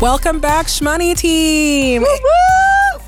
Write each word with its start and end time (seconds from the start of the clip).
Welcome 0.00 0.40
back, 0.40 0.66
Shmoney 0.66 1.16
team. 1.16 2.04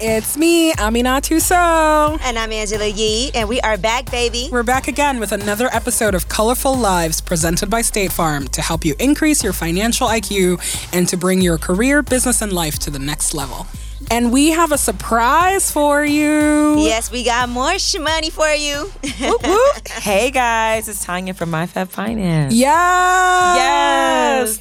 It's 0.01 0.39
me, 0.39 0.73
Aminatou 0.73 1.39
Sow. 1.39 2.17
And 2.23 2.39
I'm 2.39 2.51
Angela 2.51 2.87
Yee, 2.87 3.31
and 3.35 3.47
we 3.47 3.61
are 3.61 3.77
back, 3.77 4.11
baby. 4.11 4.49
We're 4.51 4.63
back 4.63 4.89
again 4.89 5.21
with 5.21 5.33
another 5.33 5.69
episode 5.73 6.15
of 6.15 6.31
Colorful 6.31 6.75
Lives 6.75 7.21
presented 7.21 7.69
by 7.69 7.83
State 7.83 8.11
Farm 8.11 8.49
to 8.49 8.63
help 8.63 8.87
you 8.87 8.95
increase 8.99 9.45
your 9.45 9.53
financial 9.53 10.09
IQ 10.09 10.61
and 10.95 11.07
to 11.09 11.19
bring 11.19 11.43
your 11.43 11.59
career, 11.59 12.03
business, 12.03 12.41
and 12.41 12.55
life 12.55 12.79
to 12.79 12.91
the 12.91 12.99
next 12.99 13.35
level. 13.35 13.67
And 14.11 14.33
we 14.33 14.51
have 14.51 14.73
a 14.73 14.79
surprise 14.79 15.71
for 15.71 16.03
you. 16.05 16.79
Yes, 16.79 17.11
we 17.11 17.25
got 17.25 17.49
more 17.51 17.73
shmoney 17.73 18.33
for 18.33 18.49
you. 18.49 18.91
Whoop, 19.21 19.43
whoop. 19.47 19.89
Hey 19.99 20.31
guys, 20.31 20.89
it's 20.89 21.05
Tonya 21.05 21.35
from 21.37 21.51
MyFab 21.51 21.89
Finance. 21.89 22.55
Yes. 22.55 23.59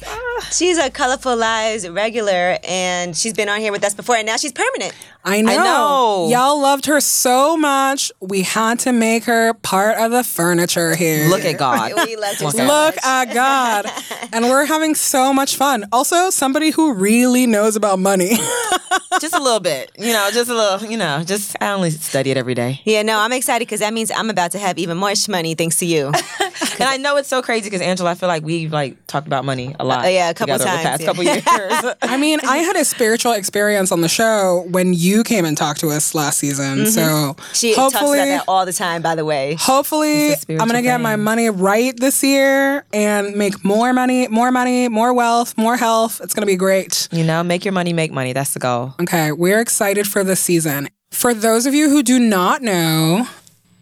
Ah. 0.06 0.48
she's 0.52 0.76
a 0.78 0.90
Colorful 0.90 1.36
Lives 1.36 1.88
regular, 1.88 2.58
and 2.64 3.16
she's 3.16 3.32
been 3.32 3.48
on 3.48 3.60
here 3.60 3.72
with 3.72 3.84
us 3.84 3.94
before, 3.94 4.16
and 4.16 4.26
now 4.26 4.36
she's 4.36 4.52
permanent. 4.52 4.92
I 5.28 5.42
know. 5.42 5.56
know. 5.56 6.28
Y'all 6.30 6.60
loved 6.60 6.86
her 6.86 7.00
so 7.00 7.56
much, 7.56 8.10
we 8.20 8.42
had 8.42 8.78
to 8.80 8.92
make 8.92 9.24
her 9.24 9.54
part 9.54 9.98
of 9.98 10.10
the 10.10 10.24
furniture 10.24 10.94
here. 10.96 11.28
Look 11.28 11.44
at 11.44 11.58
God. 11.58 11.92
We 12.08 12.16
loved 12.16 12.38
her 12.40 12.46
Look 12.46 12.56
so 12.56 12.64
Look 12.64 12.94
much. 12.96 13.04
at 13.04 13.34
God. 13.34 13.86
and 14.32 14.44
we're 14.46 14.64
having 14.64 14.94
so 14.94 15.32
much 15.32 15.56
fun. 15.56 15.86
Also, 15.92 16.30
somebody 16.30 16.70
who 16.70 16.94
really 16.94 17.46
knows 17.46 17.76
about 17.76 17.98
money. 17.98 18.30
just 19.20 19.34
a 19.34 19.42
little 19.42 19.60
bit, 19.60 19.90
you 19.98 20.12
know, 20.12 20.30
just 20.32 20.48
a 20.50 20.54
little, 20.54 20.88
you 20.88 20.96
know, 20.96 21.22
just 21.24 21.56
I 21.60 21.70
only 21.72 21.90
study 21.90 22.30
it 22.30 22.36
every 22.36 22.54
day. 22.54 22.80
Yeah, 22.84 23.02
no, 23.02 23.18
I'm 23.18 23.32
excited 23.32 23.66
because 23.66 23.80
that 23.80 23.92
means 23.92 24.10
I'm 24.10 24.30
about 24.30 24.52
to 24.52 24.58
have 24.58 24.78
even 24.78 24.96
more 24.96 25.10
shmoney 25.10 25.56
thanks 25.58 25.76
to 25.76 25.86
you. 25.86 26.12
And 26.78 26.88
I 26.88 26.96
know 26.96 27.16
it's 27.16 27.28
so 27.28 27.42
crazy 27.42 27.64
because 27.68 27.80
Angela, 27.80 28.10
I 28.10 28.14
feel 28.14 28.28
like 28.28 28.44
we've 28.44 28.72
like 28.72 29.04
talked 29.08 29.26
about 29.26 29.44
money 29.44 29.74
a 29.80 29.84
lot. 29.84 30.04
Uh, 30.04 30.08
yeah, 30.08 30.30
a 30.30 30.34
couple 30.34 30.56
together 30.58 30.70
over 30.70 30.82
times, 30.82 30.98
the 30.98 31.04
yeah. 31.04 31.12
past 31.12 31.48
couple 31.48 31.82
years. 31.84 31.94
I 32.02 32.16
mean, 32.16 32.38
I 32.46 32.58
had 32.58 32.76
a 32.76 32.84
spiritual 32.84 33.32
experience 33.32 33.90
on 33.90 34.00
the 34.00 34.08
show 34.08 34.64
when 34.70 34.94
you 34.94 35.24
came 35.24 35.44
and 35.44 35.56
talked 35.56 35.80
to 35.80 35.88
us 35.90 36.14
last 36.14 36.38
season. 36.38 36.86
So 36.86 37.00
Mm-hmm. 37.00 37.52
She 37.54 37.74
talks 37.74 37.94
hopefully, 37.94 38.18
about 38.18 38.26
that 38.26 38.44
all 38.48 38.64
the 38.66 38.72
time, 38.72 39.02
by 39.02 39.14
the 39.14 39.24
way. 39.24 39.56
hopefully, 39.58 40.28
It's 40.28 40.44
a 40.44 40.52
I'm 40.52 40.58
gonna 40.58 40.68
spiritual 40.70 40.82
get 40.90 41.00
my 41.00 41.16
money 41.16 41.50
right 41.50 41.98
this 41.98 42.22
year 42.22 42.84
and 42.92 43.34
make 43.34 43.64
more 43.64 43.92
money, 43.92 44.28
more 44.28 44.50
money, 44.52 44.88
more 44.88 45.12
wealth, 45.12 45.56
more 45.58 45.76
health. 45.76 46.20
It's 46.22 46.34
gonna 46.34 46.46
be 46.46 46.56
great. 46.56 47.08
you 47.10 47.24
know, 47.24 47.42
make 47.42 47.64
your 47.64 47.72
money 47.72 47.92
make 47.92 48.12
money. 48.12 48.32
That's 48.32 48.52
the 48.54 48.60
goal. 48.60 48.94
Okay, 49.00 49.32
we're 49.32 49.60
excited 49.60 50.06
for 50.06 50.22
this 50.22 50.40
season. 50.40 50.88
For 51.10 51.32
those 51.34 51.64
of 51.66 51.74
you 51.74 51.88
who 51.88 52.02
do 52.02 52.18
not 52.18 52.62
know, 52.62 53.26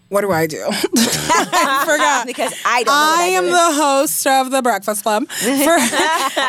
what 0.09 0.21
do 0.21 0.31
I 0.31 0.47
do? 0.47 0.65
I 0.71 1.83
forgot. 1.87 2.27
Because 2.37 2.53
I 2.65 2.83
don't 2.83 2.87
know. 2.87 2.93
what 2.93 3.19
I 3.21 3.25
am 3.27 3.45
do. 3.45 3.51
the 3.51 3.83
host 3.83 4.27
of 4.27 4.51
the 4.51 4.63
Breakfast 4.63 5.03
Club. 5.03 5.29
For, 5.29 5.79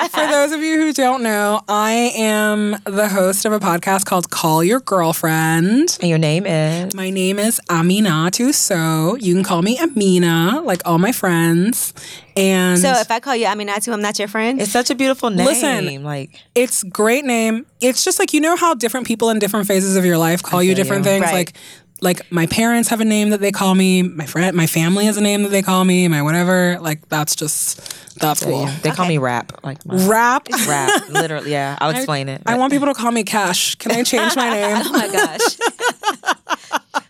for 0.09 0.27
those 0.27 0.51
of 0.51 0.61
you 0.61 0.77
who 0.79 0.91
don't 0.93 1.21
know, 1.23 1.61
I 1.67 2.11
am 2.15 2.77
the 2.85 3.07
host 3.07 3.45
of 3.45 3.53
a 3.53 3.59
podcast 3.59 4.05
called 4.05 4.29
Call 4.31 4.63
Your 4.63 4.79
Girlfriend. 4.79 5.97
And 6.01 6.09
your 6.09 6.17
name 6.17 6.45
is 6.45 6.93
My 6.95 7.09
name 7.09 7.37
is 7.39 7.59
Aminatou 7.69 8.53
Sow. 8.53 9.15
You 9.19 9.33
can 9.35 9.43
call 9.43 9.61
me 9.61 9.77
Amina, 9.79 10.61
like 10.63 10.81
all 10.85 10.97
my 10.97 11.11
friends. 11.11 11.93
And 12.35 12.79
So 12.79 12.91
if 12.93 13.09
I 13.11 13.19
call 13.19 13.35
you 13.35 13.45
Aminatou, 13.45 13.93
I'm 13.93 14.01
not 14.01 14.17
your 14.19 14.27
friend? 14.27 14.61
it's 14.61 14.71
such 14.71 14.89
a 14.89 14.95
beautiful 14.95 15.29
name. 15.29 15.45
Listen, 15.45 16.03
like 16.03 16.39
it's 16.55 16.83
great 16.83 17.25
name. 17.25 17.65
It's 17.81 18.03
just 18.03 18.19
like 18.19 18.33
you 18.33 18.41
know 18.41 18.55
how 18.55 18.73
different 18.73 19.05
people 19.07 19.29
in 19.29 19.39
different 19.39 19.67
phases 19.67 19.95
of 19.95 20.05
your 20.05 20.17
life 20.17 20.41
call 20.43 20.61
you 20.63 20.73
different 20.75 21.05
you. 21.05 21.11
things. 21.11 21.23
Right. 21.25 21.33
Like 21.33 21.53
like 22.01 22.31
my 22.31 22.45
parents 22.45 22.89
have 22.89 23.01
a 23.01 23.05
name 23.05 23.29
that 23.31 23.39
they 23.41 23.51
call 23.51 23.73
me. 23.75 24.03
My 24.03 24.25
friend, 24.25 24.55
my 24.55 24.67
family 24.67 25.05
has 25.05 25.17
a 25.17 25.21
name 25.21 25.43
that 25.43 25.49
they 25.49 25.61
call 25.61 25.83
me. 25.83 26.07
My 26.07 26.21
whatever. 26.21 26.77
Like 26.79 27.07
that's 27.09 27.35
just 27.35 27.79
that's 28.19 28.43
cool. 28.43 28.65
they 28.83 28.91
call 28.91 29.07
me 29.07 29.17
rap. 29.17 29.63
Like 29.63 29.85
my, 29.85 29.95
Rap. 30.07 30.47
rap. 30.67 31.09
Literally, 31.09 31.51
yeah. 31.51 31.77
I'll 31.79 31.89
explain 31.95 32.29
it. 32.29 32.41
I 32.45 32.57
want 32.57 32.71
people 32.73 32.87
to 32.87 32.93
call 32.93 33.11
me 33.11 33.23
Cash. 33.23 33.75
Can 33.75 33.91
I 33.91 34.03
change 34.03 34.35
my 34.35 34.49
name? 34.53 34.77
oh 34.85 34.91
my 34.91 35.07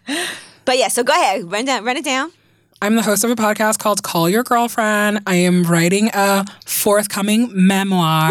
gosh. 0.07 0.28
but 0.66 0.78
yeah, 0.78 0.88
so 0.88 1.03
go 1.03 1.13
ahead, 1.13 1.51
run 1.51 1.66
down, 1.66 1.84
run 1.84 1.97
it 1.97 2.06
down. 2.06 2.31
I'm 2.81 2.95
the 2.95 3.01
host 3.01 3.23
of 3.23 3.31
a 3.31 3.35
podcast 3.35 3.79
called 3.79 4.03
Call 4.03 4.29
Your 4.29 4.44
Girlfriend. 4.44 5.22
I 5.25 5.35
am 5.35 5.63
writing 5.63 6.11
a 6.13 6.45
forthcoming 6.66 7.50
memoir. 7.53 8.29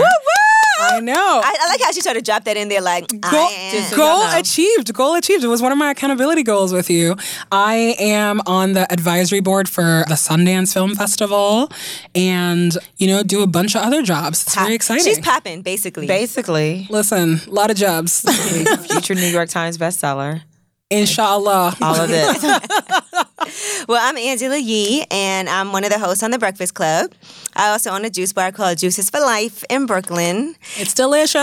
I 0.87 1.01
know. 1.01 1.41
I, 1.45 1.57
I 1.61 1.69
like 1.69 1.81
how 1.83 1.93
she 1.93 2.01
sort 2.01 2.17
of 2.17 2.25
dropped 2.25 2.45
that 2.47 2.57
in 2.57 2.69
there, 2.69 2.81
like 2.81 3.09
Goal, 3.09 3.21
I 3.35 3.73
am. 3.91 3.97
goal 3.97 4.23
achieved. 4.41 4.93
Goal 4.95 5.15
achieved. 5.15 5.45
It 5.45 5.49
was 5.49 5.63
one 5.63 5.73
of 5.73 5.79
my 5.79 5.91
accountability 5.91 6.43
goals 6.43 6.73
with 6.73 6.89
you. 6.91 7.17
I 7.51 7.97
am 7.99 8.41
on 8.47 8.73
the 8.73 8.91
advisory 8.93 9.41
board 9.41 9.69
for 9.69 10.05
the 10.09 10.15
Sundance 10.15 10.73
Film 10.73 10.95
Festival 10.95 11.71
and, 12.15 12.77
you 12.97 13.07
know, 13.09 13.23
do 13.23 13.43
a 13.43 13.47
bunch 13.47 13.75
of 13.75 13.83
other 13.83 14.03
jobs. 14.03 14.43
It's 14.43 14.55
very 14.55 14.75
exciting. 14.75 15.05
She's 15.05 15.19
popping, 15.21 15.63
basically. 15.63 16.07
Basically, 16.07 16.87
Listen, 16.91 17.41
a 17.47 17.51
lot 17.51 17.71
of 17.71 17.77
jobs. 17.77 18.21
future 18.87 19.15
New 19.15 19.27
York 19.27 19.49
Times 19.49 19.79
bestseller. 19.79 20.43
Inshallah. 20.91 21.75
All 21.81 22.01
of 22.01 22.09
this. 22.09 22.43
well, 23.89 24.01
I'm 24.01 24.17
Angela 24.17 24.57
Yee, 24.57 25.05
and 25.11 25.49
I'm 25.49 25.73
one 25.73 25.85
of 25.85 25.91
the 25.91 25.99
hosts 25.99 26.23
on 26.23 26.31
the 26.31 26.39
Breakfast 26.39 26.75
Club. 26.75 27.13
I 27.57 27.71
also 27.71 27.91
own 27.91 28.05
a 28.05 28.11
juice 28.11 28.35
bar 28.35 28.53
called 28.53 28.77
Juices 28.77 29.09
for 29.09 29.19
Life 29.19 29.65
in 29.71 29.87
Brooklyn. 29.87 30.57
It's 30.77 30.93
delicious. 30.93 31.37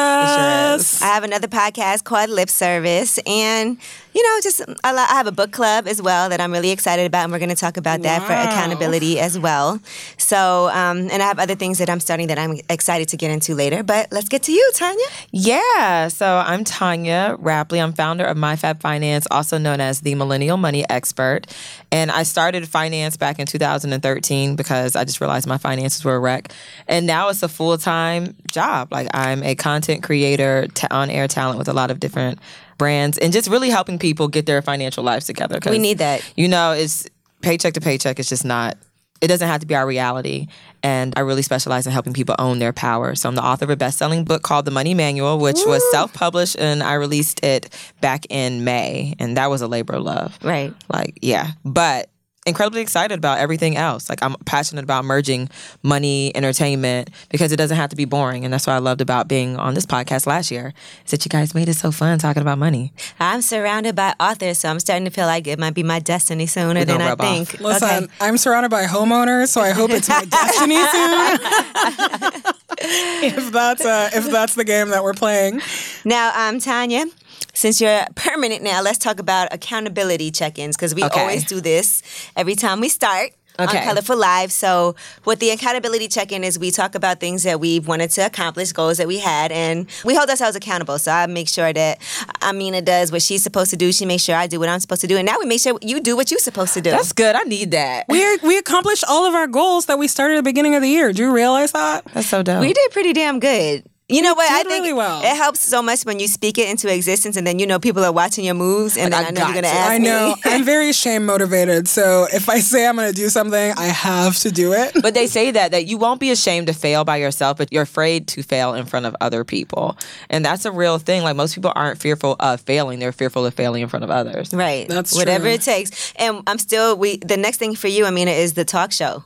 I 1.02 1.08
have 1.08 1.24
another 1.24 1.48
podcast 1.48 2.04
called 2.04 2.30
Lip 2.30 2.50
Service, 2.50 3.18
and 3.26 3.78
you 4.14 4.22
know, 4.22 4.40
just 4.44 4.62
I 4.84 4.94
have 5.10 5.26
a 5.26 5.32
book 5.32 5.52
club 5.52 5.88
as 5.88 6.02
well 6.02 6.30
that 6.30 6.40
I'm 6.40 6.52
really 6.52 6.70
excited 6.70 7.06
about, 7.08 7.24
and 7.24 7.32
we're 7.32 7.40
going 7.40 7.50
to 7.50 7.56
talk 7.56 7.78
about 7.78 8.04
that 8.04 8.22
for 8.22 8.34
accountability 8.34 9.20
as 9.20 9.40
well. 9.40 9.80
So, 10.18 10.70
um, 10.70 11.10
and 11.12 11.24
I 11.24 11.26
have 11.26 11.40
other 11.40 11.56
things 11.56 11.80
that 11.80 11.90
I'm 11.90 12.00
starting 12.00 12.28
that 12.28 12.38
I'm 12.38 12.60
excited 12.70 13.08
to 13.10 13.18
get 13.18 13.32
into 13.32 13.56
later. 13.56 13.82
But 13.82 14.12
let's 14.12 14.30
get 14.30 14.44
to 14.44 14.52
you, 14.52 14.72
Tonya. 14.76 15.28
Yeah. 15.32 16.10
So 16.10 16.44
I'm 16.46 16.64
Tonya 16.64 17.40
Rapley. 17.40 17.82
I'm 17.82 17.94
founder 17.94 18.26
of 18.26 18.38
MyFab 18.38 18.82
Finance, 18.82 19.28
also 19.32 19.58
known 19.58 19.82
as 19.82 20.02
the 20.02 20.14
Millennial 20.14 20.58
Money 20.58 20.88
Expert. 20.90 21.48
And 21.92 22.12
I 22.12 22.24
started 22.24 22.68
finance 22.68 23.18
back 23.18 23.40
in 23.40 23.48
2013 23.48 24.56
because 24.56 24.96
I 24.96 25.04
just 25.06 25.22
realized 25.22 25.48
my 25.48 25.58
finances 25.58 26.03
were 26.04 26.16
a 26.16 26.20
wreck. 26.20 26.52
And 26.88 27.08
now 27.08 27.30
it's 27.30 27.44
a 27.44 27.50
full 27.50 27.78
time 27.78 28.36
job. 28.52 28.92
Like 28.92 29.08
I'm 29.14 29.44
a 29.44 29.56
content 29.56 30.04
creator, 30.04 30.68
ta- 30.74 30.88
on 30.92 31.10
air 31.10 31.28
talent 31.28 31.60
with 31.60 31.68
a 31.68 31.74
lot 31.74 31.92
of 31.92 32.00
different 32.00 32.40
brands, 32.78 33.18
and 33.18 33.32
just 33.32 33.50
really 33.50 33.70
helping 33.70 34.00
people 34.00 34.28
get 34.28 34.46
their 34.46 34.62
financial 34.62 35.04
lives 35.04 35.26
together. 35.26 35.60
We 35.66 35.78
need 35.78 36.00
that. 36.00 36.24
You 36.36 36.48
know, 36.48 36.72
it's 36.72 37.08
paycheck 37.42 37.74
to 37.76 37.82
paycheck. 37.82 38.20
It's 38.20 38.30
just 38.30 38.46
not. 38.46 38.78
It 39.22 39.28
doesn't 39.28 39.48
have 39.48 39.62
to 39.62 39.68
be 39.68 39.76
our 39.76 39.88
reality. 39.88 40.48
And 40.82 41.14
I 41.16 41.22
really 41.22 41.44
specialize 41.44 41.88
in 41.88 41.94
helping 41.94 42.12
people 42.12 42.36
own 42.38 42.60
their 42.60 42.74
power. 42.74 43.16
So 43.16 43.30
I'm 43.30 43.36
the 43.36 43.44
author 43.44 43.64
of 43.64 43.70
a 43.70 43.78
best 43.78 43.98
selling 43.98 44.26
book 44.26 44.44
called 44.44 44.66
The 44.66 44.72
Money 44.72 44.94
Manual, 44.94 45.40
which 45.40 45.60
was 45.66 45.82
self 45.92 46.14
published 46.14 46.58
and 46.60 46.84
I 46.84 46.96
released 46.96 47.42
it 47.42 47.70
back 48.02 48.26
in 48.30 48.66
May. 48.66 49.16
And 49.20 49.38
that 49.38 49.50
was 49.50 49.62
a 49.62 49.68
labor 49.68 49.94
of 49.94 50.04
love. 50.04 50.38
Right. 50.44 50.74
Like, 50.92 51.20
yeah. 51.22 51.52
But 51.64 52.10
incredibly 52.46 52.82
excited 52.82 53.18
about 53.18 53.38
everything 53.40 53.78
else. 53.78 54.10
Like, 54.10 54.22
I'm 54.22 54.36
passionate 54.46 54.84
about 54.84 55.06
merging 55.06 55.50
money, 55.82 56.36
entertainment, 56.36 57.10
because 57.30 57.52
it 57.52 57.58
doesn't 57.58 57.78
have 57.78 57.90
to 57.92 57.96
be 57.96 58.06
boring. 58.06 58.44
And 58.46 58.54
that's 58.54 58.68
what 58.68 58.74
I 58.74 58.80
loved 58.80 59.02
about 59.02 59.28
being 59.28 59.56
on 59.58 59.74
this 59.74 59.86
podcast 59.86 60.28
last 60.28 60.52
year, 60.52 60.74
is 61.06 61.12
that 61.12 61.26
you 61.26 61.30
guys 61.30 61.56
made 61.56 61.70
it 61.70 61.76
so 61.76 61.92
fun 61.92 62.20
talking 62.20 62.42
about 62.42 62.58
money. 62.58 62.92
I'm 63.20 63.42
surrounded 63.42 63.96
by 63.96 64.14
authors, 64.20 64.58
so 64.60 64.70
I'm 64.70 64.80
starting 64.80 65.06
to 65.06 65.12
feel 65.12 65.26
like 65.26 65.48
it 65.48 65.58
might 65.60 65.74
be 65.74 65.84
my 65.84 66.00
destiny 66.00 66.46
sooner 66.46 66.82
We're 66.82 66.86
than 66.86 67.02
I 67.02 67.10
rub 67.10 67.22
off. 67.22 67.28
think. 67.28 67.60
Listen, 67.62 68.04
Okay. 68.06 68.08
I'm 68.20 68.38
surrounded 68.38 68.70
by 68.70 68.86
homeowners, 68.86 69.48
so 69.50 69.62
I 69.62 69.72
hope 69.72 69.92
it's 69.92 70.10
my 70.10 70.26
destiny 70.26 70.76
soon. 70.92 72.44
if 72.80 73.52
that's 73.52 73.86
uh, 73.86 74.10
if 74.14 74.30
that's 74.32 74.56
the 74.56 74.64
game 74.64 74.90
that 74.90 75.04
we're 75.04 75.14
playing. 75.14 75.62
Now, 76.06 76.32
I'm 76.34 76.56
um, 76.56 76.60
Tonya, 76.60 77.06
since 77.54 77.80
you're 77.82 78.06
permanent 78.16 78.62
now, 78.64 78.82
let's 78.82 78.98
talk 78.98 79.20
about 79.20 79.54
accountability 79.54 80.32
check-ins 80.32 80.76
because 80.76 80.94
we 80.96 81.04
Okay. 81.04 81.22
always 81.22 81.44
do 81.46 81.62
this 81.62 82.02
every 82.36 82.56
time 82.56 82.80
we 82.82 82.90
start. 82.90 83.32
Okay. 83.60 83.78
On 83.78 83.84
Colorful 83.84 84.18
Live. 84.18 84.52
So, 84.52 84.96
what 85.26 85.40
the 85.40 85.52
accountability 85.52 86.08
check 86.08 86.32
in 86.32 86.44
is, 86.44 86.58
we 86.58 86.72
talk 86.72 86.96
about 86.96 87.20
things 87.20 87.44
that 87.44 87.60
we've 87.60 87.88
wanted 87.88 88.10
to 88.10 88.26
accomplish, 88.26 88.72
goals 88.72 88.98
that 88.98 89.08
we 89.08 89.20
had, 89.20 89.52
and 89.52 89.86
we 90.04 90.16
hold 90.16 90.28
ourselves 90.32 90.56
accountable. 90.56 90.98
So, 90.98 91.12
I 91.12 91.28
make 91.28 91.48
sure 91.48 91.72
that 91.72 92.00
Amina 92.42 92.82
does 92.82 93.12
what 93.12 93.22
she's 93.22 93.44
supposed 93.44 93.70
to 93.70 93.78
do. 93.78 93.92
She 93.94 94.08
makes 94.08 94.24
sure 94.24 94.36
I 94.36 94.48
do 94.48 94.60
what 94.60 94.70
I'm 94.70 94.80
supposed 94.80 95.02
to 95.02 95.08
do. 95.08 95.18
And 95.18 95.26
now 95.28 95.36
we 95.40 95.46
make 95.46 95.60
sure 95.62 95.78
you 95.84 96.02
do 96.02 96.16
what 96.16 96.32
you're 96.32 96.40
supposed 96.40 96.74
to 96.74 96.82
do. 96.82 96.90
That's 96.90 97.14
good. 97.14 97.36
I 97.36 97.44
need 97.44 97.70
that. 97.70 98.06
We 98.10 98.38
we 98.38 98.58
accomplished 98.58 99.04
all 99.08 99.24
of 99.28 99.36
our 99.36 99.46
goals 99.46 99.86
that 99.86 100.00
we 100.00 100.08
started 100.08 100.34
at 100.34 100.38
the 100.38 100.50
beginning 100.50 100.74
of 100.74 100.82
the 100.82 100.90
year. 100.90 101.14
Do 101.14 101.22
you 101.22 101.32
realize 101.32 101.74
that? 101.74 102.06
That's 102.06 102.26
so 102.30 102.42
dope. 102.42 102.60
we 102.60 102.74
did 102.74 102.90
pretty 102.90 103.14
damn 103.14 103.40
good. 103.40 103.86
You 104.14 104.22
know 104.22 104.34
what? 104.36 104.50
I 104.52 104.64
think 104.64 104.84
really 104.84 104.94
well. 104.94 105.22
it 105.24 105.36
helps 105.36 105.62
so 105.62 105.82
much 105.82 106.04
when 106.04 106.20
you 106.20 106.28
speak 106.28 106.58
it 106.58 106.70
into 106.70 106.94
existence, 106.94 107.36
and 107.36 107.48
then 107.48 107.58
you 107.60 107.66
know 107.66 107.80
people 107.80 108.04
are 108.04 108.12
watching 108.12 108.46
your 108.46 108.54
moves, 108.54 108.96
and 108.96 109.12
Like, 109.12 109.26
then 109.26 109.26
I 109.26 109.28
I 109.28 109.32
know 109.32 109.46
you're 109.48 109.62
gonna 109.62 109.74
to. 109.74 109.80
ask 109.80 109.92
I 109.92 109.98
me. 109.98 110.06
know. 110.06 110.36
I'm 110.46 110.64
very 110.76 110.94
shame 110.94 111.26
motivated. 111.26 111.88
So 111.88 112.28
if 112.32 112.48
I 112.50 112.60
say 112.60 112.86
I'm 112.88 112.96
going 112.96 113.10
to 113.10 113.16
do 113.16 113.30
something, 113.30 113.74
I 113.76 113.86
have 113.86 114.38
to 114.40 114.52
do 114.52 114.74
it. 114.74 114.92
But 115.02 115.14
they 115.16 115.26
say 115.28 115.52
that 115.52 115.72
that 115.72 115.88
you 115.88 115.98
won't 115.98 116.20
be 116.20 116.30
ashamed 116.32 116.68
to 116.68 116.74
fail 116.74 117.04
by 117.04 117.18
yourself, 117.18 117.58
but 117.58 117.72
you're 117.74 117.84
afraid 117.84 118.28
to 118.30 118.44
fail 118.44 118.74
in 118.76 118.86
front 118.86 119.06
of 119.08 119.16
other 119.20 119.44
people, 119.44 119.98
and 120.30 120.46
that's 120.46 120.66
a 120.66 120.72
real 120.72 121.00
thing. 121.00 121.24
Like 121.24 121.36
most 121.36 121.56
people 121.56 121.74
aren't 121.76 122.00
fearful 122.00 122.36
of 122.40 122.62
failing; 122.62 123.00
they're 123.00 123.12
fearful 123.12 123.46
of 123.46 123.54
failing 123.56 123.82
in 123.82 123.90
front 123.90 124.04
of 124.04 124.12
others. 124.12 124.54
Right. 124.54 124.88
That's 124.88 125.16
whatever 125.16 125.46
true. 125.46 125.54
it 125.54 125.62
takes. 125.62 126.14
And 126.18 126.44
I'm 126.46 126.60
still 126.60 126.96
we 126.98 127.18
the 127.18 127.38
next 127.38 127.58
thing 127.58 127.76
for 127.76 127.88
you, 127.88 128.06
Amina, 128.06 128.32
is 128.32 128.54
the 128.54 128.66
talk 128.66 128.92
show. 128.92 129.24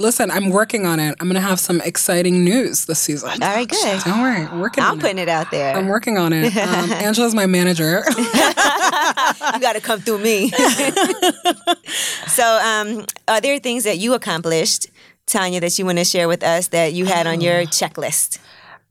Listen, 0.00 0.30
I'm 0.30 0.50
working 0.50 0.86
on 0.86 1.00
it. 1.00 1.16
I'm 1.20 1.28
gonna 1.28 1.40
have 1.40 1.58
some 1.58 1.80
exciting 1.80 2.44
news 2.44 2.84
this 2.86 2.98
season. 2.98 3.30
All 3.30 3.38
right, 3.38 3.68
good. 3.68 4.02
Don't 4.04 4.20
worry, 4.20 4.42
I'm 4.42 4.60
working 4.60 4.84
I'm 4.84 4.98
putting 4.98 5.18
it 5.18 5.28
out 5.28 5.50
there. 5.50 5.74
I'm 5.76 5.88
working 5.88 6.18
on 6.18 6.32
it. 6.32 6.54
Um, 6.68 6.92
Angela's 6.92 7.34
my 7.34 7.46
manager. 7.46 8.02
you 8.18 8.24
got 9.60 9.72
to 9.74 9.80
come 9.80 10.00
through 10.00 10.18
me. 10.18 10.50
so, 12.26 12.44
um, 12.62 13.06
are 13.26 13.40
there 13.40 13.58
things 13.58 13.84
that 13.84 13.96
you 13.98 14.12
accomplished, 14.14 14.86
Tonya, 15.26 15.60
that 15.60 15.78
you 15.78 15.86
want 15.86 15.98
to 15.98 16.04
share 16.04 16.28
with 16.28 16.42
us 16.42 16.68
that 16.68 16.92
you 16.92 17.06
had 17.06 17.26
on 17.26 17.40
your 17.40 17.62
checklist? 17.62 18.38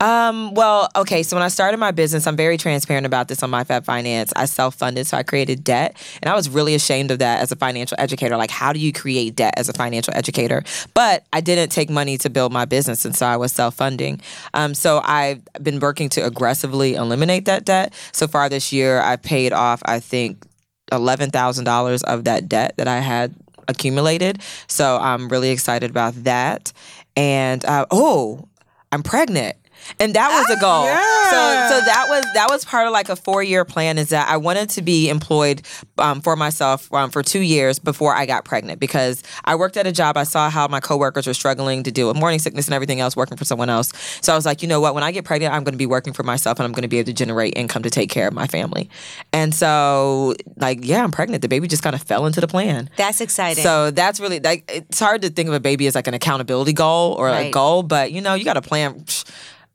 Um, 0.00 0.54
well, 0.54 0.88
okay, 0.94 1.24
so 1.24 1.34
when 1.34 1.42
I 1.42 1.48
started 1.48 1.78
my 1.78 1.90
business, 1.90 2.28
I'm 2.28 2.36
very 2.36 2.56
transparent 2.56 3.04
about 3.04 3.26
this 3.26 3.42
on 3.42 3.50
my 3.50 3.64
Fab 3.64 3.84
Finance. 3.84 4.32
I 4.36 4.44
self-funded, 4.44 5.08
so 5.08 5.16
I 5.16 5.24
created 5.24 5.64
debt. 5.64 5.96
And 6.22 6.30
I 6.30 6.36
was 6.36 6.48
really 6.48 6.76
ashamed 6.76 7.10
of 7.10 7.18
that 7.18 7.40
as 7.40 7.50
a 7.50 7.56
financial 7.56 7.96
educator. 7.98 8.36
Like, 8.36 8.52
how 8.52 8.72
do 8.72 8.78
you 8.78 8.92
create 8.92 9.34
debt 9.34 9.54
as 9.56 9.68
a 9.68 9.72
financial 9.72 10.14
educator? 10.14 10.62
But 10.94 11.24
I 11.32 11.40
didn't 11.40 11.70
take 11.70 11.90
money 11.90 12.16
to 12.18 12.30
build 12.30 12.52
my 12.52 12.64
business, 12.64 13.04
and 13.04 13.16
so 13.16 13.26
I 13.26 13.36
was 13.36 13.52
self-funding. 13.52 14.20
Um, 14.54 14.72
so 14.72 15.00
I've 15.02 15.42
been 15.60 15.80
working 15.80 16.08
to 16.10 16.24
aggressively 16.24 16.94
eliminate 16.94 17.46
that 17.46 17.64
debt. 17.64 17.92
So 18.12 18.28
far 18.28 18.48
this 18.48 18.72
year, 18.72 19.00
I've 19.00 19.22
paid 19.22 19.52
off, 19.52 19.82
I 19.84 19.98
think, 19.98 20.44
eleven 20.92 21.30
thousand 21.30 21.64
dollars 21.64 22.04
of 22.04 22.22
that 22.24 22.48
debt 22.48 22.74
that 22.76 22.86
I 22.86 23.00
had 23.00 23.34
accumulated. 23.66 24.40
So 24.68 24.96
I'm 24.96 25.28
really 25.28 25.50
excited 25.50 25.90
about 25.90 26.14
that. 26.22 26.72
And 27.16 27.64
uh, 27.64 27.86
oh, 27.90 28.46
I'm 28.92 29.02
pregnant. 29.02 29.56
And 30.00 30.14
that 30.14 30.28
was 30.30 30.56
a 30.56 30.60
goal. 30.60 30.84
yeah. 30.84 31.30
So 31.30 31.78
so 31.78 31.84
that 31.84 32.06
was 32.08 32.24
that 32.34 32.46
was 32.50 32.64
part 32.64 32.86
of 32.86 32.92
like 32.92 33.08
a 33.08 33.16
four 33.16 33.42
year 33.42 33.64
plan 33.64 33.98
is 33.98 34.08
that 34.10 34.28
I 34.28 34.36
wanted 34.36 34.70
to 34.70 34.82
be 34.82 35.08
employed 35.08 35.62
um, 35.98 36.20
for 36.20 36.36
myself 36.36 36.92
um, 36.92 37.10
for 37.10 37.22
two 37.22 37.40
years 37.40 37.78
before 37.78 38.14
I 38.14 38.26
got 38.26 38.44
pregnant 38.44 38.80
because 38.80 39.22
I 39.44 39.54
worked 39.54 39.76
at 39.76 39.86
a 39.86 39.92
job. 39.92 40.16
I 40.16 40.24
saw 40.24 40.50
how 40.50 40.68
my 40.68 40.80
coworkers 40.80 41.26
were 41.26 41.34
struggling 41.34 41.82
to 41.84 41.90
deal 41.92 42.08
with 42.08 42.16
morning 42.16 42.38
sickness 42.38 42.66
and 42.66 42.74
everything 42.74 43.00
else 43.00 43.16
working 43.16 43.36
for 43.36 43.44
someone 43.44 43.70
else. 43.70 43.92
So 44.22 44.32
I 44.32 44.36
was 44.36 44.46
like, 44.46 44.62
you 44.62 44.68
know 44.68 44.80
what? 44.80 44.94
When 44.94 45.04
I 45.04 45.12
get 45.12 45.24
pregnant, 45.24 45.52
I'm 45.54 45.64
going 45.64 45.74
to 45.74 45.78
be 45.78 45.86
working 45.86 46.12
for 46.12 46.22
myself 46.22 46.58
and 46.58 46.64
I'm 46.64 46.72
going 46.72 46.82
to 46.82 46.88
be 46.88 46.98
able 46.98 47.06
to 47.06 47.12
generate 47.12 47.54
income 47.56 47.82
to 47.82 47.90
take 47.90 48.10
care 48.10 48.28
of 48.28 48.34
my 48.34 48.46
family. 48.46 48.88
And 49.32 49.54
so 49.54 50.34
like 50.56 50.78
yeah, 50.82 51.02
I'm 51.04 51.10
pregnant. 51.10 51.42
The 51.42 51.48
baby 51.48 51.68
just 51.68 51.82
kind 51.82 51.94
of 51.94 52.02
fell 52.02 52.26
into 52.26 52.40
the 52.40 52.48
plan. 52.48 52.90
That's 52.96 53.20
exciting. 53.20 53.62
So 53.62 53.90
that's 53.90 54.20
really 54.20 54.40
like 54.40 54.64
it's 54.72 54.98
hard 55.00 55.22
to 55.22 55.30
think 55.30 55.48
of 55.48 55.54
a 55.54 55.60
baby 55.60 55.86
as 55.86 55.94
like 55.94 56.06
an 56.06 56.14
accountability 56.14 56.72
goal 56.72 57.12
or 57.14 57.28
a 57.28 57.50
goal, 57.50 57.82
but 57.82 58.12
you 58.12 58.20
know 58.20 58.34
you 58.34 58.44
got 58.44 58.54
to 58.54 58.62
plan. 58.62 59.04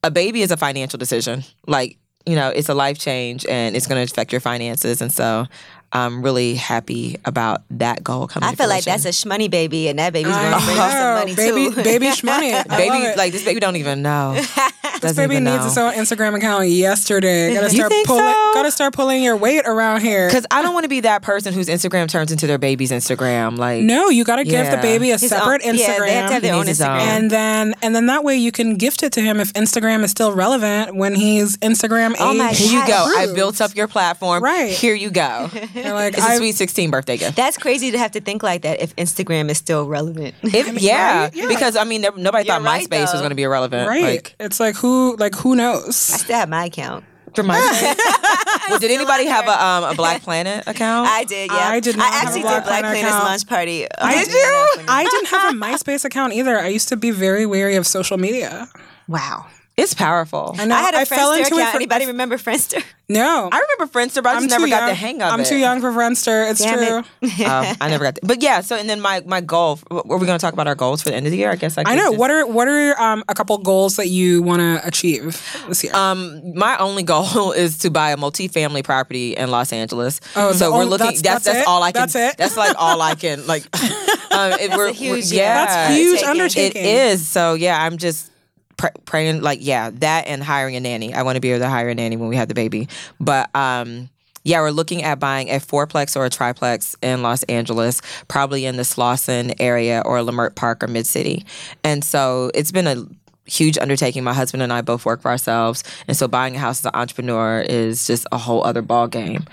A 0.03 0.11
baby 0.11 0.41
is 0.41 0.51
a 0.51 0.57
financial 0.57 0.97
decision. 0.97 1.43
Like 1.67 1.97
you 2.25 2.35
know, 2.35 2.49
it's 2.49 2.69
a 2.69 2.73
life 2.73 2.97
change 2.97 3.45
and 3.45 3.75
it's 3.75 3.85
going 3.87 3.99
to 4.05 4.11
affect 4.11 4.31
your 4.31 4.41
finances, 4.41 5.01
and 5.01 5.11
so 5.11 5.45
I'm 5.91 6.23
really 6.23 6.55
happy 6.55 7.19
about 7.25 7.63
that 7.71 8.03
goal 8.03 8.27
coming. 8.27 8.49
I 8.49 8.55
feel 8.55 8.67
like 8.67 8.83
that's 8.83 9.05
a 9.05 9.09
shmoney 9.09 9.49
baby, 9.51 9.89
and 9.89 9.99
that 9.99 10.11
baby's 10.13 10.33
going 10.33 10.59
to 10.59 10.65
bring 10.65 10.77
you 10.77 10.89
some 10.89 11.13
money 11.19 11.35
baby, 11.35 11.75
too. 11.75 11.83
baby 11.83 12.05
shmoney. 12.07 12.53
I 12.53 12.63
baby. 12.77 13.15
Like 13.17 13.31
this 13.31 13.45
baby 13.45 13.59
don't 13.59 13.75
even 13.75 14.01
know. 14.01 14.33
this 15.01 15.15
baby 15.15 15.39
needs 15.39 15.65
its 15.65 15.77
own 15.77 15.93
Instagram 15.93 16.35
account 16.35 16.67
yesterday. 16.69 17.53
Gotta 17.53 17.67
You 17.67 17.75
start 17.75 17.91
think 17.91 18.07
pulling. 18.07 18.23
so? 18.23 18.42
Gotta 18.53 18.71
start 18.71 18.93
pulling 18.93 19.23
your 19.23 19.35
weight 19.35 19.63
around 19.65 20.01
here. 20.01 20.27
Because 20.27 20.45
I 20.51 20.61
don't 20.61 20.73
want 20.73 20.83
to 20.83 20.89
be 20.89 21.01
that 21.01 21.21
person 21.21 21.53
whose 21.53 21.67
Instagram 21.67 22.07
turns 22.07 22.31
into 22.31 22.45
their 22.47 22.57
baby's 22.57 22.91
Instagram. 22.91 23.57
Like 23.57 23.81
No, 23.83 24.09
you 24.09 24.23
gotta 24.23 24.43
give 24.43 24.69
the 24.69 24.77
baby 24.77 25.09
a 25.11 25.17
His 25.17 25.29
separate 25.29 25.63
own- 25.65 25.75
Instagram. 25.75 25.79
Yeah, 25.79 25.99
they 26.05 26.13
have 26.13 26.27
to 26.27 26.33
have 26.33 26.41
their 26.43 26.53
He 26.53 26.59
own 26.59 26.65
needs 26.65 26.77
his 26.79 26.81
own. 26.81 26.99
Instagram. 26.99 27.01
and 27.07 27.31
then 27.31 27.75
and 27.81 27.95
then 27.95 28.05
that 28.07 28.23
way 28.23 28.35
you 28.37 28.51
can 28.51 28.75
gift 28.75 29.03
it 29.03 29.11
to 29.13 29.21
him 29.21 29.39
if 29.39 29.51
Instagram 29.53 30.03
is 30.03 30.11
still 30.11 30.31
relevant 30.33 30.95
when 30.95 31.15
he's 31.15 31.57
Instagram 31.57 32.15
Oh 32.19 32.33
my 32.33 32.49
age. 32.51 32.59
here 32.59 32.79
you 32.81 32.87
go. 32.87 33.13
I 33.17 33.27
built 33.33 33.59
up 33.61 33.75
your 33.75 33.87
platform. 33.87 34.43
Right. 34.43 34.71
Here 34.71 34.93
you 34.95 35.09
go. 35.09 35.49
You're 35.73 35.93
like, 35.93 36.13
It's 36.13 36.23
a 36.23 36.29
I- 36.29 36.37
sweet 36.37 36.53
16 36.55 36.91
birthday 36.91 37.17
gift. 37.17 37.35
That's 37.35 37.57
crazy 37.57 37.91
to 37.91 37.97
have 37.97 38.11
to 38.11 38.21
think 38.21 38.43
like 38.43 38.61
that 38.61 38.81
if 38.81 38.95
Instagram 38.95 39.49
is 39.49 39.57
still 39.57 39.87
relevant. 39.87 40.35
If, 40.43 40.67
yeah, 40.81 41.23
right? 41.23 41.35
Yeah. 41.35 41.47
because 41.47 41.75
I 41.75 41.83
mean, 41.85 42.01
there- 42.01 42.11
nobody 42.15 42.45
You're 42.47 42.55
thought 42.57 42.63
right, 42.63 42.87
MySpace 42.87 43.11
was 43.11 43.21
going 43.21 43.29
to 43.29 43.35
be 43.35 43.43
irrelevant. 43.43 43.87
right. 43.89 44.03
Like, 44.03 44.35
it's 44.39 44.59
like 44.59 44.75
who 44.75 45.15
like 45.17 45.35
who 45.35 45.55
knows? 45.55 46.11
I 46.13 46.17
still 46.17 46.35
have 46.37 46.49
my 46.49 46.65
account. 46.65 47.05
For 47.35 47.43
MySpace. 47.43 47.97
well, 48.69 48.79
did 48.79 48.91
anybody 48.91 49.25
have 49.25 49.47
a 49.47 49.63
um, 49.65 49.83
a 49.83 49.95
Black 49.95 50.21
Planet 50.21 50.63
account? 50.67 51.07
I 51.09 51.23
did, 51.23 51.51
yeah. 51.51 51.57
I 51.69 51.79
did 51.79 51.97
not 51.97 52.11
I 52.11 52.15
have 52.15 52.23
a 52.23 52.27
actually 52.27 52.41
Black 52.41 52.63
did 52.63 52.67
Black 52.67 52.79
Planet 52.81 52.99
Planet's 53.01 53.15
account. 53.15 53.23
launch 53.25 53.47
party. 53.47 53.87
I 53.99 54.23
Did 54.23 54.33
you? 54.33 54.85
I 54.87 55.03
didn't 55.09 55.27
have 55.27 55.53
a 55.53 55.57
MySpace 55.65 56.05
account 56.05 56.33
either. 56.33 56.57
I 56.59 56.67
used 56.67 56.89
to 56.89 56.97
be 56.97 57.11
very 57.11 57.45
wary 57.45 57.75
of 57.75 57.85
social 57.87 58.17
media. 58.17 58.69
Wow. 59.07 59.47
It's 59.75 59.93
powerful. 59.95 60.55
I 60.57 60.65
know 60.65 60.75
I 60.75 60.81
had 60.81 60.93
a 60.93 60.97
I 60.99 61.05
fell 61.05 61.31
Friendster 61.31 61.37
into 61.39 61.55
it 61.55 61.57
account. 61.57 61.71
for 61.71 61.75
Anybody 61.77 62.05
remember 62.05 62.37
Friendster? 62.37 62.83
no. 63.09 63.49
I 63.51 63.59
remember 63.59 63.91
Friendster, 63.91 64.21
but 64.21 64.29
I 64.29 64.33
just 64.39 64.43
I'm 64.43 64.49
never 64.49 64.65
too 64.65 64.69
got 64.69 64.79
young. 64.81 64.89
the 64.89 64.93
hang 64.95 65.21
of 65.21 65.29
it. 65.29 65.33
I'm 65.33 65.43
too 65.43 65.57
young 65.57 65.81
for 65.81 65.91
Friendster. 65.91 66.49
It's 66.51 66.61
Damn 66.61 66.77
true. 66.77 67.03
it. 67.21 67.39
Um, 67.53 67.75
I 67.81 67.89
never 67.89 68.03
got. 68.03 68.15
The, 68.15 68.21
but 68.27 68.41
yeah. 68.43 68.61
So 68.61 68.75
and 68.75 68.87
then 68.89 69.01
my 69.01 69.21
my 69.25 69.41
goal. 69.41 69.79
Were 69.89 70.17
we 70.17 70.25
going 70.27 70.37
to 70.37 70.41
talk 70.41 70.53
about 70.53 70.67
our 70.67 70.75
goals 70.75 71.01
for 71.01 71.09
the 71.09 71.15
end 71.15 71.25
of 71.25 71.31
the 71.31 71.37
year? 71.37 71.49
I 71.51 71.55
guess 71.55 71.77
I. 71.77 71.83
I 71.85 71.95
know. 71.95 72.09
just- 72.09 72.17
What 72.19 72.29
are 72.31 72.45
what 72.45 72.67
are 72.67 72.99
um, 73.01 73.23
a 73.27 73.33
couple 73.33 73.57
goals 73.57 73.95
that 73.95 74.07
you 74.09 74.41
want 74.43 74.59
to 74.61 74.85
achieve 74.87 75.23
this 75.67 75.83
year? 75.83 75.95
Um, 75.95 76.53
my 76.55 76.77
only 76.77 77.03
goal 77.03 77.51
is 77.55 77.79
to 77.79 77.89
buy 77.89 78.11
a 78.11 78.17
multi-family 78.17 78.83
property 78.83 79.35
in 79.35 79.49
Los 79.49 79.73
Angeles. 79.73 80.19
Oh, 80.35 80.51
so 80.51 80.65
the 80.65 80.71
we're 80.71 80.77
only- 80.83 80.89
looking. 80.89 81.05
that's- 81.07 81.21
That's 81.23 81.45
that's 81.45 81.57
that's, 81.57 81.67
all 81.67 81.81
I 81.81 81.91
can. 81.91 82.01
That's 82.01 82.15
it? 82.15 82.37
That's 82.37 82.57
like 82.57 82.75
all 82.79 83.01
I 83.01 83.15
can 83.15 83.45
like. 83.47 83.63
um, 84.31 84.51
it, 84.59 84.71
we're, 84.77 84.87
a 84.89 84.91
huge- 84.91 85.31
we're- 85.31 85.37
yeah. 85.37 85.43
yeah. 85.43 85.65
That's 85.65 85.95
huge 85.97 86.23
undertaking. 86.23 86.83
It 86.83 86.87
is. 87.11 87.27
So 87.27 87.55
yeah, 87.55 87.81
I'm 87.83 87.97
just 87.97 88.29
pr- 88.77 88.87
praying 89.05 89.41
like 89.41 89.59
yeah, 89.61 89.89
that 89.91 90.27
and 90.27 90.43
hiring 90.43 90.75
a 90.75 90.79
nanny. 90.79 91.13
I 91.13 91.23
want 91.23 91.35
to 91.35 91.41
be 91.41 91.51
able 91.51 91.61
to 91.61 91.69
hire 91.69 91.89
a 91.89 91.95
nanny 91.95 92.17
when 92.17 92.29
we 92.29 92.35
have 92.35 92.47
the 92.47 92.53
baby. 92.53 92.87
But 93.19 93.53
um 93.55 94.09
yeah, 94.43 94.59
we're 94.59 94.71
looking 94.71 95.03
at 95.03 95.19
buying 95.19 95.49
a 95.49 95.55
fourplex 95.55 96.17
or 96.17 96.25
a 96.25 96.29
triplex 96.29 96.97
in 97.01 97.21
Los 97.21 97.43
Angeles, 97.43 98.01
probably 98.27 98.65
in 98.65 98.75
the 98.75 98.83
Slauson 98.83 99.53
area 99.59 100.01
or 100.05 100.17
Leimert 100.19 100.55
Park 100.55 100.83
or 100.83 100.87
Mid 100.87 101.05
City. 101.05 101.45
And 101.83 102.03
so 102.03 102.51
it's 102.53 102.71
been 102.71 102.87
a 102.87 103.07
huge 103.45 103.77
undertaking. 103.77 104.23
My 104.23 104.33
husband 104.33 104.61
and 104.61 104.73
I 104.73 104.81
both 104.81 105.05
work 105.05 105.21
for 105.21 105.31
ourselves, 105.31 105.83
and 106.07 106.15
so 106.15 106.27
buying 106.27 106.55
a 106.55 106.59
house 106.59 106.79
as 106.79 106.85
an 106.85 106.91
entrepreneur 106.93 107.61
is 107.61 108.05
just 108.05 108.27
a 108.31 108.37
whole 108.37 108.63
other 108.65 108.81
ball 108.81 109.07
game. 109.07 109.45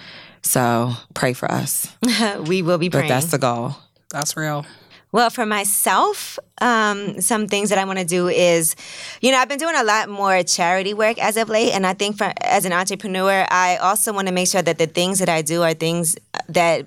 So 0.43 0.93
pray 1.14 1.34
for 1.34 1.50
us. 1.50 1.94
we 2.46 2.62
will 2.62 2.78
be 2.78 2.88
But 2.88 3.08
that's 3.08 3.31
the 3.31 3.38
goal. 3.38 3.76
That's 4.11 4.37
real. 4.37 4.66
Well, 5.12 5.28
for 5.30 5.44
myself, 5.44 6.38
um, 6.60 7.20
some 7.20 7.48
things 7.48 7.70
that 7.70 7.78
I 7.78 7.84
want 7.84 7.98
to 7.98 8.04
do 8.04 8.28
is, 8.28 8.76
you 9.20 9.32
know, 9.32 9.38
I've 9.38 9.48
been 9.48 9.58
doing 9.58 9.74
a 9.76 9.82
lot 9.82 10.08
more 10.08 10.42
charity 10.44 10.94
work 10.94 11.18
as 11.18 11.36
of 11.36 11.48
late, 11.48 11.72
and 11.72 11.84
I 11.84 11.94
think 11.94 12.16
for 12.16 12.32
as 12.42 12.64
an 12.64 12.72
entrepreneur, 12.72 13.44
I 13.50 13.76
also 13.78 14.12
want 14.12 14.28
to 14.28 14.34
make 14.34 14.48
sure 14.48 14.62
that 14.62 14.78
the 14.78 14.86
things 14.86 15.18
that 15.18 15.28
I 15.28 15.42
do 15.42 15.62
are 15.62 15.74
things 15.74 16.16
that 16.48 16.86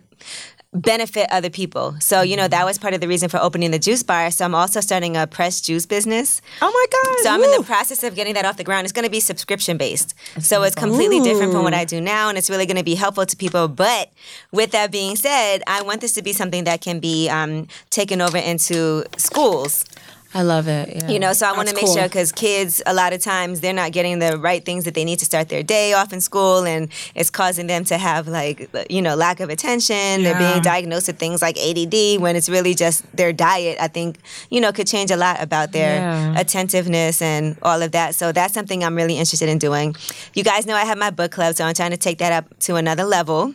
benefit 0.73 1.27
other 1.31 1.49
people. 1.49 1.95
So, 1.99 2.21
you 2.21 2.35
know, 2.35 2.47
that 2.47 2.65
was 2.65 2.77
part 2.77 2.93
of 2.93 3.01
the 3.01 3.07
reason 3.07 3.29
for 3.29 3.37
opening 3.37 3.71
the 3.71 3.79
juice 3.79 4.03
bar. 4.03 4.31
So, 4.31 4.45
I'm 4.45 4.55
also 4.55 4.81
starting 4.81 5.15
a 5.15 5.27
pressed 5.27 5.65
juice 5.65 5.85
business. 5.85 6.41
Oh 6.61 6.71
my 6.71 6.85
God. 6.91 7.19
So 7.23 7.29
I'm 7.29 7.41
in 7.43 7.51
the 7.59 7.63
process 7.63 8.03
of 8.03 8.15
getting 8.15 8.33
that 8.33 8.45
off 8.45 8.57
the 8.57 8.63
ground. 8.63 8.85
It's 8.85 8.93
going 8.93 9.05
to 9.05 9.11
be 9.11 9.19
subscription 9.19 9.77
based. 9.77 10.13
So 10.39 10.63
it's 10.63 10.75
completely 10.75 11.19
different 11.21 11.51
from 11.51 11.63
what 11.63 11.73
I 11.73 11.85
do 11.85 12.01
now, 12.01 12.29
and 12.29 12.37
it's 12.37 12.49
really 12.49 12.65
going 12.65 12.77
to 12.77 12.83
be 12.83 12.95
helpful 12.95 13.25
to 13.25 13.37
people. 13.37 13.67
But 13.67 14.11
with 14.51 14.71
that 14.71 14.91
being 14.91 15.15
said, 15.15 15.63
I 15.67 15.81
want 15.81 16.01
this 16.01 16.13
to 16.13 16.21
be 16.21 16.33
something 16.33 16.63
that 16.65 16.81
can 16.81 16.99
be 16.99 17.29
um, 17.29 17.67
taken 17.89 18.21
over 18.21 18.37
into 18.37 19.05
schools. 19.17 19.85
I 20.35 20.41
love 20.41 20.67
it. 20.67 20.89
Yeah. 20.95 21.09
You 21.09 21.19
know, 21.19 21.33
so 21.33 21.47
I 21.47 21.51
want 21.53 21.69
to 21.69 21.75
make 21.75 21.85
cool. 21.85 21.93
sure 21.95 22.03
because 22.03 22.31
kids, 22.31 22.81
a 22.85 22.93
lot 22.93 23.13
of 23.13 23.21
times, 23.21 23.61
they're 23.61 23.73
not 23.73 23.91
getting 23.91 24.19
the 24.19 24.37
right 24.37 24.63
things 24.65 24.85
that 24.85 24.93
they 24.95 25.05
need 25.05 25.19
to 25.19 25.25
start 25.25 25.49
their 25.49 25.61
day 25.63 25.93
off 25.93 26.11
in 26.11 26.21
school, 26.21 26.65
and 26.65 26.89
it's 27.15 27.29
causing 27.29 27.67
them 27.67 27.83
to 27.85 27.97
have 27.97 28.27
like, 28.27 28.69
you 28.89 29.01
know, 29.01 29.15
lack 29.15 29.39
of 29.39 29.49
attention. 29.49 30.23
They're 30.23 30.37
being 30.37 30.61
diagnosed 30.61 31.07
with 31.07 31.19
things 31.19 31.41
like 31.41 31.57
ADD 31.57 32.19
when 32.19 32.35
it's 32.35 32.49
really 32.49 32.73
just 32.73 33.05
their 33.15 33.31
diet. 33.31 33.77
I 33.79 33.87
think 33.87 34.17
you 34.49 34.59
know 34.59 34.71
could 34.71 34.87
change 34.87 35.11
a 35.11 35.17
lot 35.17 35.41
about 35.41 35.71
their 35.71 35.97
Yeah. 35.97 36.39
attentiveness 36.39 37.21
and 37.21 37.55
all 37.61 37.81
of 37.81 37.91
that. 37.91 38.15
So 38.15 38.31
that's 38.31 38.53
something 38.53 38.83
I'm 38.83 38.95
really 38.95 39.17
interested 39.17 39.49
in 39.49 39.57
doing. 39.59 39.95
You 40.33 40.43
guys 40.43 40.65
know 40.65 40.75
I 40.75 40.85
have 40.85 40.97
my 40.97 41.11
book 41.11 41.31
club, 41.31 41.55
so 41.55 41.63
I'm 41.65 41.73
trying 41.73 41.91
to 41.91 41.97
take 41.97 42.17
that 42.19 42.31
up 42.31 42.45
to 42.61 42.75
another 42.75 43.03
level 43.03 43.53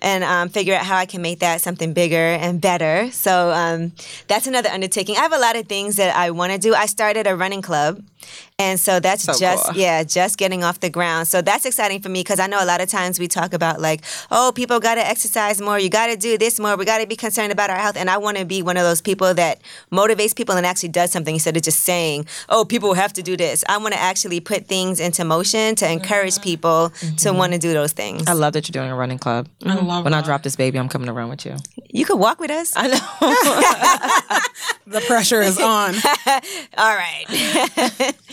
and 0.00 0.24
um, 0.24 0.48
figure 0.48 0.74
out 0.74 0.84
how 0.84 0.96
I 0.96 1.06
can 1.06 1.22
make 1.22 1.40
that 1.40 1.60
something 1.60 1.92
bigger 1.92 2.16
and 2.16 2.60
better. 2.60 3.10
So 3.12 3.50
um, 3.50 3.92
that's 4.26 4.46
another 4.46 4.68
undertaking. 4.70 5.16
I 5.16 5.20
have 5.20 5.32
a 5.32 5.38
lot 5.38 5.56
of 5.56 5.66
things 5.66 5.96
that 5.96 6.16
I 6.16 6.30
want 6.30 6.52
to 6.52 6.58
do. 6.58 6.74
I 6.74 6.86
started 6.86 7.26
a 7.26 7.36
running 7.36 7.62
club. 7.62 8.02
And 8.60 8.78
so 8.78 9.00
that's 9.00 9.24
So 9.24 9.32
just 9.38 9.64
cool. 9.64 9.74
yeah, 9.74 10.04
just 10.04 10.36
getting 10.36 10.62
off 10.62 10.80
the 10.80 10.90
ground. 10.90 11.28
So 11.28 11.40
that's 11.40 11.64
exciting 11.64 12.02
for 12.02 12.10
me 12.10 12.20
because 12.20 12.38
I 12.38 12.46
know 12.46 12.62
a 12.62 12.66
lot 12.66 12.82
of 12.82 12.88
times 12.90 13.18
we 13.18 13.26
talk 13.26 13.54
about 13.54 13.80
like, 13.80 14.02
oh, 14.30 14.52
people 14.54 14.78
got 14.80 14.96
to 14.96 15.06
exercise 15.06 15.62
more, 15.62 15.78
you 15.78 15.88
got 15.88 16.08
to 16.08 16.16
do 16.16 16.36
this 16.36 16.60
more, 16.60 16.76
we 16.76 16.84
got 16.84 16.98
to 16.98 17.06
be 17.06 17.16
concerned 17.16 17.52
about 17.52 17.70
our 17.70 17.78
health. 17.78 17.96
And 17.96 18.10
I 18.10 18.18
want 18.18 18.36
to 18.36 18.44
be 18.44 18.62
one 18.62 18.76
of 18.76 18.82
those 18.82 19.00
people 19.00 19.32
that 19.32 19.62
motivates 19.90 20.36
people 20.36 20.56
and 20.56 20.66
actually 20.66 20.90
does 20.90 21.10
something 21.10 21.34
instead 21.34 21.56
of 21.56 21.62
just 21.62 21.80
saying, 21.80 22.26
oh, 22.50 22.66
people 22.66 22.92
have 22.92 23.14
to 23.14 23.22
do 23.22 23.34
this. 23.34 23.64
I 23.66 23.78
want 23.78 23.94
to 23.94 24.00
actually 24.00 24.40
put 24.40 24.66
things 24.66 25.00
into 25.00 25.24
motion 25.24 25.74
to 25.76 25.90
encourage 25.90 26.34
mm-hmm. 26.34 26.42
people 26.42 26.90
to 26.90 27.06
mm-hmm. 27.06 27.38
want 27.38 27.52
to 27.54 27.58
do 27.58 27.72
those 27.72 27.92
things. 27.92 28.26
I 28.26 28.34
love 28.34 28.52
that 28.52 28.68
you're 28.68 28.72
doing 28.72 28.90
a 28.90 28.96
running 28.96 29.18
club. 29.18 29.48
I 29.64 29.74
love 29.76 30.04
When 30.04 30.12
I 30.12 30.20
drop 30.20 30.42
this 30.42 30.56
baby, 30.56 30.78
I'm 30.78 30.90
coming 30.90 31.06
to 31.06 31.14
run 31.14 31.30
with 31.30 31.46
you. 31.46 31.56
You 31.88 32.04
could 32.04 32.18
walk 32.18 32.40
with 32.40 32.50
us. 32.50 32.74
I 32.76 32.88
know. 32.88 34.40
The 34.90 35.00
pressure 35.02 35.40
is 35.40 35.56
on. 35.56 35.94
All 36.76 36.96
right. 36.96 37.24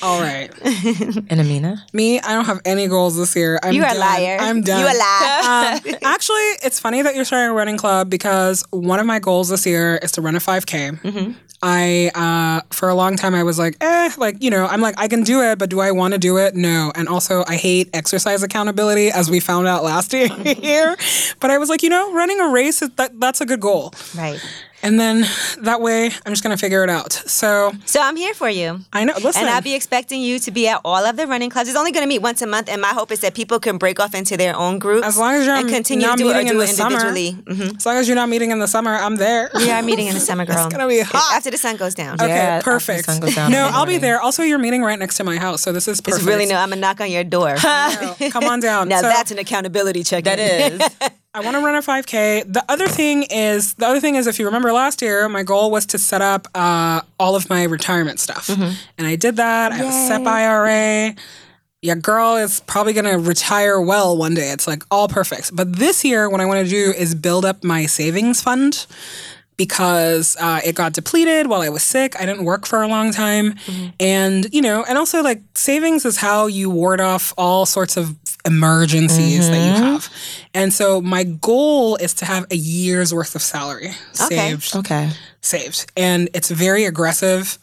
Oh, 0.02 0.17
All 0.18 0.24
right. 0.24 0.52
and 1.30 1.40
Amina? 1.40 1.86
Me, 1.94 2.20
I 2.20 2.34
don't 2.34 2.46
have 2.46 2.62
any 2.66 2.88
goals 2.88 3.18
this 3.18 3.36
year. 3.36 3.60
I'm 3.64 3.74
You 3.74 3.84
are 3.84 3.96
a 3.96 3.98
liar. 3.98 4.38
I'm 4.40 4.62
done. 4.62 4.80
You 4.80 4.86
a 4.86 4.98
liar. 4.98 5.78
Um, 5.94 5.96
actually, 6.04 6.48
it's 6.64 6.80
funny 6.80 7.02
that 7.02 7.16
you're 7.16 7.26
starting 7.26 7.52
a 7.52 7.54
running 7.54 7.78
club 7.78 8.10
because 8.10 8.64
one 8.72 9.00
of 9.00 9.06
my 9.06 9.20
goals 9.20 9.50
this 9.50 9.66
year 9.66 9.98
is 9.98 10.12
to 10.14 10.22
run 10.22 10.36
a 10.36 10.40
5K. 10.40 11.36
I 11.64 12.12
uh, 12.14 12.62
for 12.70 12.88
a 12.88 12.94
long 12.94 13.16
time 13.18 13.34
I 13.34 13.42
was 13.42 13.58
like, 13.58 13.78
eh, 13.82 14.12
like 14.18 14.44
you 14.44 14.52
know, 14.52 14.68
I'm 14.68 14.80
like 14.80 14.94
I 15.00 15.08
can 15.08 15.24
do 15.24 15.42
it, 15.42 15.58
but 15.58 15.70
do 15.70 15.80
I 15.80 15.92
want 15.92 16.14
to 16.14 16.20
do 16.20 16.38
it? 16.38 16.56
No. 16.56 16.92
And 16.94 17.08
also 17.08 17.44
I 17.48 17.56
hate 17.56 17.90
exercise 17.94 18.44
accountability, 18.44 19.10
as 19.10 19.32
we 19.32 19.40
found 19.40 19.68
out 19.68 19.84
last 19.84 20.14
year. 20.14 20.96
but 21.40 21.50
I 21.50 21.58
was 21.58 21.70
like, 21.70 21.82
you 21.82 21.90
know, 21.90 22.14
running 22.14 22.40
a 22.40 22.50
race 22.50 22.82
that 22.82 23.20
that's 23.20 23.42
a 23.42 23.46
good 23.46 23.60
goal. 23.60 23.92
Right. 24.16 24.40
And 24.84 25.00
then 25.00 25.26
that 25.64 25.82
way, 25.82 26.06
I'm 26.26 26.32
just 26.32 26.44
gonna 26.44 26.56
figure 26.58 26.84
it 26.84 26.90
out. 26.90 27.12
So, 27.12 27.74
so 27.86 28.00
I'm 28.00 28.16
here 28.16 28.34
for 28.34 28.48
you. 28.50 28.80
I 28.94 29.04
know. 29.06 29.14
Listen, 29.22 29.42
and 29.42 29.50
I'll 29.50 29.62
be 29.62 29.74
expecting 29.74 30.22
you 30.22 30.38
to 30.40 30.52
be 30.52 30.68
at 30.68 30.80
all 30.86 31.04
of 31.04 31.18
the 31.18 31.26
running 31.28 31.50
clubs. 31.50 31.68
It's 31.68 31.78
only 31.78 31.92
gonna 31.92 32.06
meet 32.08 32.22
once 32.22 32.42
a 32.44 32.48
month, 32.48 32.70
and 32.70 32.80
my 32.82 32.90
hope 32.90 33.12
is 33.12 33.20
that 33.22 33.34
people 33.34 33.60
can 33.60 33.78
break 33.80 34.00
off 34.00 34.14
into 34.14 34.38
their 34.38 34.56
own 34.56 34.78
groups. 34.80 35.06
As 35.08 35.18
long 35.18 35.34
as 35.34 35.46
you're 35.46 35.56
and 35.56 35.68
continue 35.68 36.06
not 36.06 36.18
to 36.18 36.24
do 36.24 36.28
meeting 36.30 36.48
it, 36.48 36.52
in 36.52 36.54
do 36.54 36.60
the 36.60 36.70
it 36.72 36.76
summer. 36.76 36.96
individually. 36.96 37.44
Mm-hmm. 37.44 37.76
As 37.78 37.86
long 37.86 37.96
as 37.98 38.08
you're 38.08 38.16
not 38.16 38.30
meeting 38.30 38.52
in 38.52 38.60
the 38.60 38.68
summer, 38.68 38.94
I'm 38.96 39.16
there. 39.16 39.50
We 39.56 39.72
are 39.72 39.82
meeting 39.82 40.08
in 40.08 40.14
the 40.14 40.20
summer, 40.20 40.46
girl. 40.50 40.66
it's 40.66 40.74
gonna 40.74 40.88
be 40.88 41.00
hot 41.02 41.36
after 41.36 41.50
the 41.52 41.58
sun 41.58 41.76
goes 41.78 41.96
down. 41.96 42.16
Okay, 42.22 42.28
Yeah, 42.28 42.36
after 42.36 42.70
the 42.72 42.74
perfect. 42.78 43.06
sun 43.06 43.20
goes 43.20 43.36
down 43.36 43.52
no, 43.52 43.68
the 43.68 43.74
I'll 43.76 43.86
be 43.88 43.98
there. 43.98 44.22
Also, 44.22 44.44
you're 44.44 44.60
meeting 44.60 44.84
right 44.84 45.00
next 45.00 45.18
to 45.18 45.24
my 45.24 45.38
house, 45.38 45.62
so 45.64 45.72
this 45.74 45.88
is 45.88 46.00
perfect. 46.02 46.22
It's 46.22 46.28
really 46.28 46.46
no. 46.46 46.56
I'm 46.56 46.70
gonna 46.70 46.80
knock 46.82 47.02
on 47.02 47.10
your 47.12 47.24
door. 47.24 47.56
No, 47.68 48.16
come 48.32 48.44
on 48.46 48.60
down. 48.60 48.88
now 48.90 49.02
So- 49.02 49.10
that's 49.10 49.32
an 49.32 49.40
accountability 49.40 50.04
check. 50.04 50.24
That 50.26 50.40
is. 50.40 50.82
I 51.38 51.40
want 51.42 51.56
to 51.56 51.62
run 51.62 51.76
a 51.76 51.84
5K. 51.84 52.52
The 52.52 52.66
other 52.68 52.88
thing 52.88 53.22
is, 53.30 53.76
the 53.76 53.86
other 53.86 54.00
thing 54.00 54.16
is, 54.16 54.26
if 54.26 54.40
you 54.40 54.46
remember 54.48 54.74
last 54.74 55.04
year, 55.04 55.30
my 55.30 55.44
goal 55.44 55.70
was 55.70 55.86
to 55.88 56.00
set 56.00 56.20
up 56.20 56.48
uh, 56.56 57.02
all 57.20 57.36
of 57.36 57.48
my 57.48 57.66
retirement 57.66 58.20
stuff, 58.20 58.50
and 58.50 59.06
I 59.06 59.16
did 59.18 59.36
that. 59.36 59.72
I 59.72 59.76
have 59.76 59.88
a 59.88 59.92
SEP 60.08 60.26
IRA. 60.26 61.16
Your 61.84 61.96
girl 61.96 62.38
is 62.38 62.62
probably 62.62 62.94
gonna 62.94 63.20
retire 63.20 63.80
well 63.80 64.18
one 64.18 64.34
day. 64.34 64.50
It's 64.50 64.66
like 64.68 64.82
all 64.90 65.08
perfect. 65.08 65.56
But 65.56 65.76
this 65.76 66.04
year, 66.04 66.28
what 66.28 66.42
I 66.42 66.46
want 66.46 66.66
to 66.66 66.70
do 66.72 66.92
is 66.98 67.14
build 67.14 67.46
up 67.46 67.64
my 67.64 67.86
savings 67.86 68.42
fund 68.42 68.88
because 69.58 70.38
uh, 70.40 70.62
it 70.64 70.76
got 70.76 70.94
depleted 70.94 71.48
while 71.48 71.62
I 71.62 71.70
was 71.70 71.84
sick. 71.84 72.16
I 72.20 72.26
didn't 72.26 72.46
work 72.46 72.66
for 72.68 72.82
a 72.84 72.88
long 72.88 73.12
time. 73.12 73.56
And, 74.00 74.54
you 74.54 74.62
know, 74.62 74.86
and 74.88 74.98
also 74.98 75.24
like 75.24 75.42
savings 75.56 76.06
is 76.06 76.18
how 76.18 76.46
you 76.46 76.70
ward 76.70 77.02
off 77.02 77.34
all 77.38 77.66
sorts 77.66 77.98
of 77.98 78.16
emergencies 78.46 79.50
that 79.50 79.58
you 79.58 79.84
have. 79.84 80.10
And 80.54 80.72
so 80.74 81.02
my 81.02 81.24
goal 81.24 81.96
is 81.98 82.14
to 82.16 82.26
have 82.26 82.46
a 82.52 82.56
year's 82.56 83.14
worth 83.14 83.36
of 83.36 83.42
salary 83.42 83.92
saved 84.14 84.76
okay. 84.76 85.10
saved 85.42 85.92
and 85.98 86.30
it's 86.34 86.50
very 86.50 86.86
aggressive 86.86 87.60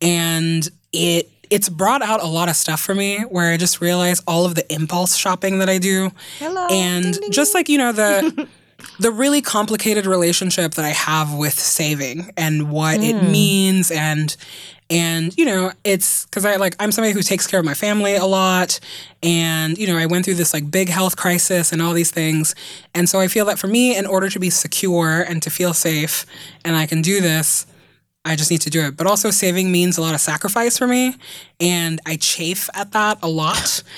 and 0.00 0.68
it 0.92 1.30
it's 1.50 1.68
brought 1.68 2.02
out 2.02 2.22
a 2.22 2.26
lot 2.26 2.48
of 2.48 2.56
stuff 2.56 2.80
for 2.80 2.94
me 2.94 3.20
where 3.22 3.52
I 3.52 3.56
just 3.56 3.80
realize 3.80 4.22
all 4.26 4.44
of 4.44 4.54
the 4.54 4.70
impulse 4.72 5.16
shopping 5.16 5.60
that 5.60 5.68
I 5.70 5.78
do. 5.78 6.10
Hello. 6.38 6.66
And 6.70 7.04
Ding, 7.04 7.20
ding, 7.22 7.30
just 7.30 7.54
like, 7.54 7.70
you 7.70 7.78
know, 7.78 7.92
the 7.92 8.46
the 8.98 9.10
really 9.10 9.42
complicated 9.42 10.06
relationship 10.06 10.74
that 10.74 10.84
I 10.84 10.90
have 10.90 11.34
with 11.34 11.58
saving 11.58 12.30
and 12.36 12.70
what 12.70 13.00
it 13.00 13.16
mm. 13.16 13.30
means 13.30 13.90
and 13.90 14.36
and 14.90 15.36
you 15.36 15.44
know 15.44 15.70
it's 15.84 16.24
because 16.24 16.46
i 16.46 16.56
like 16.56 16.74
i'm 16.80 16.90
somebody 16.90 17.12
who 17.12 17.20
takes 17.20 17.46
care 17.46 17.60
of 17.60 17.66
my 17.66 17.74
family 17.74 18.14
a 18.14 18.24
lot 18.24 18.80
and 19.22 19.76
you 19.76 19.86
know 19.86 19.98
i 19.98 20.06
went 20.06 20.24
through 20.24 20.34
this 20.34 20.54
like 20.54 20.70
big 20.70 20.88
health 20.88 21.16
crisis 21.16 21.72
and 21.72 21.82
all 21.82 21.92
these 21.92 22.10
things 22.10 22.54
and 22.94 23.08
so 23.08 23.20
i 23.20 23.28
feel 23.28 23.44
that 23.44 23.58
for 23.58 23.66
me 23.66 23.96
in 23.96 24.06
order 24.06 24.30
to 24.30 24.38
be 24.38 24.48
secure 24.48 25.20
and 25.20 25.42
to 25.42 25.50
feel 25.50 25.74
safe 25.74 26.24
and 26.64 26.74
i 26.74 26.86
can 26.86 27.02
do 27.02 27.20
this 27.20 27.66
I 28.24 28.36
just 28.36 28.50
need 28.50 28.60
to 28.62 28.70
do 28.70 28.82
it. 28.82 28.96
But 28.96 29.06
also, 29.06 29.30
saving 29.30 29.72
means 29.72 29.96
a 29.96 30.02
lot 30.02 30.14
of 30.14 30.20
sacrifice 30.20 30.76
for 30.76 30.86
me, 30.86 31.16
and 31.60 31.98
I 32.04 32.16
chafe 32.16 32.68
at 32.74 32.92
that 32.92 33.18
a 33.22 33.28
lot. 33.28 33.82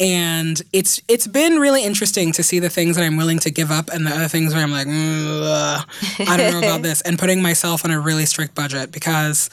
And 0.00 0.60
it's 0.72 1.00
it's 1.06 1.26
been 1.28 1.60
really 1.60 1.84
interesting 1.84 2.32
to 2.32 2.42
see 2.42 2.58
the 2.58 2.68
things 2.68 2.96
that 2.96 3.04
I'm 3.04 3.16
willing 3.16 3.38
to 3.40 3.50
give 3.50 3.70
up, 3.70 3.90
and 3.90 4.04
the 4.06 4.10
other 4.10 4.28
things 4.28 4.52
where 4.52 4.62
I'm 4.62 4.72
like, 4.72 4.88
"Mm, 4.88 6.28
I 6.28 6.36
don't 6.36 6.52
know 6.52 6.58
about 6.58 6.82
this, 6.88 7.00
and 7.02 7.16
putting 7.18 7.40
myself 7.40 7.84
on 7.84 7.92
a 7.92 8.00
really 8.00 8.26
strict 8.26 8.54
budget 8.56 8.90
because 8.90 9.50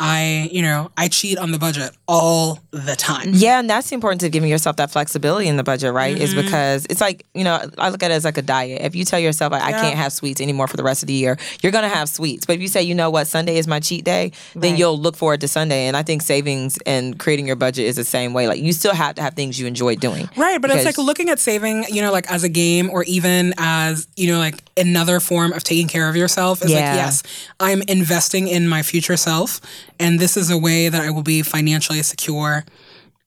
I, 0.00 0.48
you 0.50 0.62
know, 0.62 0.90
I 0.96 1.06
cheat 1.06 1.38
on 1.38 1.52
the 1.52 1.58
budget 1.58 1.92
all 2.08 2.58
the 2.72 2.96
time. 2.96 3.30
Yeah, 3.34 3.60
and 3.60 3.70
that's 3.70 3.88
the 3.90 3.94
importance 3.94 4.24
of 4.24 4.32
giving 4.32 4.50
yourself 4.50 4.74
that 4.76 4.90
flexibility 4.90 5.46
in 5.46 5.56
the 5.56 5.62
budget, 5.62 5.92
right? 5.92 6.16
Is 6.18 6.32
Mm-hmm. 6.32 6.42
because 6.42 6.86
it's 6.90 7.00
like, 7.00 7.24
you 7.34 7.44
know, 7.44 7.60
I 7.78 7.90
look 7.90 8.02
at 8.02 8.10
it 8.10 8.14
as 8.14 8.24
like 8.24 8.36
a 8.38 8.42
diet. 8.42 8.80
If 8.82 8.96
you 8.96 9.04
tell 9.04 9.20
yourself, 9.20 9.52
like, 9.52 9.62
I 9.62 9.70
can't 9.72 9.96
have 9.96 10.12
sweets 10.12 10.40
anymore 10.40 10.66
for 10.66 10.76
the 10.76 10.82
rest 10.82 11.02
of 11.04 11.06
the 11.06 11.12
year, 11.12 11.36
you're 11.62 11.70
going 11.72 11.88
to 11.88 11.94
have 11.94 12.08
sweets. 12.08 12.46
But 12.46 12.56
if 12.56 12.62
you 12.62 12.68
say, 12.68 12.82
you 12.82 12.94
know 12.96 13.10
what, 13.10 13.26
Sunday 13.28 13.58
is 13.58 13.68
my 13.68 13.78
cheat 13.80 14.04
day, 14.04 14.32
then 14.54 14.72
Right. 14.72 14.78
you'll 14.78 14.98
look 14.98 15.14
forward 15.16 15.40
to 15.42 15.48
Sunday. 15.48 15.86
And 15.86 15.96
I 15.96 16.02
think 16.02 16.22
savings 16.22 16.78
and 16.84 17.18
creating 17.18 17.46
your 17.46 17.56
budget 17.56 17.86
is 17.86 17.94
the 17.96 18.04
same 18.04 18.32
way. 18.32 18.48
Like, 18.48 18.60
you 18.60 18.72
still 18.72 18.94
have 18.94 19.14
to 19.16 19.22
have 19.22 19.34
things 19.34 19.60
you 19.60 19.66
enjoy 19.66 19.94
doing. 19.96 20.28
Right, 20.36 20.60
but 20.60 20.70
it's 20.70 20.84
like 20.84 20.98
looking 20.98 21.28
at 21.28 21.38
saving, 21.38 21.84
you 21.90 22.02
know, 22.02 22.10
like 22.10 22.28
as 22.30 22.42
a 22.42 22.48
game 22.48 22.90
or 22.90 23.04
even 23.04 23.54
as, 23.58 24.08
you 24.16 24.26
know, 24.32 24.38
like 24.38 24.64
another 24.76 25.20
form 25.20 25.52
of 25.52 25.62
taking 25.62 25.86
care 25.86 26.08
of 26.08 26.16
yourself 26.16 26.62
is 26.64 26.70
like, 26.72 26.80
Yeah. 26.80 26.94
yes, 26.96 27.22
I'm 27.60 27.82
investing 27.82 28.48
in 28.48 28.66
my 28.68 28.82
future 28.82 29.16
self. 29.16 29.60
And 30.02 30.18
this 30.18 30.36
is 30.36 30.50
a 30.50 30.58
way 30.58 30.88
that 30.88 31.00
I 31.00 31.10
will 31.10 31.22
be 31.22 31.42
financially 31.42 32.02
secure 32.02 32.64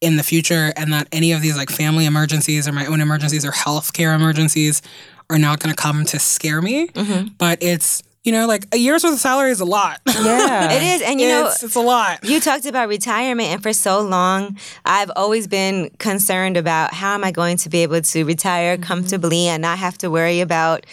in 0.02 0.18
the 0.18 0.24
future 0.24 0.74
and 0.76 0.92
that 0.92 1.08
any 1.12 1.32
of 1.32 1.42
these 1.42 1.56
like 1.56 1.70
family 1.70 2.06
emergencies 2.06 2.68
or 2.68 2.74
my 2.74 2.86
own 2.86 3.00
emergencies 3.00 3.46
or 3.46 3.52
healthcare 3.52 4.14
emergencies 4.14 4.82
are 5.30 5.40
not 5.40 5.60
going 5.60 5.74
to 5.74 5.82
come 5.82 6.04
to 6.06 6.20
scare 6.20 6.62
me. 6.62 6.88
Mm-hmm. 6.88 7.30
But 7.38 7.64
it's, 7.64 8.04
you 8.26 8.32
know, 8.32 8.46
like 8.46 8.66
a 8.74 8.78
year's 8.78 9.04
worth 9.04 9.14
of 9.14 9.20
salary 9.20 9.52
is 9.52 9.62
a 9.62 9.66
lot. 9.66 10.02
Yeah. 10.06 10.72
It 10.76 10.84
is, 10.84 11.02
and 11.02 11.22
you 11.22 11.30
know, 11.30 11.48
it's, 11.48 11.64
it's 11.64 11.76
a 11.76 11.82
lot. 11.82 12.24
You 12.24 12.40
talked 12.40 12.66
about 12.66 12.90
retirement, 12.90 13.50
and 13.50 13.64
for 13.64 13.72
so 13.72 14.02
long, 14.02 14.58
I've 14.84 15.12
always 15.16 15.48
been 15.48 15.92
concerned 16.00 16.58
about 16.58 16.94
how 16.94 17.14
am 17.14 17.24
I 17.24 17.32
going 17.32 17.58
to 17.58 17.70
be 17.70 17.84
able 17.84 18.02
to 18.02 18.24
retire 18.24 18.78
comfortably 18.78 19.48
and 19.48 19.62
not 19.62 19.78
have 19.78 19.98
to 20.00 20.10
worry 20.10 20.42
about. 20.42 20.86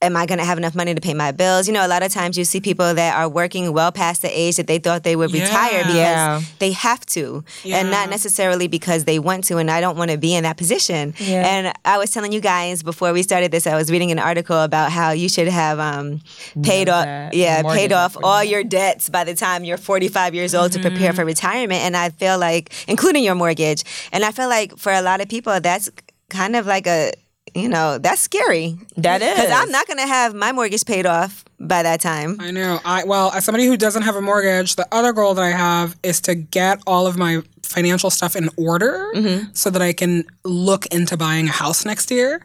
Am 0.00 0.16
I 0.16 0.26
going 0.26 0.38
to 0.38 0.44
have 0.44 0.58
enough 0.58 0.76
money 0.76 0.94
to 0.94 1.00
pay 1.00 1.12
my 1.12 1.32
bills? 1.32 1.66
You 1.66 1.74
know, 1.74 1.84
a 1.84 1.88
lot 1.88 2.04
of 2.04 2.12
times 2.12 2.38
you 2.38 2.44
see 2.44 2.60
people 2.60 2.94
that 2.94 3.16
are 3.16 3.28
working 3.28 3.72
well 3.72 3.90
past 3.90 4.22
the 4.22 4.28
age 4.28 4.54
that 4.54 4.68
they 4.68 4.78
thought 4.78 5.02
they 5.02 5.16
would 5.16 5.32
retire 5.32 5.72
Yeah. 5.72 5.82
because 5.82 5.92
Yeah. 5.96 6.40
they 6.60 6.70
have 6.70 7.04
to, 7.06 7.42
and 7.64 7.90
not 7.90 8.08
necessarily 8.08 8.68
because 8.68 9.06
they 9.06 9.18
want 9.18 9.42
to. 9.44 9.56
And 9.58 9.68
I 9.68 9.80
don't 9.80 9.96
want 9.96 10.12
to 10.12 10.16
be 10.16 10.36
in 10.36 10.44
that 10.44 10.56
position. 10.56 11.14
Yeah. 11.18 11.44
And 11.44 11.72
I 11.84 11.98
was 11.98 12.12
telling 12.12 12.30
you 12.30 12.40
guys 12.40 12.84
before 12.84 13.12
we 13.12 13.24
started 13.24 13.50
this, 13.50 13.66
I 13.66 13.74
was 13.74 13.90
reading 13.90 14.12
an 14.12 14.20
article 14.20 14.62
about 14.62 14.92
how 14.92 15.10
you 15.10 15.28
should 15.28 15.48
have 15.48 15.80
um, 15.80 16.20
paid 16.62 16.88
off, 16.88 17.04
that. 17.04 17.34
yeah, 17.34 17.62
Mortgage 17.62 17.80
paid 17.80 17.92
off 17.92 18.16
all 18.22 18.44
your 18.44 18.62
debts 18.62 19.08
by 19.10 19.24
the 19.24 19.34
time 19.34 19.64
you're 19.64 19.78
45 19.78 20.32
years 20.32 20.54
old 20.54 20.70
to 20.72 20.78
prepare 20.78 21.08
Mm-hmm. 21.10 21.16
for 21.16 21.24
retirement. 21.24 21.80
And 21.82 21.96
I 21.96 22.10
feel 22.10 22.38
like, 22.38 22.72
including 22.86 23.24
your 23.24 23.34
mortgage, 23.34 23.82
and 24.12 24.24
I 24.24 24.30
feel 24.30 24.48
like 24.48 24.78
for 24.78 24.92
a 24.92 25.02
lot 25.02 25.20
of 25.20 25.28
people, 25.28 25.58
that's 25.60 25.90
kind 26.28 26.54
of 26.54 26.66
like 26.66 26.86
a, 26.86 27.12
you 27.58 27.68
know, 27.68 27.98
that's 27.98 28.20
scary. 28.20 28.76
That 28.96 29.22
is. 29.22 29.34
Because 29.34 29.50
I'm 29.50 29.70
not 29.70 29.86
going 29.86 29.98
to 29.98 30.06
have 30.06 30.34
my 30.34 30.52
mortgage 30.52 30.84
paid 30.84 31.06
off 31.06 31.44
by 31.60 31.82
that 31.82 32.00
time. 32.00 32.36
I 32.40 32.50
know. 32.50 32.80
I 32.84 33.04
well, 33.04 33.32
as 33.32 33.44
somebody 33.44 33.66
who 33.66 33.76
doesn't 33.76 34.02
have 34.02 34.16
a 34.16 34.20
mortgage, 34.20 34.76
the 34.76 34.86
other 34.92 35.12
goal 35.12 35.34
that 35.34 35.42
I 35.42 35.50
have 35.50 35.96
is 36.02 36.20
to 36.22 36.34
get 36.34 36.80
all 36.86 37.06
of 37.06 37.16
my 37.16 37.42
financial 37.62 38.10
stuff 38.10 38.34
in 38.34 38.48
order 38.56 39.10
mm-hmm. 39.14 39.50
so 39.52 39.70
that 39.70 39.82
I 39.82 39.92
can 39.92 40.24
look 40.44 40.86
into 40.86 41.16
buying 41.16 41.48
a 41.48 41.52
house 41.52 41.84
next 41.84 42.10
year. 42.10 42.44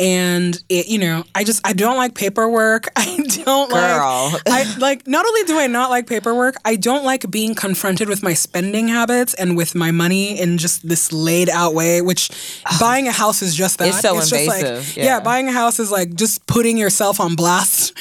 And 0.00 0.56
it, 0.68 0.86
you 0.86 0.98
know, 0.98 1.24
I 1.34 1.42
just 1.42 1.66
I 1.66 1.72
don't 1.72 1.96
like 1.96 2.14
paperwork. 2.14 2.86
I 2.96 3.16
don't 3.44 3.70
Girl. 3.70 4.30
like 4.32 4.42
I 4.46 4.76
like 4.78 5.06
not 5.08 5.26
only 5.26 5.42
do 5.44 5.58
I 5.58 5.66
not 5.66 5.90
like 5.90 6.06
paperwork, 6.06 6.54
I 6.64 6.76
don't 6.76 7.04
like 7.04 7.28
being 7.30 7.54
confronted 7.54 8.08
with 8.08 8.22
my 8.22 8.34
spending 8.34 8.88
habits 8.88 9.34
and 9.34 9.56
with 9.56 9.74
my 9.74 9.90
money 9.90 10.38
in 10.38 10.58
just 10.58 10.88
this 10.88 11.12
laid 11.12 11.48
out 11.48 11.74
way, 11.74 12.00
which 12.00 12.30
buying 12.78 13.08
a 13.08 13.12
house 13.12 13.42
is 13.42 13.56
just 13.56 13.78
that. 13.78 13.88
It's 13.88 14.00
so 14.00 14.14
just 14.14 14.32
like- 14.32 14.64
invasive, 14.64 14.96
yeah, 14.96 15.04
yeah. 15.04 15.20
buying 15.20 15.48
a 15.48 15.52
house 15.52 15.80
is 15.80 15.90
like 15.90 16.14
just 16.14 16.46
putting 16.46 16.78
yourself 16.78 17.18
on 17.18 17.34
blast 17.34 17.92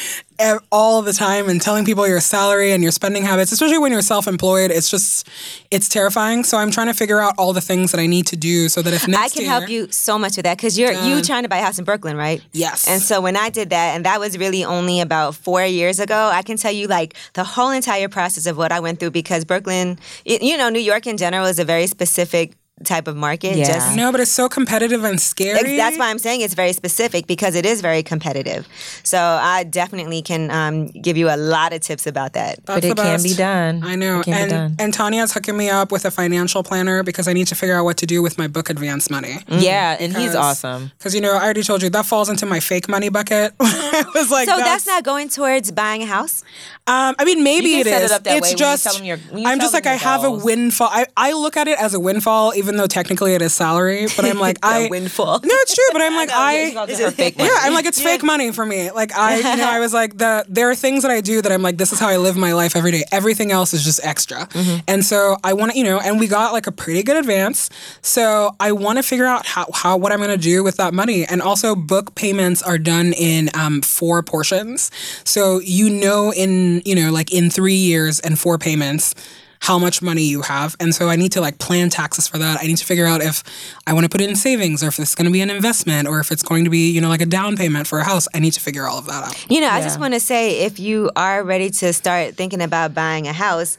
all 0.72 1.02
the 1.02 1.14
time 1.14 1.50
and 1.50 1.62
telling 1.62 1.86
people 1.86 2.08
your 2.08 2.20
salary 2.20 2.72
and 2.72 2.84
your 2.84 2.92
spending 2.92 3.24
habits, 3.24 3.52
especially 3.52 3.78
when 3.78 3.92
you're 3.92 4.02
self-employed. 4.02 4.72
It's 4.72 4.90
just 4.90 5.28
it's 5.72 5.90
terrifying. 5.90 6.44
So 6.44 6.58
I'm 6.58 6.72
trying 6.72 6.88
to 6.88 6.94
figure 6.94 7.20
out 7.20 7.34
all 7.38 7.54
the 7.54 7.62
things 7.62 7.92
that 7.92 8.00
I 8.00 8.08
need 8.08 8.28
to 8.28 8.36
do 8.36 8.70
so 8.70 8.82
that 8.82 8.94
if 8.94 9.08
next 9.08 9.20
I 9.20 9.30
can 9.30 9.42
year, 9.44 9.52
help 9.52 9.70
you 9.70 9.92
so 9.92 10.18
much 10.18 10.38
with 10.38 10.46
that 10.46 10.58
because 10.58 10.78
you're 10.78 10.92
you 10.92 11.16
Done. 11.16 11.24
trying 11.24 11.44
to 11.44 11.50
buy 11.50 11.58
a 11.58 11.64
house 11.64 11.80
in 11.80 11.86
Brooklyn, 11.86 12.18
right? 12.18 12.42
Yes. 12.52 12.88
And 12.88 13.02
so 13.02 13.22
when 13.22 13.36
I 13.36 13.50
did 13.50 13.70
that, 13.72 13.96
and 13.96 14.06
that 14.06 14.20
was 14.20 14.38
really 14.38 14.64
only 14.64 15.02
about 15.02 15.36
four 15.36 15.66
years 15.66 16.00
ago, 16.00 16.30
I 16.32 16.42
can 16.42 16.58
tell 16.58 16.72
you 16.72 16.88
like 16.88 17.16
the 17.34 17.44
whole 17.44 17.72
entire 17.72 18.10
process 18.10 18.46
of 18.46 18.58
what 18.58 18.72
I 18.72 18.80
went 18.80 19.00
through 19.00 19.12
because 19.12 19.46
Brooklyn, 19.46 20.00
you 20.26 20.58
know, 20.58 20.70
New 20.70 20.80
York 20.80 21.08
in 21.08 21.18
general 21.18 21.46
is 21.46 21.60
a 21.60 21.66
very 21.66 21.88
specific 21.88 22.54
type 22.84 23.08
of 23.08 23.16
market. 23.16 23.56
Yeah. 23.58 23.66
Just 23.66 23.96
No, 23.96 24.12
but 24.12 24.22
it's 24.22 24.32
so 24.32 24.48
competitive 24.48 25.04
and 25.04 25.20
scary. 25.20 25.58
Ex- 25.60 25.78
That's 25.78 25.98
why 25.98 26.10
I'm 26.10 26.20
saying 26.20 26.42
it's 26.42 26.54
very 26.54 26.74
specific 26.74 27.26
because 27.28 27.56
it 27.56 27.66
is 27.66 27.82
very 27.82 28.04
competitive. 28.04 28.68
So 29.04 29.18
I 29.20 29.64
definitely 29.64 30.22
can 30.22 30.52
um, 30.52 30.88
give 30.88 31.18
you 31.18 31.30
a 31.30 31.38
lot 31.38 31.74
of 31.74 31.82
tips 31.82 32.06
about 32.08 32.34
that. 32.34 32.58
That's 32.66 32.82
But 32.82 32.84
it 32.86 32.96
the 32.96 33.02
can 33.04 33.24
be 33.24 33.34
done. 33.34 33.84
I 33.84 33.96
know. 33.96 34.20
It 34.20 34.26
can 34.26 34.34
be 34.34 34.40
and 34.40 34.50
done. 34.52 34.76
and 34.80 34.94
Tonya's 34.94 35.34
hooking 35.34 35.58
me 35.58 35.70
up 35.70 35.92
with 35.92 36.06
a 36.06 36.12
financial 36.12 36.64
planner 36.64 37.04
because 37.04 37.28
I 37.28 37.34
need 37.34 37.48
to 37.48 37.56
figure 37.56 37.76
out 37.76 37.84
what 37.84 37.98
to 37.98 38.06
do 38.06 38.22
with 38.22 38.38
my 38.38 38.48
book 38.48 38.70
advance 38.70 39.10
money. 39.10 39.38
yeah, 39.50 39.98
and 40.00 40.16
he's 40.16 40.36
awesome. 40.36 40.92
Because 40.98 41.16
you 41.16 41.22
know, 41.22 41.34
I 41.34 41.44
already 41.44 41.64
told 41.64 41.82
you 41.82 41.90
that 41.90 42.06
falls 42.06 42.30
into 42.30 42.46
my 42.46 42.60
fake 42.60 42.88
money 42.88 43.10
bucket. 43.10 43.54
I 43.60 44.06
was 44.14 44.30
like, 44.32 44.48
So 44.48 44.58
that's, 44.58 44.86
not 44.86 45.04
going 45.04 45.30
towards 45.30 45.72
buying 45.72 46.04
a 46.04 46.06
house. 46.06 46.44
Um, 46.86 47.16
I 47.20 47.26
mean, 47.26 47.44
maybe 47.44 47.70
You 47.70 47.80
it 47.82 47.84
can 47.84 47.94
set 47.94 48.02
it 48.02 48.06
is. 48.06 48.12
up 48.12 48.24
that 48.24 48.38
it's 48.38 48.42
way 48.44 48.50
when 48.50 48.52
you 48.52 48.58
just. 48.58 48.84
tell 48.84 48.94
them 48.94 49.04
your- 49.06 49.18
when 49.18 49.42
you 49.42 49.48
I'm 49.50 49.58
tell 49.58 49.66
just 49.66 49.74
like 49.74 49.86
I 49.88 49.92
your 49.94 50.00
have 50.00 50.24
a 50.24 50.32
windfall. 50.32 50.90
I, 50.92 51.06
I 51.18 51.34
look 51.34 51.58
at 51.58 51.68
it 51.68 51.78
as 51.80 51.94
a 51.94 52.00
windfall, 52.00 52.54
even 52.56 52.67
even 52.68 52.78
though 52.78 52.88
technically 52.88 53.34
it 53.34 53.42
is 53.42 53.54
salary. 53.54 54.08
But 54.16 54.26
I'm 54.26 54.40
like, 54.40 54.60
I 54.64 54.90
windfall. 54.90 55.40
No, 55.40 55.50
it's 55.52 55.74
true. 55.74 55.86
But 55.94 56.02
I'm 56.02 56.16
like, 56.22 56.30
I. 56.32 56.72
her 57.00 57.12
fake 57.12 57.38
money. 57.38 57.50
Yeah, 57.50 57.58
I'm 57.62 57.74
like 57.74 57.86
it's 57.86 58.02
fake 58.02 58.24
money 58.24 58.52
for 58.52 58.66
me. 58.66 58.92
Like 58.92 59.14
I, 59.14 59.38
you 59.38 59.58
know, 59.58 59.70
I 59.70 59.80
was 59.86 59.94
like 59.94 60.18
the 60.18 60.46
there 60.50 60.70
are 60.70 60.76
things 60.76 61.04
that 61.04 61.12
I 61.12 61.22
do 61.22 61.42
that 61.42 61.52
I'm 61.52 61.62
like 61.62 61.78
this 61.78 61.94
is 61.94 62.00
how 62.00 62.08
I 62.10 62.18
live 62.18 62.36
my 62.36 62.54
life 62.54 62.76
every 62.76 62.92
day. 62.92 63.04
Everything 63.12 63.52
else 63.52 63.74
is 63.74 63.84
just 63.84 64.00
extra. 64.04 64.48
And 64.88 65.06
so 65.06 65.38
I 65.44 65.54
want 65.54 65.72
to, 65.72 65.78
you 65.78 65.84
know, 65.84 66.00
and 66.00 66.20
we 66.20 66.28
got 66.28 66.52
like 66.54 66.68
a 66.68 66.72
pretty 66.72 67.04
good 67.04 67.16
advance. 67.16 67.70
So 68.02 68.56
I 68.60 68.72
want 68.74 68.98
to 68.98 69.04
figure 69.04 69.26
out 69.26 69.46
how, 69.46 69.68
how 69.74 69.98
what 69.98 70.12
I'm 70.12 70.20
going 70.20 70.30
to 70.30 70.38
do 70.38 70.64
with 70.64 70.78
that 70.78 70.94
money. 70.94 71.26
And 71.26 71.42
also 71.42 71.76
book 71.76 72.16
payments 72.16 72.62
are 72.62 72.78
done 72.78 73.14
in 73.14 73.50
um, 73.54 73.82
four 73.82 74.24
portions. 74.24 74.92
So 75.24 75.60
you 75.60 75.90
know 75.90 76.34
in, 76.34 76.82
you 76.86 76.96
know, 76.96 77.12
like 77.12 77.32
in 77.32 77.50
3 77.50 77.74
years 77.74 78.20
and 78.20 78.38
four 78.38 78.58
payments 78.58 79.14
how 79.62 79.80
much 79.80 80.02
money 80.02 80.24
you 80.24 80.42
have. 80.42 80.76
And 80.80 80.94
so 80.94 81.10
I 81.10 81.16
need 81.16 81.32
to 81.34 81.42
like 81.42 81.60
plan 81.60 81.90
taxes 81.90 82.28
for 82.28 82.38
that. 82.38 82.60
I 82.62 82.68
need 82.68 82.78
to 82.78 82.86
figure 82.86 83.06
out 83.06 83.22
if 83.22 83.44
I 83.86 83.94
want 83.94 84.06
to 84.06 84.10
put 84.10 84.22
it 84.22 84.30
in 84.30 84.36
savings 84.36 84.84
or 84.84 84.88
if 84.88 85.00
it's 85.00 85.16
going 85.16 85.26
to 85.26 85.32
be 85.32 85.42
an 85.42 85.50
investment 85.50 86.08
or 86.08 86.20
if 86.20 86.32
it's 86.32 86.44
going 86.44 86.64
to 86.64 86.70
be, 86.70 86.92
you 86.92 87.02
know, 87.02 87.10
like 87.10 87.22
a 87.22 87.26
down 87.26 87.58
payment 87.58 87.88
for 87.88 88.00
a 88.00 88.04
house. 88.04 88.28
I 88.34 88.40
need 88.40 88.54
to 88.54 88.60
figure 88.60 88.88
all 88.88 88.98
of 88.98 89.06
that 89.06 89.24
out. 89.24 89.52
You 89.52 89.62
know, 89.62 89.70
I 89.70 89.82
just 89.82 90.00
want 90.00 90.14
to 90.14 90.20
say 90.20 90.66
if 90.66 90.80
you 90.80 91.12
are 91.16 91.44
ready 91.44 91.70
to 91.70 91.94
start 91.94 92.36
thinking 92.36 92.62
about 92.62 92.94
buying 92.94 93.28
a 93.28 93.34
house, 93.34 93.78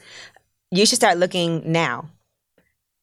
you 0.71 0.85
should 0.85 0.97
start 0.97 1.17
looking 1.17 1.71
now. 1.71 2.09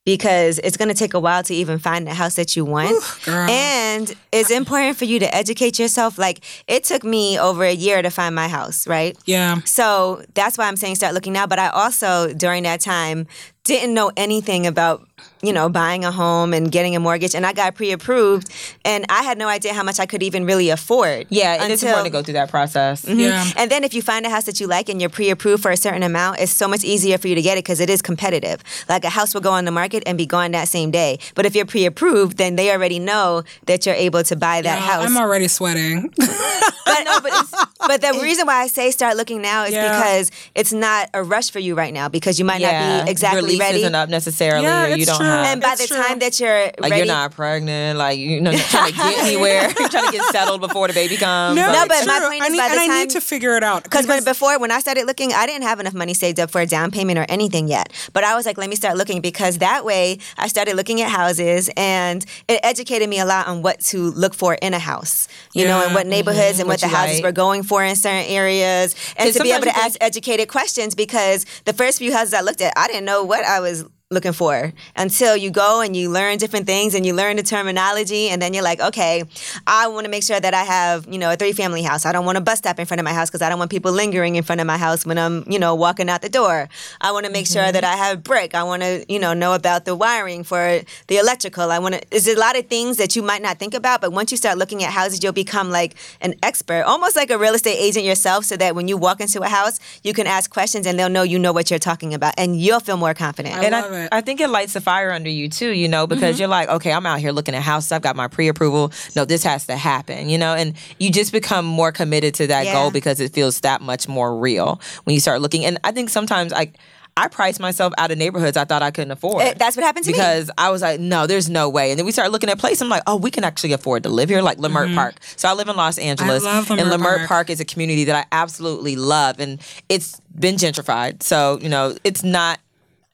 Because 0.06 0.58
it's 0.60 0.78
going 0.78 0.88
to 0.88 0.94
take 0.94 1.12
a 1.14 1.20
while 1.20 1.42
to 1.42 1.52
even 1.52 1.78
find 1.78 2.06
the 2.06 2.14
house 2.14 2.36
that 2.36 2.56
you 2.56 2.64
want. 2.64 2.96
girl. 3.24 3.50
And 3.50 4.14
it's 4.32 4.50
important 4.50 4.96
for 4.96 5.04
you 5.04 5.18
to 5.18 5.34
educate 5.34 5.78
yourself. 5.78 6.16
Like, 6.16 6.44
it 6.68 6.84
took 6.84 7.04
me 7.04 7.38
over 7.38 7.64
a 7.64 7.74
year 7.74 8.00
to 8.00 8.10
find 8.10 8.34
my 8.34 8.46
house, 8.46 8.86
right? 8.86 9.18
Yeah. 9.26 9.60
So 9.64 10.22
that's 10.34 10.56
why 10.56 10.68
I'm 10.68 10.76
saying 10.76 10.94
start 10.94 11.12
looking 11.12 11.32
now. 11.32 11.46
But 11.46 11.58
I 11.58 11.68
also, 11.68 12.32
during 12.32 12.62
that 12.62 12.80
time, 12.80 13.26
didn't 13.64 13.94
know 13.94 14.12
anything 14.16 14.64
about, 14.64 15.06
you 15.42 15.52
know, 15.52 15.68
buying 15.68 16.04
a 16.04 16.10
home 16.10 16.52
and 16.54 16.72
getting 16.72 16.96
a 16.96 17.00
mortgage. 17.00 17.34
And 17.34 17.44
I 17.46 17.52
got 17.52 17.74
pre 17.74 17.92
approved, 17.92 18.50
and 18.84 19.04
I 19.08 19.22
had 19.22 19.38
no 19.38 19.48
idea 19.48 19.74
how 19.74 19.82
much 19.82 20.00
I 20.00 20.06
could 20.06 20.22
even 20.22 20.44
really 20.46 20.70
afford. 20.70 21.26
Yeah, 21.28 21.54
it 21.64 21.70
is 21.70 21.82
until- 21.82 21.88
important 21.90 22.06
to 22.06 22.18
go 22.18 22.22
through 22.22 22.34
that 22.34 22.50
process. 22.50 23.04
Mm-hmm. 23.04 23.20
Yeah. 23.20 23.44
and 23.56 23.70
then 23.70 23.84
if 23.84 23.94
you 23.94 24.02
find 24.02 24.24
a 24.26 24.30
house 24.30 24.44
that 24.44 24.60
you 24.60 24.66
like 24.66 24.88
and 24.88 25.00
you're 25.00 25.10
pre-approved 25.10 25.62
for 25.62 25.70
a 25.70 25.76
certain 25.76 26.02
amount, 26.02 26.40
it's 26.40 26.52
so 26.52 26.66
much 26.66 26.84
easier 26.84 27.18
for 27.18 27.28
you 27.28 27.34
to 27.34 27.42
get 27.42 27.58
it 27.58 27.64
because 27.64 27.80
it 27.80 27.90
is 27.90 28.00
competitive. 28.02 28.62
Like 28.88 29.04
a 29.04 29.10
house 29.10 29.34
will 29.34 29.40
go 29.42 29.52
on 29.52 29.64
the 29.64 29.70
market 29.72 30.02
and 30.06 30.16
be 30.18 30.26
gone 30.26 30.52
that 30.52 30.68
same 30.68 30.90
day. 30.90 31.18
But 31.34 31.46
if 31.46 31.54
you're 31.54 31.66
pre-approved, 31.66 32.38
then 32.38 32.56
they 32.56 32.70
already 32.72 32.98
know 32.98 33.42
that 33.66 33.84
you're 33.86 33.94
able 33.94 34.22
to 34.24 34.36
buy 34.36 34.62
that 34.62 34.78
Yeah, 34.80 34.86
house. 34.86 35.06
I'm 35.06 35.16
already 35.16 35.48
sweating. 35.48 36.12
but, 36.16 37.02
no, 37.04 37.20
but, 37.20 37.32
it's, 37.34 37.50
but 37.86 38.00
the 38.00 38.18
reason 38.22 38.46
why 38.46 38.62
I 38.62 38.66
say 38.68 38.90
start 38.90 39.16
looking 39.16 39.42
now 39.42 39.64
is 39.64 39.72
Yeah. 39.72 39.96
because 39.98 40.30
it's 40.54 40.72
not 40.72 41.10
a 41.14 41.22
rush 41.22 41.50
for 41.50 41.58
you 41.58 41.74
right 41.74 41.92
now 41.92 42.08
because 42.08 42.38
you 42.38 42.44
might 42.44 42.60
not 42.62 43.04
be 43.04 43.10
exactly 43.10 43.40
your 43.40 43.48
lease 43.50 43.60
ready. 43.60 43.78
isn't 43.80 43.94
up 43.94 44.08
necessarily, 44.08 44.62
Yeah, 44.64 44.84
or 44.84 44.88
you 44.88 44.94
it's 44.96 45.06
don't 45.06 45.16
true. 45.18 45.25
Have. 45.26 45.46
and 45.46 45.60
by 45.62 45.72
It's 45.72 45.82
the 45.82 45.94
true. 45.94 45.96
time 46.02 46.18
that 46.20 46.38
you're 46.40 46.64
like 46.78 46.90
ready, 46.90 46.96
you're 46.96 47.06
not 47.06 47.32
pregnant, 47.32 47.98
like 47.98 48.18
you 48.18 48.40
know, 48.40 48.50
you're 48.50 48.60
trying 48.60 48.92
to 48.92 48.96
get 48.96 49.18
anywhere, 49.24 49.72
you're 49.78 49.88
trying 49.88 50.06
to 50.06 50.12
get 50.12 50.24
settled 50.32 50.60
before 50.60 50.88
the 50.88 50.94
baby 50.94 51.16
comes. 51.16 51.56
No, 51.56 51.66
like- 51.68 51.88
but 51.88 51.98
it's 51.98 52.06
my 52.06 52.18
true. 52.18 52.28
point 52.28 52.42
I 52.42 52.46
is 52.46 52.52
need, 52.52 52.58
by 52.58 52.68
the 52.68 52.74
and 52.80 52.92
I 52.92 53.00
need 53.04 53.10
to 53.10 53.20
figure 53.20 53.56
it 53.56 53.62
out 53.62 53.82
Because 53.84 54.06
when 54.06 54.24
before 54.24 54.58
when 54.58 54.70
I 54.70 54.80
started 54.80 55.06
looking, 55.06 55.32
I 55.32 55.46
didn't 55.46 55.64
have 55.64 55.80
enough 55.80 55.94
money 55.94 56.14
saved 56.14 56.40
up 56.40 56.50
for 56.50 56.60
a 56.60 56.66
down 56.66 56.90
payment 56.90 57.18
or 57.18 57.26
anything 57.28 57.68
yet. 57.68 57.92
But 58.12 58.24
I 58.24 58.34
was 58.34 58.46
like, 58.46 58.58
let 58.58 58.68
me 58.68 58.76
start 58.76 58.96
looking 58.96 59.20
because 59.20 59.58
that 59.58 59.84
way 59.84 60.18
I 60.38 60.48
started 60.48 60.76
looking 60.76 61.00
at 61.00 61.10
houses 61.10 61.70
and 61.76 62.24
it 62.48 62.60
educated 62.62 63.08
me 63.08 63.18
a 63.18 63.24
lot 63.24 63.46
on 63.48 63.62
what 63.62 63.80
to 63.90 64.10
look 64.12 64.34
for 64.34 64.54
in 64.54 64.74
a 64.74 64.78
house. 64.78 65.28
You 65.54 65.64
know, 65.64 65.84
and 65.84 65.94
what 65.94 66.06
neighborhoods 66.06 66.58
and 66.58 66.68
mm-hmm. 66.68 66.68
what, 66.68 66.82
What 66.82 66.90
the 66.90 66.96
houses 66.96 67.16
like. 67.16 67.24
were 67.24 67.32
going 67.32 67.62
for 67.62 67.82
in 67.84 67.96
certain 67.96 68.24
areas. 68.30 68.94
and 69.16 69.32
to 69.32 69.42
be 69.42 69.52
able 69.52 69.64
to 69.64 69.76
ask 69.76 69.96
educated 70.00 70.48
questions 70.48 70.94
because 70.94 71.44
the 71.64 71.72
first 71.72 71.98
few 71.98 72.12
houses 72.12 72.34
I 72.34 72.40
looked 72.42 72.60
at, 72.60 72.72
I 72.76 72.86
didn't 72.88 73.04
know 73.04 73.24
what 73.24 73.44
I 73.44 73.60
was 73.60 73.84
looking 74.12 74.32
for 74.32 74.72
until 74.94 75.36
you 75.36 75.50
go 75.50 75.80
and 75.80 75.96
you 75.96 76.08
learn 76.08 76.38
different 76.38 76.64
things 76.64 76.94
and 76.94 77.04
you 77.04 77.12
learn 77.12 77.34
the 77.34 77.42
terminology 77.42 78.28
and 78.28 78.40
then 78.40 78.54
you're 78.54 78.62
like 78.62 78.78
okay 78.78 79.24
i 79.66 79.88
want 79.88 80.04
to 80.04 80.08
make 80.08 80.22
sure 80.22 80.38
that 80.38 80.54
i 80.54 80.62
have 80.62 81.04
you 81.12 81.18
know 81.18 81.32
a 81.32 81.36
three 81.36 81.52
family 81.52 81.82
house. 81.82 82.06
I 82.06 82.12
don't 82.12 82.24
want 82.24 82.38
a 82.38 82.40
bus 82.40 82.58
stop 82.58 82.78
in 82.78 82.86
front 82.86 83.00
of 83.00 83.04
my 83.04 83.12
house 83.12 83.28
because 83.28 83.42
i 83.42 83.48
don't 83.48 83.58
want 83.58 83.70
people 83.70 83.90
lingering 83.90 84.36
in 84.36 84.44
front 84.44 84.60
of 84.60 84.66
my 84.68 84.76
house 84.76 85.04
when 85.04 85.18
i'm 85.18 85.42
you 85.50 85.58
know 85.58 85.74
walking 85.74 86.08
out 86.08 86.22
the 86.22 86.28
door. 86.28 86.68
I 87.00 87.10
want 87.10 87.26
to 87.26 87.32
make 87.32 87.48
sure 87.48 87.72
that 87.72 87.82
mm-hmm. 87.82 88.00
i 88.00 88.04
have 88.04 88.22
brick 88.22 88.54
i 88.54 88.62
want 88.62 88.82
to 88.82 89.04
you 89.08 89.18
know 89.18 89.34
know 89.34 89.54
about 89.54 89.86
the 89.86 89.96
wiring 89.96 90.44
for 90.44 90.80
the 91.08 91.16
electrical. 91.16 91.72
I 91.72 91.80
want 91.80 91.96
to 91.96 92.00
there's 92.10 92.28
a 92.28 92.38
lot 92.38 92.56
of 92.56 92.68
things 92.68 92.98
that 92.98 93.16
you 93.16 93.22
might 93.22 93.42
not 93.42 93.58
think 93.58 93.74
about 93.74 94.00
but 94.00 94.12
once 94.12 94.30
you 94.30 94.36
start 94.36 94.56
looking 94.56 94.84
at 94.84 94.92
houses 94.92 95.20
you'll 95.22 95.32
become 95.32 95.70
like 95.70 95.96
an 96.20 96.34
expert 96.44 96.84
almost 96.84 97.16
like 97.16 97.30
a 97.30 97.38
real 97.38 97.54
estate 97.54 97.78
agent 97.78 98.04
yourself 98.04 98.44
so 98.44 98.56
that 98.56 98.76
when 98.76 98.86
you 98.86 98.96
walk 98.96 99.20
into 99.20 99.42
a 99.42 99.48
house 99.48 99.80
you 100.04 100.12
can 100.12 100.28
ask 100.28 100.48
questions 100.48 100.86
and 100.86 100.96
they'll 100.96 101.08
know 101.08 101.24
you 101.24 101.40
know 101.40 101.52
what 101.52 101.70
you're 101.70 101.80
talking 101.80 102.14
about 102.14 102.34
and 102.38 102.60
you'll 102.60 102.78
feel 102.78 102.96
more 102.96 103.14
confident 103.14 103.56
I 103.96 104.00
I, 104.00 104.04
it. 104.04 104.08
I 104.12 104.20
think 104.20 104.40
it 104.40 104.48
lights 104.48 104.76
a 104.76 104.80
fire 104.80 105.10
under 105.12 105.30
you 105.30 105.48
too, 105.48 105.70
you 105.70 105.88
know, 105.88 106.06
because 106.06 106.34
Mm-hmm. 106.34 106.40
you're 106.40 106.48
like, 106.48 106.68
okay, 106.68 106.92
I'm 106.92 107.06
out 107.06 107.20
here 107.20 107.32
looking 107.32 107.54
at 107.54 107.62
houses. 107.62 107.92
I've 107.92 108.02
got 108.02 108.16
my 108.16 108.28
pre-approval. 108.28 108.92
No, 109.14 109.24
this 109.24 109.42
has 109.44 109.66
to 109.66 109.76
happen, 109.76 110.28
you 110.28 110.38
know, 110.38 110.54
and 110.54 110.74
you 110.98 111.10
just 111.10 111.32
become 111.32 111.64
more 111.64 111.92
committed 111.92 112.34
to 112.34 112.46
that 112.48 112.66
Yeah. 112.66 112.72
goal 112.74 112.90
because 112.90 113.20
it 113.20 113.32
feels 113.32 113.60
that 113.60 113.80
much 113.80 114.08
more 114.08 114.36
real 114.36 114.80
when 115.04 115.14
you 115.14 115.20
start 115.20 115.40
looking. 115.40 115.64
And 115.64 115.78
I 115.84 115.92
think 115.92 116.10
sometimes 116.10 116.52
I. 116.52 116.72
I 117.18 117.28
priced 117.28 117.60
myself 117.60 117.94
out 117.96 118.10
of 118.10 118.18
neighborhoods 118.18 118.58
I 118.58 118.66
thought 118.66 118.82
I 118.82 118.90
couldn't 118.90 119.10
afford. 119.12 119.40
Eh, 119.42 119.54
that's 119.56 119.74
what 119.74 119.84
happened 119.86 120.04
to 120.04 120.10
me. 120.12 120.18
because 120.18 120.50
I 120.58 120.68
was 120.68 120.82
like, 120.82 121.00
no, 121.00 121.26
there's 121.26 121.48
no 121.48 121.66
way. 121.70 121.90
And 121.90 121.98
then 121.98 122.04
we 122.04 122.12
started 122.12 122.30
looking 122.30 122.50
at 122.50 122.58
places. 122.58 122.82
I'm 122.82 122.90
like, 122.90 123.04
oh, 123.06 123.16
we 123.16 123.30
can 123.30 123.42
actually 123.42 123.72
afford 123.72 124.02
to 124.02 124.10
live 124.10 124.28
here, 124.28 124.42
like 124.42 124.58
Leimert 124.58 124.94
Park. 124.94 125.14
So 125.34 125.48
I 125.48 125.54
live 125.54 125.66
in 125.68 125.76
Los 125.76 125.96
Angeles, 125.96 126.44
love 126.44 126.70
and 126.70 126.78
Leimert 126.80 127.00
Park. 127.16 127.26
Park 127.28 127.48
is 127.48 127.58
a 127.58 127.64
community 127.64 128.04
that 128.04 128.16
I 128.16 128.26
absolutely 128.36 128.96
love, 128.96 129.40
and 129.40 129.62
it's 129.88 130.20
been 130.38 130.56
gentrified. 130.56 131.22
So 131.22 131.58
you 131.62 131.70
know, 131.70 131.96
it's 132.04 132.22
not 132.22 132.60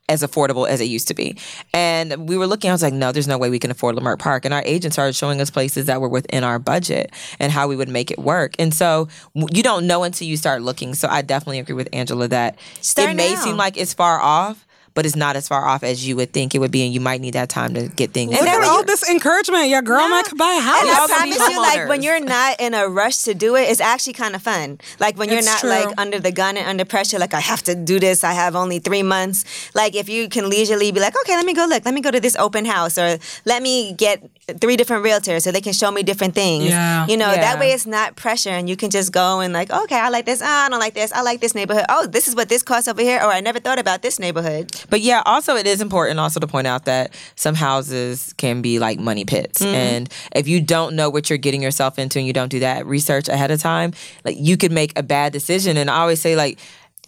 as 0.08 0.22
affordable 0.22 0.68
as 0.68 0.80
it 0.80 0.84
used 0.84 1.08
to 1.08 1.14
be. 1.14 1.36
And 1.72 2.28
we 2.28 2.36
were 2.36 2.46
looking, 2.46 2.70
I 2.70 2.74
was 2.74 2.82
like, 2.82 2.92
no, 2.92 3.12
there's 3.12 3.28
no 3.28 3.38
way 3.38 3.50
we 3.50 3.58
can 3.58 3.70
afford 3.70 3.96
Leimert 3.96 4.18
Park. 4.18 4.44
And 4.44 4.52
our 4.52 4.62
agent 4.66 4.92
started 4.92 5.14
showing 5.14 5.40
us 5.40 5.50
places 5.50 5.86
that 5.86 6.00
were 6.00 6.08
within 6.08 6.44
our 6.44 6.58
budget 6.58 7.12
and 7.38 7.50
how 7.52 7.68
we 7.68 7.76
would 7.76 7.88
make 7.88 8.10
it 8.10 8.18
work. 8.18 8.54
And 8.58 8.74
so 8.74 9.08
you 9.34 9.62
don't 9.62 9.86
know 9.86 10.02
until 10.02 10.28
you 10.28 10.36
start 10.36 10.62
looking. 10.62 10.94
So 10.94 11.08
I 11.08 11.22
definitely 11.22 11.60
agree 11.60 11.74
with 11.74 11.88
Angela 11.92 12.28
that 12.28 12.58
Start 12.80 13.10
it 13.10 13.16
may 13.16 13.32
now. 13.34 13.40
seem 13.40 13.56
like 13.56 13.76
it's 13.76 13.94
far 13.94 14.20
off. 14.20 14.66
But 14.94 15.06
it's 15.06 15.16
not 15.16 15.36
as 15.36 15.48
far 15.48 15.64
off 15.66 15.82
as 15.82 16.06
you 16.06 16.16
would 16.16 16.32
think 16.32 16.54
it 16.54 16.58
would 16.58 16.70
be, 16.70 16.84
and 16.84 16.92
you 16.92 17.00
might 17.00 17.20
need 17.20 17.32
that 17.32 17.48
time 17.48 17.72
to 17.74 17.88
get 17.88 18.12
things. 18.12 18.32
Look 18.32 18.40
then 18.42 18.62
at 18.62 18.68
all 18.68 18.84
this 18.84 19.08
encouragement. 19.08 19.68
your 19.68 19.80
girl, 19.80 20.00
I 20.02 20.22
could 20.22 20.36
buy 20.36 20.52
a 20.58 20.60
house. 20.60 20.82
And 20.82 20.90
I 20.90 21.06
promise 21.06 21.48
you, 21.48 21.58
like 21.60 21.88
when 21.88 22.02
you're 22.02 22.20
not 22.20 22.60
in 22.60 22.74
a 22.74 22.88
rush 22.88 23.18
to 23.24 23.34
do 23.34 23.56
it, 23.56 23.62
it's 23.70 23.80
actually 23.80 24.12
kind 24.12 24.34
of 24.34 24.42
fun. 24.42 24.78
Like 25.00 25.16
when 25.16 25.28
you're 25.30 25.38
It's 25.38 25.46
not 25.46 25.60
true. 25.60 25.70
like 25.70 25.88
under 25.98 26.18
the 26.20 26.30
gun 26.30 26.56
and 26.58 26.66
under 26.68 26.84
pressure, 26.84 27.18
like 27.18 27.32
I 27.32 27.40
have 27.40 27.62
to 27.64 27.74
do 27.74 27.98
this. 27.98 28.22
I 28.22 28.32
have 28.32 28.54
only 28.54 28.80
three 28.80 29.02
months. 29.02 29.44
Like 29.74 29.94
if 29.94 30.08
you 30.10 30.28
can 30.28 30.50
leisurely 30.50 30.92
be 30.92 31.00
like, 31.00 31.14
okay, 31.22 31.36
let 31.36 31.46
me 31.46 31.54
go 31.54 31.64
look. 31.66 31.84
Let 31.86 31.94
me 31.94 32.00
go 32.02 32.10
to 32.10 32.20
this 32.20 32.36
open 32.36 32.64
house, 32.66 32.98
or 32.98 33.18
let 33.46 33.62
me 33.62 33.94
get 33.94 34.22
three 34.60 34.76
different 34.76 35.04
realtors 35.06 35.42
so 35.42 35.50
they 35.52 35.60
can 35.62 35.72
show 35.72 35.90
me 35.90 36.02
different 36.02 36.34
things. 36.34 36.66
Yeah. 36.66 37.06
You 37.06 37.16
know, 37.16 37.30
Yeah. 37.32 37.40
that 37.40 37.58
way 37.60 37.72
it's 37.72 37.86
not 37.86 38.16
pressure, 38.16 38.50
and 38.50 38.68
you 38.68 38.76
can 38.76 38.90
just 38.90 39.10
go 39.12 39.40
and 39.40 39.54
like, 39.54 39.70
okay, 39.72 39.96
I 39.98 40.10
like 40.10 40.26
this. 40.26 40.42
Oh, 40.42 40.46
I 40.46 40.68
don't 40.68 40.80
like 40.80 40.94
this. 40.94 41.12
I 41.12 41.22
like 41.22 41.40
this 41.40 41.54
neighborhood. 41.54 41.86
Oh, 41.88 42.06
this 42.06 42.28
is 42.28 42.36
what 42.36 42.48
this 42.50 42.62
costs 42.62 42.88
over 42.88 43.00
here. 43.00 43.18
Or 43.22 43.30
I 43.32 43.40
never 43.40 43.58
thought 43.58 43.78
about 43.78 44.02
this 44.02 44.18
neighborhood. 44.18 44.70
But 44.90 45.00
yeah, 45.00 45.22
also 45.26 45.56
it 45.56 45.66
is 45.66 45.80
important 45.80 46.20
also 46.20 46.40
to 46.40 46.46
point 46.46 46.66
out 46.66 46.84
that 46.84 47.14
some 47.34 47.54
houses 47.54 48.32
can 48.36 48.62
be 48.62 48.78
like 48.78 48.98
money 48.98 49.24
pits. 49.24 49.60
Mm-hmm. 49.60 49.74
And 49.74 50.14
if 50.34 50.48
you 50.48 50.60
don't 50.60 50.96
know 50.96 51.10
what 51.10 51.30
you're 51.30 51.38
getting 51.38 51.62
yourself 51.62 51.98
into 51.98 52.18
and 52.18 52.26
you 52.26 52.32
don't 52.32 52.48
do 52.48 52.60
that 52.60 52.86
research 52.86 53.28
ahead 53.28 53.50
of 53.50 53.60
time, 53.60 53.92
like 54.24 54.36
you 54.38 54.56
could 54.56 54.72
make 54.72 54.98
a 54.98 55.02
bad 55.02 55.32
decision. 55.32 55.76
And 55.76 55.90
I 55.90 56.00
always 56.00 56.20
say 56.20 56.36
like 56.36 56.58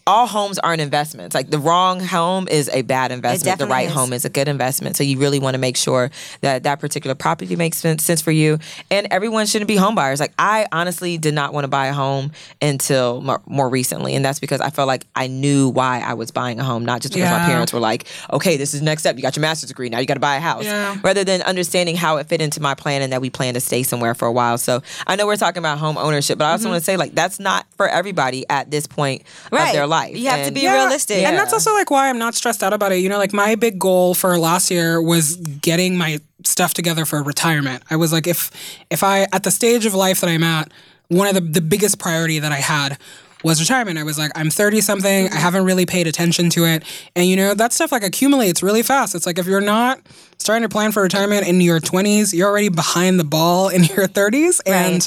all 0.07 0.27
homes 0.27 0.59
aren't 0.59 0.83
investments. 0.83 1.35
Like 1.35 1.49
the 1.49 1.59
wrong 1.59 2.01
home 2.01 2.47
is 2.49 2.69
a 2.69 2.83
bad 2.83 3.11
investment. 3.11 3.59
The 3.59 3.67
right 3.67 3.88
is. 3.88 3.95
home 3.95 4.12
is 4.12 4.25
a 4.25 4.29
good 4.29 4.49
investment. 4.49 4.97
So 4.97 5.05
you 5.05 5.19
really 5.19 5.38
want 5.38 5.55
to 5.55 5.59
make 5.59 5.77
sure 5.77 6.11
that 6.43 6.64
that 6.64 6.79
particular 6.79 7.14
property 7.14 7.57
makes 7.57 7.79
sense 7.79 8.21
for 8.21 8.31
you. 8.31 8.59
And 8.90 9.07
everyone 9.11 9.47
shouldn't 9.47 9.69
be 9.69 9.77
home 9.77 9.95
buyers. 9.95 10.21
Like 10.21 10.35
I 10.38 10.67
honestly 10.73 11.17
did 11.17 11.33
not 11.33 11.55
want 11.55 11.64
to 11.64 11.69
buy 11.69 11.87
a 11.87 11.95
home 11.95 12.33
until 12.61 13.23
more, 13.23 13.40
more 13.47 13.69
recently, 13.69 14.14
and 14.14 14.25
that's 14.25 14.40
because 14.40 14.61
I 14.61 14.71
felt 14.71 14.88
like 14.88 15.07
I 15.14 15.27
knew 15.27 15.71
why 15.71 16.01
I 16.01 16.14
was 16.14 16.31
buying 16.31 16.61
a 16.61 16.64
home, 16.64 16.85
not 16.85 17.01
just 17.01 17.14
because 17.14 17.31
my 17.31 17.47
parents 17.47 17.73
were 17.73 17.81
like, 17.81 18.07
"Okay, 18.31 18.57
this 18.57 18.75
is 18.75 18.83
next 18.83 19.03
step. 19.03 19.17
You 19.17 19.23
got 19.23 19.37
your 19.37 19.43
master's 19.43 19.69
degree. 19.69 19.88
Now 19.88 20.01
you 20.01 20.07
got 20.07 20.14
to 20.14 20.21
buy 20.21 20.37
a 20.37 20.40
house." 20.40 20.64
Yeah. 20.64 20.99
Rather 21.03 21.25
than 21.25 21.40
understanding 21.43 21.97
how 21.97 22.19
it 22.19 22.29
fit 22.29 22.43
into 22.43 22.61
my 22.61 22.75
plan 22.75 23.01
and 23.01 23.12
that 23.12 23.23
we 23.23 23.31
plan 23.31 23.55
to 23.55 23.61
stay 23.61 23.83
somewhere 23.83 24.14
for 24.14 24.27
a 24.27 24.33
while. 24.33 24.59
So 24.59 24.83
I 25.07 25.17
know 25.17 25.27
we're 25.27 25.37
talking 25.37 25.59
about 25.61 25.79
home 25.79 25.97
ownership, 25.97 26.37
but 26.38 26.45
I 26.45 26.51
also 26.51 26.64
mm-hmm. 26.64 26.73
want 26.73 26.83
to 26.83 26.85
say 26.85 26.97
like 26.99 27.14
that's 27.14 27.40
not 27.40 27.67
for 27.77 27.88
everybody 27.88 28.45
at 28.51 28.71
this 28.71 28.87
point 28.87 29.23
of 29.51 29.73
their 29.73 29.87
life. 29.87 29.94
You 30.03 30.29
have 30.31 30.41
to 30.41 30.45
And- 30.47 30.55
be 30.55 30.67
realistic. 30.69 31.19
And 31.19 31.37
that's 31.37 31.53
also 31.53 31.73
like 31.73 31.91
why 31.91 32.09
I'm 32.09 32.19
not 32.19 32.35
stressed 32.35 32.63
out 32.63 32.73
about 32.73 32.93
it. 32.93 32.97
You 32.99 33.09
know, 33.09 33.19
like 33.19 33.33
my 33.33 33.55
big 33.55 33.79
goal 33.79 34.15
for 34.15 34.39
last 34.39 34.71
year 34.71 35.01
was 35.01 35.37
getting 35.37 35.97
my 35.97 36.21
stuff 36.45 36.75
together 36.75 37.05
for 37.05 37.23
retirement. 37.23 37.83
I 37.91 37.97
was 37.97 38.13
like, 38.13 38.27
if 38.27 38.51
if 38.91 39.03
I 39.03 39.27
at 39.33 39.43
the 39.45 39.51
stage 39.51 39.87
of 39.87 39.95
life 39.95 40.21
that 40.21 40.29
I'm 40.31 40.43
at, 40.43 40.71
one 41.09 41.27
of 41.29 41.35
the 41.35 41.41
the 41.41 41.61
biggest 41.61 41.99
priority 41.99 42.39
that 42.39 42.53
I 42.53 42.61
had 42.61 42.99
was 43.45 43.61
retirement. 43.61 43.99
I 43.99 44.03
was 44.03 44.19
like, 44.19 44.33
I'm 44.35 44.51
30 44.51 44.81
something. 44.81 45.27
I 45.27 45.29
mm-hmm. 45.29 45.37
haven't 45.39 45.65
really 45.65 45.87
paid 45.87 46.07
attention 46.07 46.51
to 46.51 46.65
it. 46.65 46.83
And 47.15 47.27
you 47.27 47.37
know, 47.37 47.55
that 47.55 47.73
stuff 47.73 47.93
like 47.93 48.03
accumulates 48.03 48.63
really 48.63 48.83
fast. 48.83 49.15
It's 49.15 49.27
like 49.27 49.39
if 49.39 49.47
you're 49.47 49.61
not 49.61 50.01
starting 50.39 50.63
to 50.63 50.69
plan 50.69 50.93
for 50.93 51.03
retirement 51.03 51.47
in 51.47 51.61
your 51.61 51.81
20s, 51.81 52.35
you're 52.35 52.49
already 52.49 52.69
behind 52.69 53.21
the 53.21 53.25
ball 53.25 53.69
in 53.69 53.85
your 53.97 54.09
30s. 54.09 54.61
And, 54.67 55.07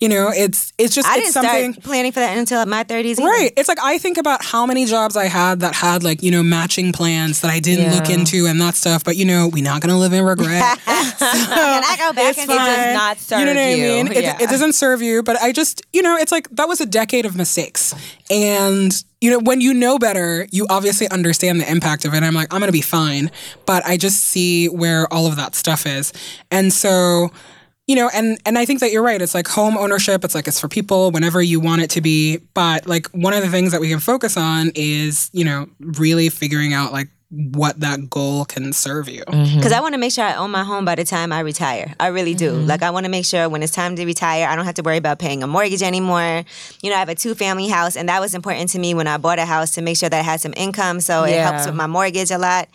you 0.00 0.08
know, 0.08 0.30
it's 0.34 0.72
it's 0.78 0.94
just 0.94 1.08
I 1.08 1.16
it's 1.18 1.32
didn't 1.32 1.32
something 1.32 1.72
start 1.72 1.84
planning 1.84 2.12
for 2.12 2.20
that 2.20 2.36
until 2.38 2.64
my 2.66 2.84
30s. 2.84 3.04
either. 3.18 3.24
Right. 3.24 3.52
It's 3.56 3.68
like 3.68 3.82
I 3.82 3.98
think 3.98 4.18
about 4.18 4.44
how 4.44 4.66
many 4.66 4.86
jobs 4.86 5.16
I 5.16 5.24
had 5.26 5.60
that 5.60 5.74
had 5.74 6.02
like, 6.04 6.22
you 6.22 6.30
know, 6.30 6.42
matching 6.42 6.92
plans 6.92 7.40
that 7.40 7.50
I 7.50 7.58
didn't 7.58 7.94
look 7.94 8.08
into 8.10 8.46
and 8.46 8.60
that 8.60 8.74
stuff. 8.76 9.02
But 9.04 9.16
you 9.16 9.24
know, 9.24 9.48
we're 9.52 9.64
not 9.64 9.80
gonna 9.80 9.98
live 9.98 10.12
in 10.12 10.24
regret. 10.24 10.78
Can 10.86 11.84
I 11.84 11.96
go 11.98 12.12
back 12.12 12.18
It's 12.30 12.38
and 12.38 12.48
fine. 12.48 12.66
this? 12.66 12.76
does 12.76 12.94
not 12.94 13.18
serve 13.18 13.38
you 13.40 13.44
know 13.46 13.54
what 13.54 13.60
I 13.60 13.74
you. 13.74 13.82
mean? 14.04 14.06
It, 14.12 14.22
Yeah. 14.22 14.38
it 14.40 14.48
doesn't 14.50 14.74
serve 14.74 15.02
you, 15.02 15.22
but 15.22 15.36
I 15.40 15.52
just, 15.52 15.82
you 15.92 16.02
know, 16.02 16.16
it's 16.16 16.32
like 16.32 16.48
that 16.50 16.68
was 16.68 16.80
a 16.80 16.86
decade 16.86 17.26
of 17.26 17.36
mistakes. 17.36 17.77
And, 18.30 18.92
you 19.20 19.30
know, 19.30 19.38
when 19.38 19.60
you 19.60 19.74
know 19.74 19.98
better, 19.98 20.46
you 20.50 20.66
obviously 20.70 21.08
understand 21.08 21.60
the 21.60 21.70
impact 21.70 22.04
of 22.04 22.14
it. 22.14 22.22
I'm 22.22 22.34
like, 22.34 22.52
I'm 22.52 22.60
going 22.60 22.68
to 22.68 22.72
be 22.72 22.82
fine. 22.82 23.30
But 23.66 23.84
I 23.84 23.96
just 23.96 24.22
see 24.22 24.68
where 24.68 25.12
all 25.12 25.26
of 25.26 25.36
that 25.36 25.54
stuff 25.54 25.86
is. 25.86 26.12
And 26.50 26.72
so, 26.72 27.30
you 27.86 27.96
know, 27.96 28.10
and 28.12 28.38
and 28.44 28.58
I 28.58 28.66
think 28.66 28.80
that 28.80 28.92
you're 28.92 29.02
right. 29.02 29.20
It's 29.20 29.34
like 29.34 29.48
home 29.48 29.78
ownership. 29.78 30.22
It's 30.22 30.34
like 30.34 30.46
it's 30.46 30.60
for 30.60 30.68
people 30.68 31.10
whenever 31.10 31.40
you 31.40 31.58
want 31.58 31.80
it 31.80 31.90
to 31.90 32.02
be. 32.02 32.36
But 32.52 32.86
like 32.86 33.06
one 33.08 33.32
of 33.32 33.42
the 33.42 33.48
things 33.48 33.72
that 33.72 33.80
we 33.80 33.88
can 33.88 33.98
focus 33.98 34.36
on 34.36 34.72
is, 34.74 35.30
you 35.32 35.44
know, 35.44 35.68
really 35.80 36.28
figuring 36.28 36.74
out 36.74 36.92
like 36.92 37.08
what 37.30 37.78
that 37.80 38.08
goal 38.08 38.46
can 38.46 38.72
serve 38.72 39.06
you. 39.06 39.22
Because 39.26 39.72
I 39.72 39.80
want 39.80 39.92
to 39.92 39.98
make 39.98 40.12
sure 40.12 40.24
I 40.24 40.34
own 40.36 40.50
my 40.50 40.64
home 40.64 40.86
by 40.86 40.94
the 40.94 41.04
time 41.04 41.30
I 41.30 41.40
retire. 41.40 41.94
I 42.00 42.06
really 42.06 42.32
do. 42.32 42.52
Like, 42.52 42.82
I 42.82 42.90
want 42.90 43.04
to 43.04 43.10
make 43.10 43.26
sure 43.26 43.50
when 43.50 43.62
it's 43.62 43.72
time 43.72 43.96
to 43.96 44.06
retire, 44.06 44.48
I 44.48 44.56
don't 44.56 44.64
have 44.64 44.76
to 44.76 44.82
worry 44.82 44.96
about 44.96 45.18
paying 45.18 45.42
a 45.42 45.46
mortgage 45.46 45.82
anymore. 45.82 46.44
You 46.82 46.88
know, 46.88 46.96
I 46.96 47.00
have 47.00 47.10
a 47.10 47.14
two 47.14 47.34
family 47.34 47.68
house, 47.68 47.96
and 47.96 48.08
that 48.08 48.20
was 48.20 48.34
important 48.34 48.70
to 48.70 48.78
me 48.78 48.94
when 48.94 49.06
I 49.06 49.18
bought 49.18 49.38
a 49.38 49.44
house 49.44 49.72
to 49.72 49.82
make 49.82 49.98
sure 49.98 50.08
that 50.08 50.18
I 50.18 50.22
had 50.22 50.40
some 50.40 50.54
income. 50.56 51.00
So 51.00 51.24
it 51.24 51.38
helps 51.38 51.66
with 51.66 51.74
my 51.74 51.86
mortgage 51.86 52.30
a 52.30 52.38
lot. 52.38 52.68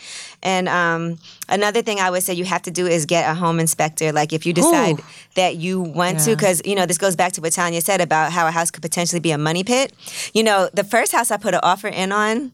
And 0.43 0.69
um, 0.69 1.17
another 1.49 1.81
thing 1.81 1.99
I 1.99 2.11
would 2.11 2.21
say 2.21 2.35
you 2.35 2.45
have 2.45 2.61
to 2.63 2.71
do 2.71 2.85
is 2.85 3.07
get 3.07 3.27
a 3.27 3.33
home 3.33 3.59
inspector. 3.59 4.11
Like, 4.11 4.33
if 4.33 4.45
you 4.45 4.53
decide 4.53 4.99
Ooh. 4.99 5.03
that 5.33 5.55
you 5.55 5.81
want 5.81 6.19
to, 6.21 6.35
because, 6.35 6.61
you 6.63 6.75
know, 6.75 6.85
this 6.85 6.99
goes 6.99 7.15
back 7.15 7.31
to 7.33 7.41
what 7.41 7.53
Tonya 7.53 7.81
said 7.81 8.01
about 8.01 8.31
how 8.31 8.47
a 8.47 8.51
house 8.51 8.69
could 8.69 8.83
potentially 8.83 9.19
be 9.19 9.31
a 9.31 9.37
money 9.39 9.63
pit. 9.63 9.93
You 10.31 10.43
know, 10.43 10.69
the 10.73 10.83
first 10.83 11.11
house 11.11 11.31
I 11.31 11.37
put 11.37 11.55
an 11.55 11.61
offer 11.63 11.87
in 11.87 12.11
on, 12.11 12.51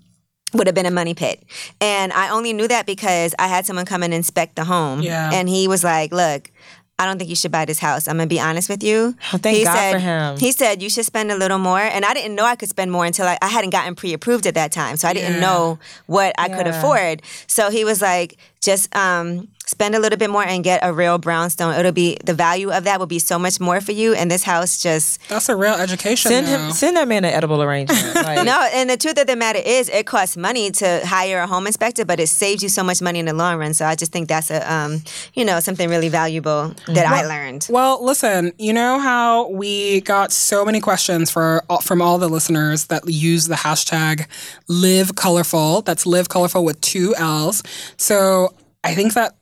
would 0.54 0.68
have 0.68 0.76
been 0.76 0.86
a 0.86 0.92
money 0.92 1.14
pit. 1.14 1.44
And 1.80 2.12
I 2.14 2.30
only 2.30 2.54
knew 2.54 2.68
that 2.68 2.86
because 2.86 3.36
I 3.38 3.48
had 3.48 3.66
someone 3.66 3.86
come 3.86 4.04
and 4.04 4.14
inspect 4.14 4.56
the 4.56 4.64
home. 4.66 5.02
Yeah. 5.02 5.32
And 5.34 5.48
he 5.50 5.68
was 5.68 5.84
like, 5.84 6.12
look, 6.12 6.50
I 6.98 7.06
don't 7.06 7.18
think 7.18 7.30
you 7.30 7.36
should 7.38 7.52
buy 7.52 7.64
this 7.64 7.80
house. 7.80 8.10
I'm 8.10 8.18
gonna 8.18 8.28
be 8.28 8.42
honest 8.42 8.68
with 8.68 8.84
you. 8.84 9.16
Oh, 9.34 9.38
thank 9.38 9.58
he 9.58 9.64
God 9.64 9.74
said, 9.74 9.92
for 9.94 10.00
him. 10.00 10.38
He 10.38 10.52
said 10.52 10.82
you 10.82 10.90
should 10.90 11.06
spend 11.06 11.32
a 11.32 11.38
little 11.38 11.58
more, 11.58 11.80
and 11.80 12.04
I 12.04 12.14
didn't 12.14 12.36
know 12.36 12.44
I 12.44 12.58
could 12.58 12.68
spend 12.68 12.92
more 12.92 13.06
until 13.06 13.26
I, 13.26 13.38
I 13.42 13.48
hadn't 13.48 13.70
gotten 13.70 13.96
pre-approved 13.96 14.46
at 14.46 14.56
that 14.56 14.74
time, 14.74 14.98
so 14.98 15.08
I 15.08 15.14
didn't 15.14 15.36
Yeah. 15.36 15.40
know 15.40 15.80
what 16.08 16.36
I 16.38 16.50
could 16.50 16.68
afford. 16.68 17.22
So 17.48 17.70
he 17.72 17.86
was 17.86 18.02
like, 18.02 18.36
just 18.62 18.94
um, 18.94 19.48
spend 19.70 19.94
a 19.94 20.00
little 20.00 20.18
bit 20.18 20.32
more 20.32 20.44
and 20.44 20.64
get 20.64 20.80
a 20.82 20.92
real 20.92 21.20
brownstone. 21.20 21.76
It'll 21.76 21.92
be 21.92 22.18
the 22.26 22.34
value 22.34 22.72
of 22.72 22.86
that 22.86 23.00
will 23.00 23.06
be 23.06 23.20
so 23.20 23.38
much 23.38 23.60
more 23.60 23.80
for 23.82 23.92
you, 23.92 24.16
and 24.16 24.30
this 24.30 24.44
house 24.44 24.82
just 24.82 25.20
That's 25.30 25.48
a 25.48 25.56
real 25.56 25.76
education. 25.76 26.30
Send 26.32 26.48
though. 26.48 26.58
him, 26.58 26.72
send 26.72 26.98
that 26.98 27.08
man 27.08 27.24
an 27.24 27.34
edible 27.34 27.62
arrangement. 27.62 28.00
Like, 28.30 28.46
no, 28.46 28.68
and 28.74 28.90
the 28.90 28.98
truth 28.98 29.20
of 29.20 29.28
the 29.28 29.36
matter 29.36 29.62
is, 29.64 29.88
it 29.90 30.06
costs 30.06 30.36
money 30.36 30.72
to 30.72 31.02
hire 31.06 31.40
a 31.40 31.48
home 31.48 31.68
inspector, 31.68 32.06
but 32.06 32.20
it 32.20 32.28
saves 32.28 32.62
you 32.62 32.70
so 32.70 32.84
much 32.84 33.02
money 33.02 33.20
in 33.20 33.26
the 33.26 33.34
long 33.34 33.58
run. 33.58 33.74
So 33.74 33.86
I 33.86 33.96
just 33.96 34.12
think 34.12 34.28
that's 34.28 34.52
a, 34.52 34.72
um, 34.72 35.02
you 35.34 35.46
know, 35.46 35.60
something 35.60 35.90
really 35.90 36.10
valuable 36.10 36.74
that 36.88 37.06
I 37.06 37.26
learned. 37.26 37.68
Well, 37.70 38.04
listen, 38.04 38.52
you 38.58 38.74
know 38.74 39.00
how 39.00 39.50
we 39.50 40.02
got 40.02 40.32
so 40.32 40.66
many 40.66 40.80
questions 40.80 41.32
for 41.32 41.64
from 41.82 42.02
all 42.02 42.18
the 42.18 42.28
listeners 42.28 42.88
that 42.88 43.08
use 43.08 43.48
the 43.48 43.56
hashtag 43.56 44.28
live 44.68 45.16
colorful. 45.16 45.82
That's 45.82 46.06
live 46.06 46.30
colorful 46.30 46.66
with 46.66 46.82
two 46.82 47.16
L's. 47.16 47.64
So 47.98 48.54
I 48.84 48.96
think 48.96 49.14
that 49.14 49.36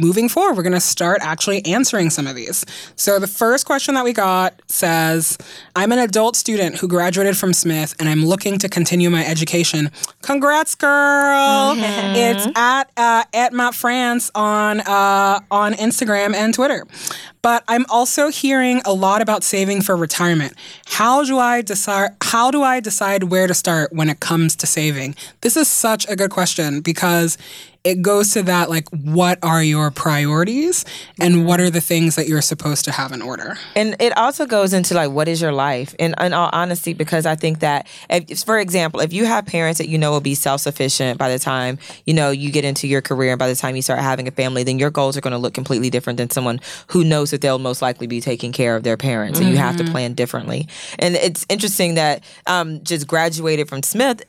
moving 0.00 0.28
forward, 0.28 0.56
we're 0.56 0.62
going 0.62 0.72
to 0.72 0.80
start 0.80 1.18
actually 1.20 1.64
answering 1.66 2.08
some 2.08 2.28
of 2.28 2.36
these. 2.36 2.64
So 2.94 3.18
the 3.18 3.26
first 3.26 3.66
question 3.66 3.94
that 3.94 4.04
we 4.04 4.12
got 4.12 4.62
says, 4.68 5.36
I'm 5.74 5.90
an 5.90 5.98
adult 5.98 6.36
student 6.36 6.76
who 6.76 6.86
graduated 6.86 7.36
from 7.36 7.52
Smith 7.52 7.94
and 7.98 8.08
I'm 8.08 8.24
looking 8.24 8.58
to 8.60 8.68
continue 8.68 9.10
my 9.10 9.26
education. 9.26 9.90
Congrats, 10.22 10.76
girl. 10.76 11.74
It's 11.76 12.46
at, 12.56 12.90
uh, 12.96 13.24
at 13.34 13.52
Matt 13.52 13.74
France 13.74 14.30
on, 14.34 14.80
uh, 14.80 15.40
on 15.50 15.72
Instagram 15.74 16.34
and 16.34 16.54
Twitter. 16.54 16.86
But 17.42 17.64
I'm 17.68 17.84
also 17.90 18.28
hearing 18.28 18.80
a 18.86 18.92
lot 18.92 19.20
about 19.20 19.42
saving 19.42 19.82
for 19.82 19.96
retirement. 19.96 20.54
How 20.86 21.24
do 21.24 21.38
I 21.38 21.60
decide 21.60 22.12
how 22.22 22.50
do 22.50 22.62
I 22.62 22.80
decide 22.80 23.24
where 23.24 23.46
to 23.46 23.52
start 23.52 23.92
when 23.92 24.08
it 24.08 24.20
comes 24.20 24.56
to 24.56 24.66
saving? 24.66 25.14
This 25.42 25.54
is 25.54 25.68
such 25.68 26.08
a 26.08 26.16
good 26.16 26.30
question 26.30 26.80
because 26.80 27.36
it 27.84 28.00
goes 28.00 28.30
to 28.32 28.42
that 28.42 28.70
like 28.70 28.88
what 28.90 29.38
are 29.42 29.62
your 29.62 29.90
priorities 29.90 30.86
and 31.20 31.46
what 31.46 31.60
are 31.60 31.68
the 31.68 31.82
things 31.82 32.16
that 32.16 32.26
you're 32.26 32.40
supposed 32.40 32.86
to 32.86 32.92
have 32.92 33.12
in 33.12 33.20
order? 33.20 33.58
And 33.76 33.94
it 34.00 34.16
also 34.16 34.46
goes 34.46 34.72
into 34.72 34.94
like, 34.94 35.10
what 35.10 35.28
is 35.28 35.42
your 35.42 35.52
life? 35.52 35.94
And 35.98 36.14
in 36.18 36.32
all 36.32 36.48
honesty, 36.52 36.94
because 36.94 37.26
I 37.26 37.34
think 37.34 37.60
that, 37.60 37.86
if, 38.08 38.40
for 38.40 38.58
example, 38.58 39.00
if 39.00 39.12
you 39.12 39.26
have 39.26 39.44
parents 39.44 39.78
that 39.78 39.88
you 39.88 39.98
know 39.98 40.10
will 40.10 40.22
be 40.22 40.34
self 40.34 40.62
sufficient 40.62 41.18
by 41.18 41.28
the 41.28 41.38
time 41.38 41.78
you 42.06 42.14
know 42.14 42.30
you 42.30 42.50
get 42.50 42.64
into 42.64 42.88
your 42.88 43.02
career, 43.02 43.32
and 43.32 43.38
by 43.38 43.48
the 43.48 43.56
time 43.56 43.76
you 43.76 43.82
start 43.82 44.00
having 44.00 44.26
a 44.26 44.30
family, 44.30 44.62
then 44.62 44.78
your 44.78 44.90
goals 44.90 45.16
are 45.16 45.20
going 45.20 45.32
to 45.32 45.38
look 45.38 45.52
completely 45.52 45.90
different 45.90 46.16
than 46.16 46.30
someone 46.30 46.60
who 46.88 47.04
knows 47.04 47.30
that 47.32 47.42
they'll 47.42 47.58
most 47.58 47.82
likely 47.82 48.06
be 48.06 48.20
taking 48.20 48.52
care 48.52 48.76
of 48.76 48.82
their 48.82 48.96
parents, 48.96 49.38
and 49.38 49.48
you 49.50 49.56
have 49.56 49.76
to 49.76 49.84
plan 49.84 50.14
differently. 50.14 50.66
And 50.98 51.16
it's 51.16 51.44
interesting 51.50 51.94
that 51.94 52.24
um, 52.46 52.82
just 52.82 53.06
graduated 53.06 53.68
from 53.68 53.82
Smith. 53.82 54.24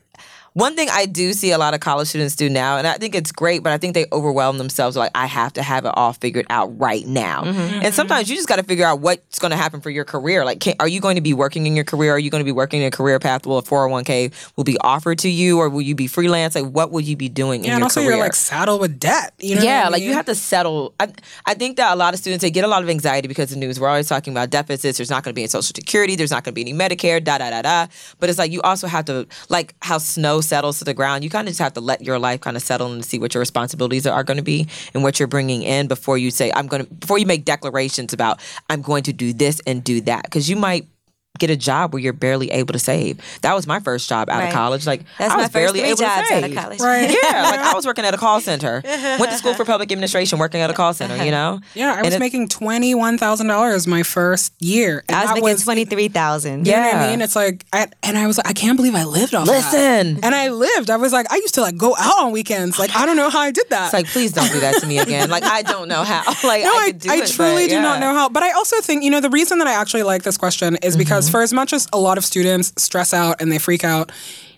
One 0.56 0.78
thing 0.78 0.88
I 0.90 1.06
do 1.06 1.34
see 1.34 1.52
a 1.52 1.58
lot 1.58 1.74
of 1.74 1.82
college 1.82 2.08
students 2.08 2.34
do 2.34 2.50
now, 2.50 2.78
and 2.78 2.88
I 2.88 2.94
think 2.94 3.14
it's 3.14 3.34
great, 3.34 3.62
but 3.62 3.74
I 3.74 3.78
think 3.78 3.94
they 3.94 4.06
overwhelm 4.14 4.58
themselves 4.58 4.96
like, 4.96 5.12
I 5.14 5.26
have 5.26 5.52
to 5.54 5.62
have 5.62 5.84
it 5.84 5.92
all 5.96 6.14
figured 6.14 6.46
out 6.50 6.80
right 6.80 7.06
now. 7.06 7.44
Mm-hmm. 7.44 7.60
And 7.60 7.72
mm-hmm. 7.84 7.92
sometimes 7.92 8.30
you 8.30 8.38
just 8.38 8.48
got 8.48 8.56
to 8.56 8.64
figure 8.64 8.86
out 8.86 9.02
what's 9.02 9.38
going 9.38 9.52
to 9.52 9.58
happen 9.58 9.82
for 9.82 9.90
your 9.90 10.06
career. 10.06 10.46
Like, 10.46 10.62
can, 10.62 10.76
are 10.80 10.88
you 10.88 11.02
going 11.02 11.16
to 11.16 11.22
be 11.22 11.34
working 11.34 11.68
in 11.68 11.76
your 11.76 11.84
career? 11.84 12.14
Are 12.14 12.20
you 12.20 12.30
going 12.30 12.40
to 12.40 12.46
be 12.46 12.54
working 12.54 12.80
in 12.82 12.88
a 12.88 12.92
career 12.92 13.20
path? 13.20 13.46
Will 13.46 13.58
a 13.58 13.64
401k 13.64 14.32
will 14.56 14.64
be 14.64 14.78
offered 14.80 15.20
to 15.20 15.30
you, 15.30 15.60
or 15.60 15.68
will 15.68 15.82
you 15.82 15.94
be 15.94 16.08
freelance? 16.08 16.56
Like, 16.56 16.72
what 16.72 16.90
will 16.90 17.02
you 17.02 17.18
be 17.18 17.28
doing 17.28 17.66
Yeah, 17.66 17.72
in 17.72 17.74
and 17.74 17.80
your 17.80 17.86
also 17.88 18.00
career? 18.00 18.12
you're 18.12 18.24
like 18.24 18.34
saddled 18.34 18.80
with 18.80 18.98
debt. 18.98 19.34
You 19.40 19.56
know 19.56 19.62
yeah, 19.62 19.88
I 19.88 19.90
like 19.90 20.04
you 20.04 20.14
have 20.14 20.26
to 20.28 20.36
settle. 20.36 20.96
I, 21.02 21.12
I 21.46 21.56
think 21.56 21.76
that 21.76 21.94
a 21.94 21.98
lot 21.98 22.14
of 22.14 22.22
students 22.22 22.44
they 22.44 22.50
get 22.50 22.64
a 22.64 22.70
lot 22.70 22.82
of 22.82 22.90
anxiety 22.90 23.28
because 23.28 23.52
of 23.52 23.60
the 23.60 23.66
news. 23.66 23.78
We're 23.78 23.90
always 23.90 24.08
talking 24.08 24.32
about 24.32 24.52
deficits. 24.52 24.98
There's 24.98 25.10
not 25.10 25.26
going 25.26 25.34
to 25.34 25.36
be 25.36 25.42
any 25.42 25.50
Social 25.50 25.64
Security. 25.64 26.16
There's 26.16 26.32
not 26.32 26.46
going 26.46 26.56
to 26.56 26.56
be 26.56 26.62
any 26.62 26.74
Medicare. 26.74 27.22
Da 27.22 27.40
da 27.40 27.50
da 27.50 27.62
da. 27.62 27.88
But 28.22 28.30
it's 28.30 28.40
like 28.40 28.54
you 28.54 28.62
also 28.62 28.88
have 28.88 29.04
to 29.06 29.28
like 29.50 29.76
how 29.82 29.98
snow 29.98 30.40
settles 30.46 30.80
to 30.80 30.86
the 30.86 30.94
ground. 30.94 31.24
You 31.24 31.30
kind 31.30 31.48
of 31.48 31.52
just 31.52 31.62
have 31.62 31.74
to 31.74 31.82
let 31.82 32.02
your 32.02 32.20
life 32.20 32.42
kind 32.42 32.58
of 32.58 32.64
settle 32.64 32.92
and 32.92 33.04
see 33.04 33.20
what 33.20 33.34
your 33.34 33.40
responsibilities 33.40 34.06
are 34.06 34.24
going 34.24 34.38
to 34.38 34.44
be 34.44 34.68
and 34.94 35.04
what 35.04 35.20
you're 35.20 35.28
bringing 35.28 35.64
in 35.64 35.88
before 35.88 36.18
you 36.18 36.32
say 36.32 36.52
I'm 36.56 36.68
going 36.68 36.86
to 36.86 36.94
before 36.94 37.18
you 37.18 37.26
make 37.26 37.46
declarations 37.46 38.14
about 38.14 38.40
I'm 38.70 38.82
going 38.82 39.04
to 39.04 39.14
do 39.14 39.34
this 39.34 39.62
and 39.68 39.84
do 39.84 40.02
that 40.02 40.24
because 40.24 40.50
you 40.50 40.56
might 40.56 40.88
get 41.38 41.50
a 41.50 41.56
job 41.56 41.94
where 41.94 42.02
you're 42.02 42.14
barely 42.14 42.52
able 42.52 42.74
to 42.74 42.80
save. 42.80 43.20
That 43.42 43.54
was 43.54 43.68
my 43.68 43.80
first 43.80 44.08
job 44.10 44.30
out 44.30 44.40
Right. 44.40 44.48
of 44.48 44.54
college. 44.54 44.86
Like 44.88 45.02
That's 45.18 45.32
I 45.32 45.36
my 45.36 45.42
was 45.44 45.46
first 45.48 45.54
barely 45.54 45.80
three 45.80 45.90
able 45.90 45.98
jobs 45.98 46.28
to 46.28 46.34
out 46.36 46.42
save. 46.42 46.52
of 46.58 46.64
college. 46.64 46.80
Right. 46.80 47.10
Yeah, 47.10 47.44
like 47.44 47.60
I 47.60 47.74
was 47.76 47.86
working 47.86 48.06
at 48.06 48.14
a 48.14 48.18
call 48.18 48.42
center. 48.42 48.82
Went 48.84 49.32
to 49.32 49.38
school 49.38 49.54
for 49.54 49.66
public 49.66 49.92
administration, 49.92 50.40
working 50.40 50.62
at 50.62 50.70
a 50.70 50.74
call 50.74 50.94
center. 50.94 51.24
You 51.24 51.32
know. 51.32 51.60
Yeah, 51.74 51.94
I 51.98 52.02
was 52.02 52.14
it- 52.16 52.20
making 52.20 52.48
twenty 52.50 52.94
one 52.96 53.18
thousand 53.18 53.48
dollars 53.48 53.88
my 53.88 54.04
first 54.04 54.54
year. 54.60 55.04
I 55.10 55.22
was 55.22 55.30
that 55.34 55.42
making 55.44 55.58
twenty 55.64 55.86
three 55.86 56.08
thousand. 56.08 56.66
You 56.68 56.74
know 56.74 56.80
what 56.82 56.94
Yeah. 56.94 57.04
I 57.06 57.10
mean? 57.12 57.22
It's 57.22 57.36
like, 57.36 57.66
I, 57.74 57.88
and 58.04 58.18
I 58.18 58.28
was 58.28 58.38
like, 58.38 58.48
I 58.48 58.54
can't 58.54 58.78
believe 58.78 58.96
I 58.96 59.04
lived 59.04 59.34
off 59.36 59.44
of 59.44 59.48
that. 59.48 59.74
Listen. 59.74 60.20
And 60.24 60.36
I 60.36 60.50
lived. 60.50 60.90
I 60.90 60.98
was 60.98 61.12
like, 61.14 61.32
I 61.32 61.36
used 61.38 61.56
to 61.56 61.62
like 61.62 61.78
go 61.78 61.96
out 61.98 62.20
on 62.24 62.32
weekends. 62.32 62.78
Like, 62.80 62.96
I 62.96 63.06
don't 63.06 63.16
know 63.18 63.30
how 63.30 63.40
I 63.42 63.52
did 63.52 63.70
that. 63.70 63.86
It's 63.86 63.94
like, 63.94 64.08
please 64.08 64.32
don't 64.34 64.52
do 64.52 64.60
that 64.60 64.76
to 64.82 64.88
me 64.88 65.00
again. 65.00 65.30
Like 65.30 65.44
I 65.44 65.62
don't 65.62 65.88
know 65.88 66.04
how. 66.04 66.24
Like 66.46 66.64
no, 66.64 66.70
I, 66.72 66.78
I, 66.84 66.92
could 66.92 67.00
do 67.00 67.10
I 67.12 67.16
it, 67.18 67.28
truly 67.28 67.66
but 67.66 67.70
do 67.70 67.82
not 67.82 68.00
know 68.00 68.14
how. 68.14 68.30
But 68.30 68.44
I 68.44 68.52
also 68.52 68.80
think, 68.82 69.04
you 69.04 69.10
know, 69.10 69.20
the 69.20 69.30
reason 69.32 69.58
that 69.60 69.68
I 69.68 69.74
actually 69.74 70.04
like 70.04 70.22
this 70.24 70.38
question 70.38 70.76
is 70.84 70.94
mm-hmm. 70.94 71.00
because 71.00 71.25
Mm-hmm. 71.28 71.32
for 71.32 71.42
as 71.42 71.54
much 71.54 71.74
as 71.74 71.88
a 71.94 72.00
lot 72.00 72.18
of 72.18 72.26
students 72.26 72.74
stress 72.78 73.14
out 73.14 73.42
and 73.42 73.52
they 73.52 73.60
freak 73.60 73.84
out, 73.84 74.12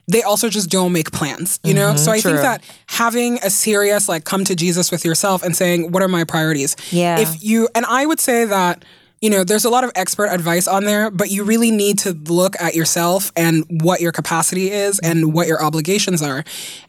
they 0.09 0.23
also 0.23 0.49
just 0.49 0.69
don't 0.69 0.93
make 0.93 1.11
plans, 1.11 1.59
you 1.63 1.73
know? 1.73 1.89
Mm-hmm. 1.89 1.97
so 1.97 2.11
I 2.11 2.19
think 2.21 2.37
that 2.37 2.63
having 2.87 3.39
a 3.43 3.49
serious, 3.49 4.07
like, 4.07 4.23
come 4.23 4.45
to 4.45 4.55
Jesus 4.55 4.89
with 4.89 5.03
yourself 5.03 5.43
and 5.43 5.55
saying, 5.55 5.91
what 5.91 6.01
are 6.01 6.07
my 6.07 6.23
priorities? 6.23 6.77
Yeah. 6.91 7.19
If 7.19 7.43
you, 7.43 7.67
and 7.75 7.85
I 7.85 8.05
would 8.05 8.21
say 8.21 8.45
that, 8.45 8.85
you 9.19 9.29
know, 9.31 9.43
there's 9.43 9.65
a 9.65 9.69
lot 9.69 9.83
of 9.83 9.91
expert 9.95 10.27
advice 10.27 10.67
on 10.67 10.85
there, 10.85 11.09
but 11.09 11.31
you 11.31 11.43
really 11.43 11.71
need 11.71 11.97
to 11.99 12.13
look 12.13 12.55
at 12.61 12.75
yourself 12.75 13.31
and 13.35 13.65
what 13.81 13.99
your 13.99 14.11
capacity 14.11 14.69
is 14.71 14.99
and 14.99 15.33
what 15.33 15.47
your 15.47 15.61
obligations 15.61 16.21
are. 16.21 16.43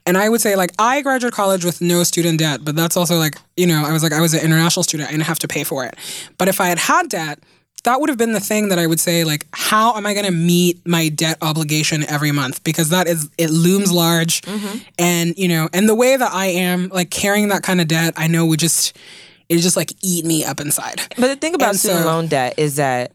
And 0.06 0.18
I 0.18 0.28
would 0.28 0.42
say, 0.42 0.54
like, 0.54 0.70
I 0.78 1.00
graduated 1.00 1.34
college 1.34 1.64
with 1.64 1.80
no 1.80 2.04
student 2.04 2.38
debt, 2.38 2.60
but 2.62 2.76
that's 2.76 2.98
also 2.98 3.16
like, 3.16 3.36
you 3.56 3.66
know, 3.66 3.82
I 3.84 3.92
was 3.92 4.02
like, 4.02 4.12
I 4.12 4.20
was 4.20 4.34
an 4.34 4.44
international 4.44 4.82
student, 4.82 5.08
and 5.08 5.14
I 5.14 5.16
didn't 5.16 5.26
have 5.26 5.38
to 5.40 5.48
pay 5.48 5.64
for 5.64 5.86
it. 5.86 5.96
But 6.36 6.48
if 6.48 6.60
I 6.60 6.68
had 6.68 6.78
had 6.78 7.08
debt, 7.08 7.40
that 7.84 8.00
would 8.00 8.08
have 8.08 8.18
been 8.18 8.32
the 8.32 8.40
thing 8.40 8.68
that 8.68 8.78
I 8.78 8.86
would 8.86 9.00
say, 9.00 9.24
like, 9.24 9.46
how 9.52 9.96
am 9.96 10.04
I 10.06 10.12
going 10.14 10.26
to 10.26 10.32
meet 10.32 10.86
my 10.86 11.08
debt 11.08 11.38
obligation 11.42 12.04
every 12.04 12.32
month? 12.32 12.64
Because 12.64 12.88
that 12.90 13.06
is, 13.06 13.30
it 13.38 13.50
looms 13.50 13.92
large. 13.92 14.42
Mm-hmm. 14.42 14.78
And, 14.98 15.38
you 15.38 15.48
know, 15.48 15.68
and 15.72 15.88
the 15.88 15.94
way 15.94 16.16
that 16.16 16.32
I 16.32 16.46
am, 16.46 16.88
like, 16.88 17.10
carrying 17.10 17.48
that 17.48 17.62
kind 17.62 17.80
of 17.80 17.88
debt, 17.88 18.14
I 18.16 18.26
know 18.26 18.46
would 18.46 18.58
just, 18.60 18.96
it 19.48 19.58
just 19.58 19.76
like 19.76 19.92
eat 20.02 20.24
me 20.24 20.44
up 20.44 20.60
inside. 20.60 21.00
But 21.16 21.28
the 21.28 21.36
thing 21.36 21.54
about 21.54 21.70
And 21.70 21.78
student 21.78 22.00
so- 22.02 22.06
loan 22.06 22.26
debt 22.26 22.54
is 22.58 22.76
that 22.76 23.12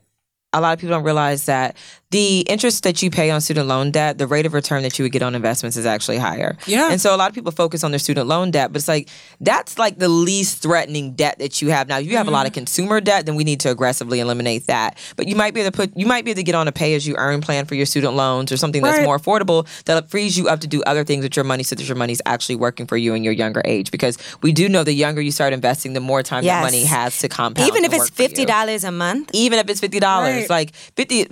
a 0.53 0.61
lot 0.61 0.73
of 0.73 0.79
people 0.79 0.95
don't 0.95 1.03
realize 1.03 1.45
that 1.45 1.75
the 2.13 2.41
interest 2.41 2.83
that 2.83 3.01
you 3.01 3.09
pay 3.09 3.31
on 3.31 3.41
student 3.41 3.67
loan 3.67 3.89
debt, 3.89 4.19
the 4.19 4.27
rate 4.27 4.45
of 4.45 4.53
return 4.53 4.83
that 4.83 4.99
you 4.99 5.03
would 5.03 5.11
get 5.11 5.23
on 5.23 5.33
investments 5.33 5.77
is 5.77 5.87
actually 5.87 6.19
higher. 6.19 6.55
Yeah. 6.67 6.91
And 6.91 7.01
so 7.01 7.15
a 7.15 7.17
lot 7.17 7.27
of 7.27 7.33
people 7.33 7.51
focus 7.51 7.83
on 7.83 7.89
their 7.89 7.99
student 7.99 8.27
loan 8.27 8.51
debt, 8.51 8.71
but 8.71 8.77
it's 8.77 8.87
like 8.87 9.09
that's 9.41 9.79
like 9.79 9.97
the 9.97 10.09
least 10.09 10.61
threatening 10.61 11.13
debt 11.13 11.39
that 11.39 11.59
you 11.59 11.69
have. 11.69 11.87
Now, 11.87 11.97
if 11.97 12.05
you 12.05 12.15
have 12.17 12.27
a 12.27 12.31
lot 12.31 12.45
of 12.45 12.51
mm-hmm. 12.51 12.59
consumer 12.59 13.01
debt, 13.01 13.25
then 13.25 13.33
we 13.33 13.43
need 13.43 13.59
to 13.61 13.71
aggressively 13.71 14.19
eliminate 14.19 14.67
that. 14.67 14.99
But 15.15 15.27
you 15.27 15.35
might 15.35 15.55
be 15.55 15.61
able 15.61 15.71
to 15.71 15.75
put 15.75 15.97
you 15.97 16.05
might 16.05 16.23
be 16.23 16.29
able 16.29 16.37
to 16.37 16.43
get 16.43 16.53
on 16.53 16.67
a 16.67 16.71
pay 16.71 16.93
as 16.93 17.07
you 17.07 17.15
earn 17.17 17.41
plan 17.41 17.65
for 17.65 17.73
your 17.73 17.87
student 17.87 18.13
loans 18.13 18.51
or 18.51 18.57
something 18.57 18.83
that's 18.83 19.03
more 19.03 19.17
affordable 19.17 19.65
that 19.85 20.07
frees 20.11 20.37
you 20.37 20.47
up 20.47 20.59
to 20.59 20.67
do 20.67 20.83
other 20.83 21.03
things 21.03 21.23
with 21.23 21.35
your 21.35 21.45
money 21.45 21.63
so 21.63 21.75
that 21.75 21.87
your 21.87 21.97
money's 21.97 22.21
actually 22.27 22.55
working 22.55 22.85
for 22.85 22.95
you 22.95 23.15
in 23.15 23.23
your 23.23 23.33
younger 23.33 23.63
age. 23.65 23.89
Because 23.89 24.19
we 24.43 24.51
do 24.51 24.69
know 24.69 24.83
the 24.83 24.93
younger 24.93 25.19
you 25.19 25.31
start 25.31 25.51
investing, 25.51 25.93
the 25.93 25.99
more 25.99 26.21
time 26.21 26.43
Yes. 26.43 26.57
that 26.57 26.67
money 26.67 26.83
has 26.83 27.17
to 27.19 27.27
compound. 27.27 27.67
Even 27.67 27.85
if 27.85 27.91
it's 27.91 28.01
work 28.01 28.13
for 28.13 28.21
you 28.21 28.27
fifty 28.27 28.45
dollars 28.45 28.83
a 28.83 28.91
month. 28.91 29.31
even 29.33 29.57
if 29.57 29.67
it's 29.67 29.79
fifty 29.79 29.99
dollars, 29.99 30.41
Right. 30.41 30.49
like 30.51 30.75
fifty. 30.75 31.27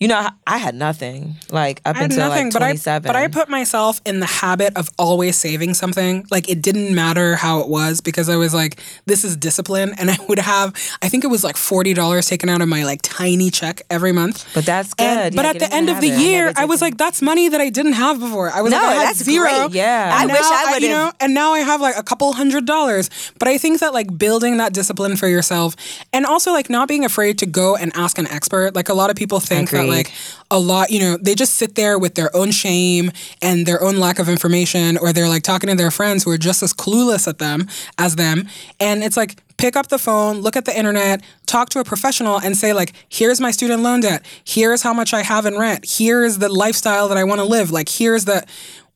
You 0.00 0.08
know, 0.08 0.16
I- 0.16 0.30
I 0.46 0.56
had 0.56 0.74
nothing 0.74 1.36
like 1.50 1.80
up 1.84 1.96
I 1.96 2.04
until 2.04 2.18
nothing, 2.28 2.46
like 2.46 2.52
but 2.54 2.62
I 2.62 2.98
but 3.00 3.16
I 3.16 3.28
put 3.28 3.48
myself 3.50 4.00
in 4.06 4.18
the 4.20 4.26
habit 4.26 4.74
of 4.76 4.88
always 4.98 5.36
saving 5.36 5.74
something. 5.74 6.26
Like 6.30 6.48
it 6.48 6.62
didn't 6.62 6.94
matter 6.94 7.36
how 7.36 7.60
it 7.60 7.68
was 7.68 8.00
because 8.00 8.28
I 8.30 8.36
was 8.36 8.54
like, 8.54 8.80
this 9.04 9.24
is 9.24 9.36
discipline, 9.36 9.94
and 9.98 10.10
I 10.14 10.16
would 10.28 10.38
have. 10.38 10.74
I 11.02 11.08
think 11.10 11.22
it 11.24 11.26
was 11.28 11.44
like 11.44 11.58
forty 11.58 11.92
dollars 11.94 12.26
taken 12.26 12.48
out 12.48 12.62
of 12.62 12.68
my 12.68 12.82
like 12.84 13.00
tiny 13.02 13.50
check 13.50 13.82
every 13.90 14.10
month. 14.12 14.48
But 14.54 14.64
that's 14.64 14.94
good. 14.94 15.04
And, 15.06 15.36
but 15.36 15.42
Yeah, 15.44 15.50
at 15.50 15.58
the 15.58 15.72
end 15.72 15.90
of 15.90 16.00
the. 16.00 16.10
I 16.12 16.16
year, 16.16 16.46
never 16.46 16.60
I 16.60 16.64
was 16.64 16.80
like, 16.80 16.96
that's 16.96 17.20
money 17.20 17.48
that 17.50 17.60
I 17.60 17.68
didn't 17.68 17.92
have 17.92 18.18
before. 18.20 18.50
I 18.50 18.62
was 18.62 18.72
No, 18.72 18.78
like, 18.78 18.86
I 18.88 18.94
had 18.94 19.06
that's 19.08 19.22
zero. 19.22 19.68
great. 19.68 19.72
Yeah. 19.72 20.10
I 20.16 20.24
wish 20.26 20.40
I 20.40 20.72
would've- 20.72 20.88
know, 20.88 21.12
and 21.20 21.34
now 21.34 21.52
I 21.52 21.60
have 21.60 21.80
like 21.82 21.96
a 21.98 22.02
couple 22.02 22.32
hundred 22.32 22.64
dollars. 22.64 23.10
But 23.38 23.48
I 23.48 23.58
think 23.58 23.80
that 23.80 23.92
like 23.92 24.16
building 24.16 24.56
that 24.56 24.72
discipline 24.72 25.16
for 25.16 25.28
yourself, 25.28 25.76
and 26.12 26.24
also 26.24 26.52
like 26.52 26.70
not 26.70 26.88
being 26.88 27.04
afraid 27.04 27.36
to 27.40 27.46
go 27.46 27.76
and 27.76 27.92
ask 27.94 28.16
an 28.18 28.26
expert. 28.28 28.74
Like 28.74 28.88
a 28.88 28.94
lot 28.94 29.10
of 29.10 29.16
people 29.16 29.40
think 29.40 29.68
that. 29.70 29.89
Like 29.90 30.12
a 30.50 30.58
lot, 30.58 30.90
you 30.90 31.00
know, 31.00 31.16
they 31.16 31.34
just 31.34 31.54
sit 31.54 31.74
there 31.74 31.98
with 31.98 32.14
their 32.14 32.34
own 32.34 32.50
shame 32.50 33.10
and 33.40 33.66
their 33.66 33.82
own 33.82 33.98
lack 33.98 34.18
of 34.18 34.28
information, 34.28 34.98
or 34.98 35.12
they're 35.12 35.28
like 35.28 35.42
talking 35.42 35.68
to 35.68 35.76
their 35.76 35.90
friends 35.90 36.24
who 36.24 36.30
are 36.30 36.38
just 36.38 36.62
as 36.62 36.72
clueless 36.72 37.28
at 37.28 37.38
them 37.38 37.68
as 37.98 38.16
them. 38.16 38.48
And 38.78 39.04
it's 39.04 39.16
like, 39.16 39.36
pick 39.56 39.76
up 39.76 39.88
the 39.88 39.98
phone, 39.98 40.40
look 40.40 40.56
at 40.56 40.64
the 40.64 40.76
internet, 40.76 41.22
talk 41.44 41.68
to 41.68 41.80
a 41.80 41.84
professional 41.84 42.40
and 42.40 42.56
say 42.56 42.72
like, 42.72 42.94
here's 43.10 43.40
my 43.40 43.50
student 43.50 43.82
loan 43.82 44.00
debt. 44.00 44.24
Here's 44.42 44.80
how 44.82 44.94
much 44.94 45.12
I 45.12 45.22
have 45.22 45.44
in 45.44 45.58
rent. 45.58 45.84
Here's 45.86 46.38
the 46.38 46.48
lifestyle 46.48 47.08
that 47.08 47.18
I 47.18 47.24
want 47.24 47.40
to 47.40 47.44
live. 47.46 47.70
Like, 47.70 47.88
here's 47.88 48.24
the 48.24 48.44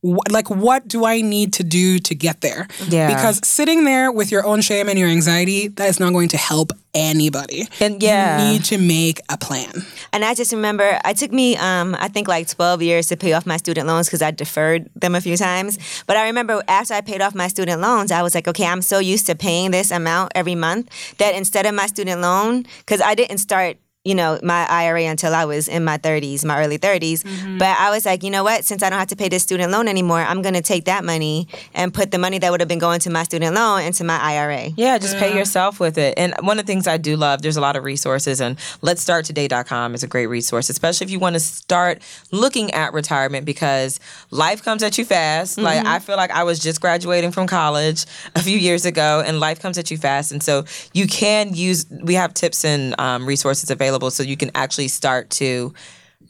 wh- 0.04 0.30
like 0.30 0.50
what 0.50 0.86
do 0.86 1.04
I 1.04 1.20
need 1.20 1.52
to 1.54 1.64
do 1.64 1.98
to 1.98 2.14
get 2.14 2.40
there? 2.40 2.68
Yeah. 2.88 3.14
Because 3.14 3.40
sitting 3.46 3.84
there 3.84 4.12
with 4.12 4.30
your 4.30 4.44
own 4.46 4.60
shame 4.60 4.88
and 4.88 4.98
your 4.98 5.08
anxiety, 5.08 5.68
that 5.68 5.88
is 5.88 5.98
not 5.98 6.12
going 6.12 6.28
to 6.28 6.36
help 6.36 6.72
anybody. 6.94 7.66
And 7.80 8.02
yeah. 8.02 8.44
You 8.44 8.52
need 8.52 8.64
to 8.66 8.78
make 8.78 9.20
a 9.28 9.36
plan. 9.36 9.72
And 10.12 10.24
I 10.24 10.34
just 10.34 10.52
remember 10.52 10.98
it 11.04 11.16
took 11.16 11.32
me, 11.32 11.56
um, 11.56 11.96
I 11.98 12.08
think, 12.08 12.28
like 12.28 12.48
12 12.48 12.82
years 12.82 13.08
to 13.08 13.16
pay 13.16 13.32
off 13.32 13.46
my 13.46 13.56
student 13.56 13.86
loans 13.86 14.06
because 14.06 14.22
I 14.22 14.30
deferred 14.30 14.88
them 14.94 15.14
a 15.14 15.20
few 15.20 15.36
times. 15.36 15.78
But 16.06 16.16
I 16.16 16.26
remember 16.26 16.62
after 16.68 16.94
I 16.94 17.00
paid 17.00 17.20
off 17.20 17.34
my 17.34 17.48
student 17.48 17.80
loans, 17.80 18.12
I 18.12 18.22
was 18.22 18.34
like, 18.34 18.46
okay, 18.46 18.66
I'm 18.66 18.82
so 18.82 18.98
used 18.98 19.26
to 19.26 19.34
paying 19.34 19.70
this 19.72 19.90
amount 19.90 20.32
every 20.34 20.54
month 20.54 20.90
that 21.18 21.34
instead 21.34 21.66
of 21.66 21.74
my 21.74 21.86
student 21.86 22.20
loan, 22.20 22.64
because 22.78 23.00
I 23.00 23.14
didn't 23.14 23.38
start. 23.38 23.76
You 24.04 24.14
know, 24.14 24.38
my 24.42 24.66
IRA 24.68 25.04
until 25.04 25.34
I 25.34 25.46
was 25.46 25.66
in 25.66 25.82
my 25.82 25.96
30s, 25.96 26.44
my 26.44 26.60
early 26.60 26.78
30s. 26.78 27.24
But 27.58 27.78
I 27.78 27.88
was 27.88 28.04
like, 28.04 28.22
you 28.22 28.30
know 28.30 28.44
what? 28.44 28.62
Since 28.66 28.82
I 28.82 28.90
don't 28.90 28.98
have 28.98 29.08
to 29.08 29.16
pay 29.16 29.30
this 29.30 29.42
student 29.42 29.72
loan 29.72 29.88
anymore, 29.88 30.20
I'm 30.20 30.42
going 30.42 30.52
to 30.52 30.60
take 30.60 30.84
that 30.84 31.06
money 31.06 31.48
and 31.72 31.92
put 31.92 32.10
the 32.10 32.18
money 32.18 32.38
that 32.38 32.50
would 32.50 32.60
have 32.60 32.68
been 32.68 32.78
going 32.78 33.00
to 33.00 33.10
my 33.10 33.22
student 33.22 33.54
loan 33.54 33.80
into 33.80 34.04
my 34.04 34.18
IRA. 34.18 34.68
Yeah, 34.76 34.98
just 34.98 35.16
pay 35.16 35.34
yourself 35.34 35.80
with 35.80 35.96
it. 35.96 36.18
And 36.18 36.34
one 36.40 36.58
of 36.58 36.66
the 36.66 36.70
things 36.70 36.86
I 36.86 36.98
do 36.98 37.16
love, 37.16 37.40
there's 37.40 37.56
a 37.56 37.62
lot 37.62 37.76
of 37.76 37.84
resources, 37.84 38.42
and 38.42 38.58
let's 38.82 39.00
start 39.00 39.24
today.com 39.24 39.94
is 39.94 40.02
a 40.02 40.06
great 40.06 40.26
resource, 40.26 40.68
especially 40.68 41.06
if 41.06 41.10
you 41.10 41.18
want 41.18 41.32
to 41.32 41.40
start 41.40 42.02
looking 42.30 42.72
at 42.72 42.92
retirement 42.92 43.46
because 43.46 44.00
life 44.30 44.62
comes 44.62 44.82
at 44.82 44.98
you 44.98 45.06
fast. 45.06 45.56
Like, 45.56 45.86
I 45.86 45.98
feel 45.98 46.16
like 46.16 46.30
I 46.30 46.44
was 46.44 46.58
just 46.58 46.82
graduating 46.82 47.32
from 47.32 47.46
college 47.46 48.04
a 48.34 48.42
few 48.42 48.58
years 48.58 48.84
ago, 48.84 49.22
and 49.24 49.40
life 49.40 49.60
comes 49.60 49.78
at 49.78 49.90
you 49.90 49.96
fast. 49.96 50.30
And 50.30 50.42
so 50.42 50.66
you 50.92 51.06
can 51.06 51.54
use, 51.54 51.86
we 52.02 52.12
have 52.14 52.34
tips 52.34 52.66
and 52.66 52.94
um, 53.00 53.24
resources 53.24 53.70
available 53.70 53.93
so 54.10 54.22
you 54.22 54.36
can 54.36 54.50
actually 54.54 54.88
start 54.88 55.30
to 55.30 55.72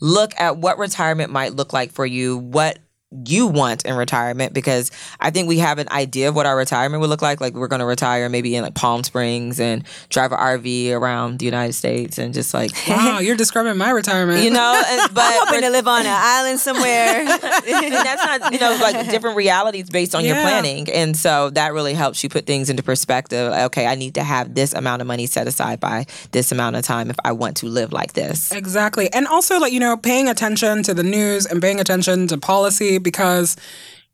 look 0.01 0.33
at 0.39 0.57
what 0.57 0.79
retirement 0.79 1.31
might 1.31 1.55
look 1.55 1.73
like 1.73 1.93
for 1.93 2.07
you, 2.07 2.39
what 2.39 2.79
you 3.27 3.47
want 3.47 3.85
in 3.85 3.95
retirement 3.97 4.53
because 4.53 4.91
I 5.21 5.31
think 5.31 5.49
we 5.49 5.59
have 5.59 5.79
an 5.79 5.89
idea 5.91 6.29
of 6.29 6.37
what 6.37 6.47
our 6.47 6.57
retirement 6.57 7.01
would 7.01 7.11
look 7.11 7.23
like. 7.23 7.41
Like 7.41 7.55
we're 7.55 7.69
going 7.69 7.81
to 7.81 7.87
retire 7.87 8.29
maybe 8.29 8.55
in 8.57 8.63
like 8.63 8.75
Palm 8.75 9.05
Springs 9.05 9.61
and 9.61 9.85
drive 10.09 10.33
an 10.33 10.39
RV 10.39 10.93
around 10.93 11.39
the 11.39 11.45
United 11.45 11.75
States 11.75 12.19
and 12.19 12.35
just 12.35 12.55
like 12.55 12.71
Wow, 12.89 13.19
you're 13.23 13.37
describing 13.37 13.77
my 13.77 13.91
retirement. 13.91 14.43
you 14.43 14.51
know. 14.51 14.83
And, 14.87 15.03
but 15.15 15.33
Hoping 15.45 15.63
to 15.63 15.71
live 15.71 15.87
on 15.89 16.01
an 16.01 16.07
island 16.09 16.59
somewhere. 16.61 17.21
and 17.21 17.95
that's 17.95 18.25
not 18.25 18.53
you 18.53 18.59
know 18.59 18.79
like 18.81 19.11
different 19.11 19.37
realities 19.37 19.91
based 19.91 20.15
on 20.15 20.25
your 20.25 20.37
planning, 20.37 20.89
and 20.91 21.17
so 21.17 21.51
that 21.51 21.73
really 21.73 21.95
helps 21.95 22.23
you 22.23 22.29
put 22.29 22.47
things 22.47 22.71
into 22.71 22.83
perspective. 22.83 23.51
Like, 23.51 23.65
okay, 23.67 23.87
I 23.87 23.95
need 23.95 24.15
to 24.15 24.23
have 24.23 24.55
this 24.55 24.73
amount 24.75 25.03
of 25.03 25.09
money 25.09 25.27
set 25.27 25.47
aside 25.47 25.81
by 25.81 26.07
this 26.33 26.53
amount 26.53 26.77
of 26.77 26.85
time 26.85 27.11
if 27.11 27.17
I 27.25 27.33
want 27.33 27.57
to 27.59 27.67
live 27.67 27.93
like 27.93 28.13
this. 28.13 28.53
Exactly. 28.53 29.13
And 29.13 29.27
also, 29.27 29.59
like, 29.59 29.73
you 29.73 29.81
know, 29.81 29.97
paying 29.97 30.29
attention 30.29 30.83
to 30.85 30.95
the 30.95 31.03
news 31.03 31.47
and 31.47 31.61
paying 31.61 31.81
attention 31.81 32.27
to 32.29 32.39
policy 32.39 32.99
because, 33.05 33.57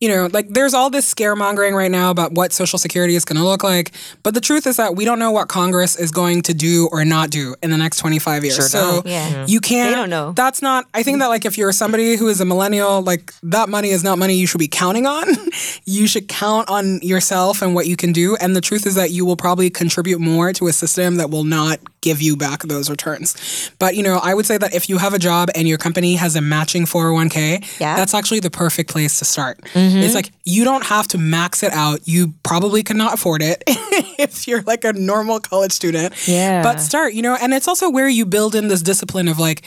you 0.00 0.08
know, 0.08 0.28
like 0.32 0.48
there's 0.48 0.72
all 0.72 0.88
this 0.88 1.12
scaremongering 1.12 1.72
right 1.74 1.90
now 1.90 2.10
about 2.10 2.32
what 2.32 2.52
Social 2.52 2.78
Security 2.78 3.14
is 3.14 3.24
going 3.24 3.36
to 3.36 3.44
look 3.44 3.62
like. 3.62 3.92
But 4.22 4.32
the 4.34 4.40
truth 4.40 4.66
is 4.66 4.78
that 4.78 4.96
we 4.96 5.04
don't 5.04 5.18
know 5.18 5.30
what 5.30 5.48
Congress 5.48 5.94
is 5.98 6.10
going 6.10 6.40
to 6.42 6.54
do 6.54 6.88
or 6.90 7.04
not 7.04 7.30
do 7.30 7.54
in 7.62 7.70
the 7.70 7.76
next 7.76 7.98
25 7.98 8.44
years. 8.44 8.56
Sure 8.56 8.64
so 8.64 8.78
don't. 8.78 9.06
Yeah. 9.06 9.28
Mm-hmm. 9.30 9.44
you 9.48 9.60
can't. 9.60 9.90
They 9.90 9.96
don't 9.96 10.08
know. 10.08 10.32
That's 10.32 10.62
not, 10.62 10.86
I 10.94 11.02
think 11.02 11.18
that, 11.18 11.26
like, 11.26 11.44
if 11.44 11.58
you're 11.58 11.72
somebody 11.72 12.16
who 12.16 12.28
is 12.28 12.40
a 12.40 12.46
millennial, 12.46 13.02
like, 13.02 13.32
that 13.42 13.68
money 13.68 13.90
is 13.90 14.02
not 14.02 14.18
money 14.18 14.34
you 14.36 14.46
should 14.46 14.58
be 14.58 14.68
counting 14.68 15.06
on. 15.06 15.26
you 15.84 16.06
should 16.06 16.28
count 16.28 16.70
on 16.70 17.00
yourself 17.02 17.60
and 17.60 17.74
what 17.74 17.86
you 17.86 17.96
can 17.96 18.12
do. 18.12 18.36
And 18.36 18.56
the 18.56 18.62
truth 18.62 18.86
is 18.86 18.94
that 18.94 19.10
you 19.10 19.26
will 19.26 19.36
probably 19.36 19.68
contribute 19.68 20.18
more 20.18 20.54
to 20.54 20.66
a 20.66 20.72
system 20.72 21.16
that 21.16 21.28
will 21.28 21.44
not 21.44 21.78
give 22.00 22.22
you 22.22 22.36
back 22.36 22.62
those 22.62 22.88
returns. 22.88 23.70
But 23.78 23.94
you 23.96 24.02
know, 24.02 24.18
I 24.22 24.34
would 24.34 24.46
say 24.46 24.56
that 24.58 24.74
if 24.74 24.88
you 24.88 24.98
have 24.98 25.14
a 25.14 25.18
job 25.18 25.50
and 25.54 25.68
your 25.68 25.78
company 25.78 26.14
has 26.16 26.36
a 26.36 26.40
matching 26.40 26.86
401k, 26.86 27.78
Yeah. 27.80 27.96
that's 27.96 28.14
actually 28.14 28.40
the 28.40 28.50
perfect 28.50 28.90
place 28.90 29.18
to 29.18 29.24
start. 29.24 29.60
Mm-hmm. 29.74 29.98
It's 29.98 30.14
like 30.14 30.32
you 30.44 30.64
don't 30.64 30.84
have 30.86 31.06
to 31.08 31.18
max 31.18 31.62
it 31.62 31.72
out. 31.72 32.06
You 32.08 32.34
probably 32.42 32.82
cannot 32.82 33.14
afford 33.14 33.42
it 33.42 33.62
if 33.66 34.48
you're 34.48 34.62
like 34.62 34.84
a 34.84 34.92
normal 34.92 35.40
college 35.40 35.72
student. 35.72 36.14
Yeah. 36.26 36.62
But 36.62 36.80
start, 36.80 37.12
you 37.14 37.22
know, 37.22 37.36
and 37.40 37.52
it's 37.52 37.68
also 37.68 37.90
where 37.90 38.08
you 38.08 38.24
build 38.26 38.54
in 38.54 38.68
this 38.68 38.82
discipline 38.82 39.28
of 39.28 39.38
like 39.38 39.62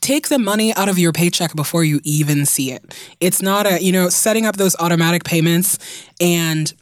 take 0.00 0.28
the 0.28 0.38
money 0.38 0.74
out 0.76 0.88
of 0.88 0.98
your 0.98 1.12
paycheck 1.12 1.54
before 1.54 1.84
you 1.84 2.00
even 2.04 2.46
see 2.46 2.72
it. 2.72 2.94
It's 3.20 3.42
not 3.42 3.66
a, 3.66 3.82
you 3.82 3.92
know, 3.92 4.08
setting 4.08 4.46
up 4.46 4.56
those 4.56 4.74
automatic 4.76 5.24
payments 5.24 5.78
and 6.20 6.72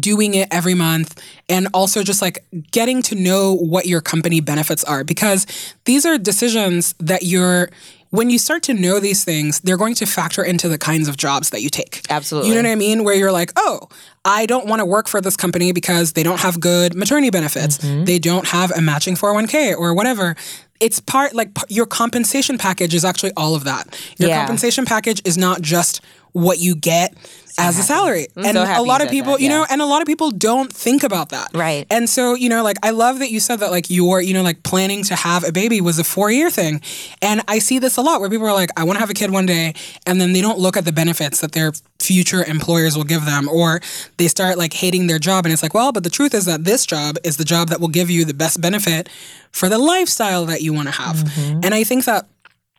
doing 0.00 0.34
it 0.34 0.48
every 0.50 0.74
month 0.74 1.20
and 1.48 1.68
also 1.74 2.02
just 2.02 2.22
like 2.22 2.44
getting 2.70 3.02
to 3.02 3.14
know 3.14 3.54
what 3.54 3.86
your 3.86 4.00
company 4.00 4.40
benefits 4.40 4.82
are 4.84 5.04
because 5.04 5.46
these 5.84 6.06
are 6.06 6.16
decisions 6.16 6.94
that 6.98 7.22
you're 7.24 7.68
when 8.10 8.30
you 8.30 8.38
start 8.38 8.62
to 8.62 8.72
know 8.72 8.98
these 9.00 9.22
things 9.22 9.60
they're 9.60 9.76
going 9.76 9.94
to 9.94 10.06
factor 10.06 10.42
into 10.42 10.66
the 10.68 10.78
kinds 10.78 11.08
of 11.08 11.18
jobs 11.18 11.50
that 11.50 11.60
you 11.60 11.68
take. 11.68 12.00
Absolutely. 12.08 12.48
you 12.48 12.54
know 12.56 12.62
what 12.66 12.72
i 12.72 12.74
mean? 12.74 13.04
Where 13.04 13.14
you're 13.14 13.32
like 13.32 13.52
oh 13.56 13.88
i 14.24 14.46
don't 14.46 14.66
want 14.66 14.80
to 14.80 14.86
work 14.86 15.08
for 15.08 15.20
this 15.20 15.36
company 15.36 15.72
because 15.72 16.14
they 16.14 16.22
don't 16.22 16.40
have 16.40 16.58
good 16.58 16.94
maternity 16.94 17.28
benefits. 17.30 17.76
Mm-hmm. 17.78 18.04
They 18.04 18.18
don't 18.18 18.46
have 18.48 18.70
a 18.70 18.80
matching 18.80 19.14
401k 19.14 19.76
or 19.76 19.92
whatever. 19.92 20.36
It's 20.80 21.00
part 21.00 21.34
like 21.34 21.50
your 21.68 21.86
compensation 21.86 22.56
package 22.56 22.94
is 22.94 23.04
actually 23.04 23.32
all 23.36 23.54
of 23.54 23.64
that. 23.64 23.98
Your 24.18 24.30
Yeah. 24.30 24.38
compensation 24.38 24.86
package 24.86 25.20
is 25.26 25.36
not 25.36 25.60
just 25.60 26.00
what 26.36 26.58
you 26.58 26.74
get 26.74 27.16
as 27.58 27.78
a 27.78 27.82
salary. 27.82 28.26
And 28.36 28.54
so 28.54 28.62
a 28.62 28.82
lot 28.82 29.02
of 29.02 29.08
people 29.08 29.32
that, 29.32 29.40
you 29.40 29.48
know 29.48 29.64
and 29.70 29.80
a 29.80 29.86
lot 29.86 30.02
of 30.02 30.06
people 30.06 30.30
don't 30.30 30.70
think 30.70 31.02
about 31.02 31.30
that. 31.30 31.48
Right. 31.54 31.86
and 31.90 32.08
so 32.10 32.34
you 32.34 32.50
know 32.50 32.62
like 32.62 32.76
i 32.82 32.90
love 32.90 33.20
that 33.20 33.30
you 33.30 33.40
said 33.40 33.60
that 33.60 33.70
like 33.70 33.88
your 33.88 34.20
you 34.20 34.34
know 34.34 34.42
like 34.42 34.62
planning 34.62 35.02
to 35.04 35.14
have 35.14 35.44
a 35.44 35.52
baby 35.52 35.80
was 35.80 35.98
a 35.98 36.04
four 36.04 36.30
year 36.30 36.50
thing. 36.50 36.82
And 37.22 37.40
i 37.48 37.58
see 37.58 37.78
this 37.78 37.96
a 37.96 38.02
lot 38.02 38.20
where 38.20 38.28
people 38.28 38.46
are 38.46 38.52
like 38.52 38.70
i 38.76 38.84
want 38.84 38.96
to 38.96 39.00
have 39.00 39.08
a 39.08 39.14
kid 39.14 39.30
one 39.30 39.46
day 39.46 39.74
and 40.06 40.20
then 40.20 40.34
they 40.34 40.42
don't 40.42 40.58
look 40.58 40.76
at 40.76 40.84
the 40.84 40.92
benefits 40.92 41.40
that 41.40 41.52
their 41.52 41.72
future 41.98 42.44
employers 42.44 42.96
will 42.96 43.04
give 43.04 43.24
them 43.24 43.48
or 43.48 43.80
they 44.18 44.28
start 44.28 44.58
like 44.58 44.74
hating 44.74 45.06
their 45.06 45.18
job 45.18 45.46
and 45.46 45.52
it's 45.54 45.62
like 45.62 45.72
well 45.72 45.92
but 45.92 46.04
the 46.04 46.10
truth 46.10 46.34
is 46.34 46.44
that 46.44 46.64
this 46.64 46.84
job 46.84 47.16
is 47.24 47.38
the 47.38 47.44
job 47.44 47.68
that 47.68 47.80
will 47.80 47.88
give 47.88 48.10
you 48.10 48.26
the 48.26 48.34
best 48.34 48.60
benefit 48.60 49.08
for 49.50 49.70
the 49.70 49.78
lifestyle 49.78 50.44
that 50.44 50.60
you 50.60 50.74
want 50.74 50.86
to 50.86 50.92
have 50.94 51.16
and 51.64 51.72
i 51.72 51.82
think 51.82 52.04
that 52.04 52.26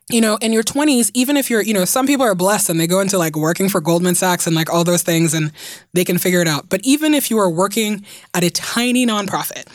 you 0.09 0.21
know, 0.21 0.37
in 0.37 0.53
your 0.53 0.63
20s, 0.63 1.11
even 1.13 1.35
if 1.35 1.49
you're, 1.49 1.61
you 1.61 1.73
know, 1.73 1.83
some 1.83 2.07
people 2.07 2.25
are 2.25 2.35
blessed 2.35 2.69
and 2.69 2.79
they 2.79 2.87
go 2.87 3.01
into 3.01 3.17
like 3.17 3.35
working 3.35 3.67
for 3.67 3.81
Goldman 3.81 4.15
Sachs 4.15 4.47
and 4.47 4.55
like 4.55 4.69
all 4.69 4.83
those 4.83 5.03
things 5.03 5.33
and 5.33 5.51
they 5.93 6.05
can 6.05 6.17
figure 6.17 6.41
it 6.41 6.47
out. 6.47 6.69
But 6.69 6.81
even 6.83 7.13
if 7.13 7.29
you 7.29 7.37
are 7.39 7.49
working 7.49 8.05
at 8.33 8.43
a 8.43 8.49
tiny 8.49 9.05
nonprofit 9.05 9.65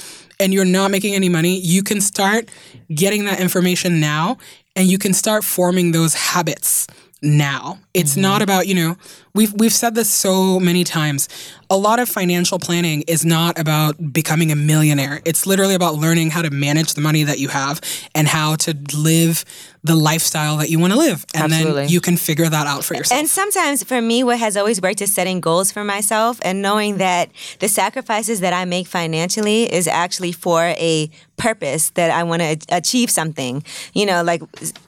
and 0.41 0.55
you're 0.55 0.65
not 0.65 0.91
making 0.91 1.15
any 1.15 1.29
money, 1.29 1.59
you 1.59 1.83
can 1.83 2.01
start 2.01 2.49
getting 2.95 3.27
that 3.27 3.41
information 3.41 4.01
now 4.01 4.39
and 4.75 4.89
you 4.89 4.97
can 4.97 5.13
start 5.13 5.45
forming 5.45 5.93
those 5.93 6.15
habits 6.15 6.87
now. 7.21 7.79
It's 7.93 8.13
mm-hmm. 8.13 8.23
not 8.23 8.41
about, 8.41 8.67
you 8.67 8.75
know, 8.75 8.97
we've 9.35 9.53
we've 9.55 9.73
said 9.73 9.95
this 9.95 10.13
so 10.13 10.61
many 10.61 10.85
times. 10.85 11.29
A 11.71 11.77
lot 11.77 11.99
of 11.99 12.09
financial 12.09 12.59
planning 12.59 13.03
is 13.09 13.25
not 13.25 13.59
about 13.59 14.13
becoming 14.13 14.53
a 14.53 14.57
millionaire. 14.57 15.23
It's 15.25 15.47
literally 15.47 15.75
about 15.75 15.95
learning 15.95 16.31
how 16.31 16.43
to 16.43 16.51
manage 16.51 16.95
the 16.95 17.01
money 17.01 17.23
that 17.25 17.39
you 17.39 17.49
have 17.49 17.81
and 18.15 18.29
how 18.29 18.57
to 18.57 18.77
live 18.95 19.45
the 19.85 19.97
lifestyle 19.97 20.59
that 20.59 20.71
you 20.71 20.79
want 20.79 20.93
to 20.93 20.99
live. 20.99 21.25
And 21.35 21.53
Absolutely. 21.53 21.83
then 21.83 21.89
you 21.89 22.01
can 22.01 22.17
figure 22.17 22.49
that 22.49 22.67
out 22.67 22.85
for 22.85 22.95
yourself. 22.95 23.19
And 23.19 23.29
sometimes 23.29 23.83
for 23.83 24.01
me, 24.01 24.23
what 24.23 24.39
has 24.39 24.57
always 24.57 24.81
worked 24.81 25.01
is 25.01 25.13
setting 25.13 25.41
goals 25.41 25.73
for 25.73 25.83
myself 25.83 26.39
and 26.43 26.63
knowing 26.63 26.99
that 26.99 27.31
the 27.59 27.69
sacrifices 27.69 28.41
that 28.41 28.53
I 28.53 28.65
make 28.65 28.87
financially 28.87 29.73
is 29.73 29.89
actually 29.89 30.33
for 30.33 30.63
a 30.63 31.11
purpose 31.37 31.91
that 31.91 32.11
I 32.11 32.23
want 32.23 32.43
to 32.43 32.59
achieve 32.69 33.11
something. 33.11 33.65
You 33.95 34.07
know, 34.07 34.23
like 34.23 34.43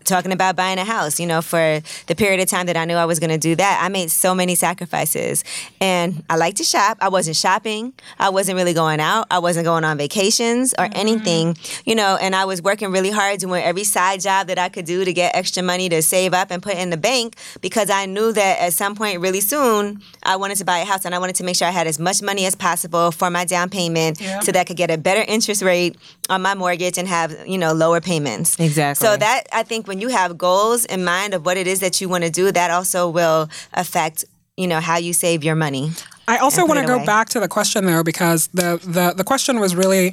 talking 0.04 0.30
about 0.30 0.54
buying 0.54 0.78
a 0.78 0.84
house, 0.84 1.18
you 1.18 1.26
know, 1.26 1.42
for 1.42 1.80
the 2.06 2.14
period 2.14 2.40
of 2.40 2.48
time 2.48 2.66
that 2.66 2.76
I 2.76 2.84
knew 2.84 2.94
I 2.94 3.06
was 3.06 3.18
going 3.18 3.30
to 3.30 3.38
do 3.38 3.56
that, 3.56 3.80
I 3.82 3.88
made 3.88 4.10
so 4.10 4.33
many 4.34 4.54
sacrifices. 4.54 5.44
And 5.80 6.22
I 6.28 6.36
like 6.36 6.54
to 6.56 6.64
shop. 6.64 6.98
I 7.00 7.08
wasn't 7.08 7.36
shopping. 7.36 7.92
I 8.18 8.30
wasn't 8.30 8.56
really 8.56 8.74
going 8.74 9.00
out. 9.00 9.26
I 9.30 9.38
wasn't 9.38 9.64
going 9.64 9.84
on 9.84 9.98
vacations 9.98 10.74
or 10.74 10.86
mm-hmm. 10.86 10.98
anything, 10.98 11.56
you 11.84 11.94
know, 11.94 12.18
and 12.20 12.34
I 12.34 12.44
was 12.44 12.62
working 12.62 12.90
really 12.90 13.10
hard 13.10 13.40
doing 13.40 13.62
every 13.62 13.84
side 13.84 14.20
job 14.20 14.48
that 14.48 14.58
I 14.58 14.68
could 14.68 14.84
do 14.84 15.04
to 15.04 15.12
get 15.12 15.34
extra 15.34 15.62
money 15.62 15.88
to 15.88 16.02
save 16.02 16.34
up 16.34 16.50
and 16.50 16.62
put 16.62 16.74
in 16.74 16.90
the 16.90 16.96
bank 16.96 17.36
because 17.60 17.90
I 17.90 18.06
knew 18.06 18.32
that 18.32 18.60
at 18.60 18.72
some 18.72 18.94
point 18.94 19.20
really 19.20 19.40
soon 19.40 20.02
I 20.22 20.36
wanted 20.36 20.56
to 20.58 20.64
buy 20.64 20.78
a 20.78 20.84
house 20.84 21.04
and 21.04 21.14
I 21.14 21.18
wanted 21.18 21.36
to 21.36 21.44
make 21.44 21.56
sure 21.56 21.68
I 21.68 21.70
had 21.70 21.86
as 21.86 21.98
much 21.98 22.22
money 22.22 22.46
as 22.46 22.54
possible 22.54 23.10
for 23.10 23.30
my 23.30 23.44
down 23.44 23.70
payment 23.70 24.20
yeah. 24.20 24.40
so 24.40 24.52
that 24.52 24.60
I 24.60 24.64
could 24.64 24.76
get 24.76 24.90
a 24.90 24.98
better 24.98 25.24
interest 25.26 25.62
rate 25.62 25.96
on 26.28 26.42
my 26.42 26.54
mortgage 26.54 26.98
and 26.98 27.06
have, 27.08 27.36
you 27.46 27.58
know, 27.58 27.72
lower 27.72 28.00
payments. 28.00 28.58
Exactly. 28.58 29.06
So 29.06 29.16
that 29.16 29.44
I 29.52 29.62
think 29.62 29.86
when 29.86 30.00
you 30.00 30.08
have 30.08 30.38
goals 30.38 30.84
in 30.86 31.04
mind 31.04 31.34
of 31.34 31.44
what 31.44 31.56
it 31.56 31.66
is 31.66 31.80
that 31.80 32.00
you 32.00 32.08
want 32.08 32.24
to 32.24 32.30
do, 32.30 32.50
that 32.52 32.70
also 32.70 33.08
will 33.08 33.48
affect 33.72 34.23
you 34.56 34.66
know 34.66 34.80
how 34.80 34.96
you 34.96 35.12
save 35.12 35.44
your 35.44 35.56
money. 35.56 35.90
I 36.26 36.38
also 36.38 36.64
want 36.66 36.80
to 36.80 36.86
go 36.86 37.04
back 37.04 37.28
to 37.30 37.40
the 37.40 37.48
question 37.48 37.84
though, 37.84 38.02
because 38.02 38.48
the, 38.48 38.80
the, 38.82 39.12
the 39.14 39.24
question 39.24 39.60
was 39.60 39.74
really 39.74 40.10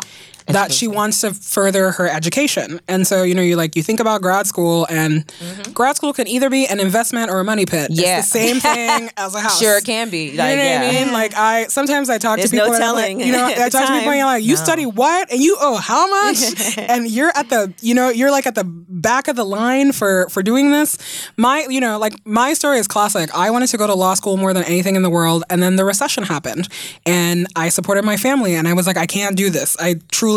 that 0.47 0.71
she 0.71 0.87
wants 0.87 1.21
to 1.21 1.33
further 1.33 1.91
her 1.91 2.07
education. 2.07 2.79
And 2.87 3.05
so, 3.05 3.23
you 3.23 3.35
know, 3.35 3.41
you 3.41 3.55
like 3.55 3.75
you 3.75 3.83
think 3.83 3.99
about 3.99 4.21
grad 4.21 4.47
school 4.47 4.87
and 4.89 5.25
mm-hmm. 5.27 5.71
grad 5.73 5.95
school 5.95 6.13
can 6.13 6.27
either 6.27 6.49
be 6.49 6.65
an 6.67 6.79
investment 6.79 7.29
or 7.29 7.39
a 7.39 7.43
money 7.43 7.65
pit. 7.65 7.89
Yeah. 7.91 8.19
It's 8.19 8.31
the 8.31 8.39
same 8.39 8.59
thing 8.59 9.09
as 9.17 9.35
a 9.35 9.39
house. 9.39 9.59
Sure 9.59 9.77
it 9.77 9.85
can 9.85 10.09
be. 10.09 10.35
Like, 10.35 10.51
you 10.51 10.57
know 10.57 10.63
what 10.63 10.69
yeah. 10.69 10.89
I 10.89 11.03
mean? 11.03 11.13
Like 11.13 11.33
I 11.35 11.67
sometimes 11.67 12.09
I 12.09 12.17
talk 12.17 12.37
There's 12.37 12.51
to 12.51 12.57
people 12.57 12.71
no 12.71 12.77
telling 12.77 13.17
like, 13.17 13.25
you 13.25 13.31
know, 13.31 13.45
I 13.45 13.53
talk 13.69 13.71
time. 13.71 13.87
to 13.87 13.93
people 13.93 14.11
and 14.11 14.17
you're 14.17 14.25
like, 14.25 14.43
you 14.43 14.55
no. 14.55 14.63
study 14.63 14.85
what? 14.85 15.31
And 15.31 15.41
you 15.41 15.57
owe 15.59 15.77
how 15.77 16.07
much? 16.07 16.77
and 16.77 17.09
you're 17.09 17.31
at 17.35 17.49
the 17.49 17.73
you 17.81 17.93
know, 17.93 18.09
you're 18.09 18.31
like 18.31 18.47
at 18.47 18.55
the 18.55 18.63
back 18.63 19.27
of 19.27 19.35
the 19.35 19.45
line 19.45 19.91
for 19.91 20.27
for 20.29 20.43
doing 20.43 20.71
this. 20.71 20.97
My 21.37 21.65
you 21.69 21.79
know, 21.79 21.97
like 21.97 22.13
my 22.25 22.53
story 22.53 22.79
is 22.79 22.87
classic. 22.87 23.33
I 23.33 23.49
wanted 23.51 23.67
to 23.67 23.77
go 23.77 23.87
to 23.87 23.93
law 23.93 24.13
school 24.13 24.37
more 24.37 24.53
than 24.53 24.63
anything 24.63 24.95
in 24.95 25.03
the 25.03 25.09
world, 25.09 25.43
and 25.49 25.61
then 25.61 25.75
the 25.75 25.85
recession 25.85 26.23
happened. 26.23 26.67
And 27.05 27.47
I 27.55 27.69
supported 27.69 28.05
my 28.05 28.17
family 28.17 28.55
and 28.55 28.67
I 28.67 28.73
was 28.73 28.87
like, 28.87 28.97
I 28.97 29.05
can't 29.05 29.35
do 29.35 29.49
this. 29.49 29.75
I 29.79 29.95
truly 30.11 30.30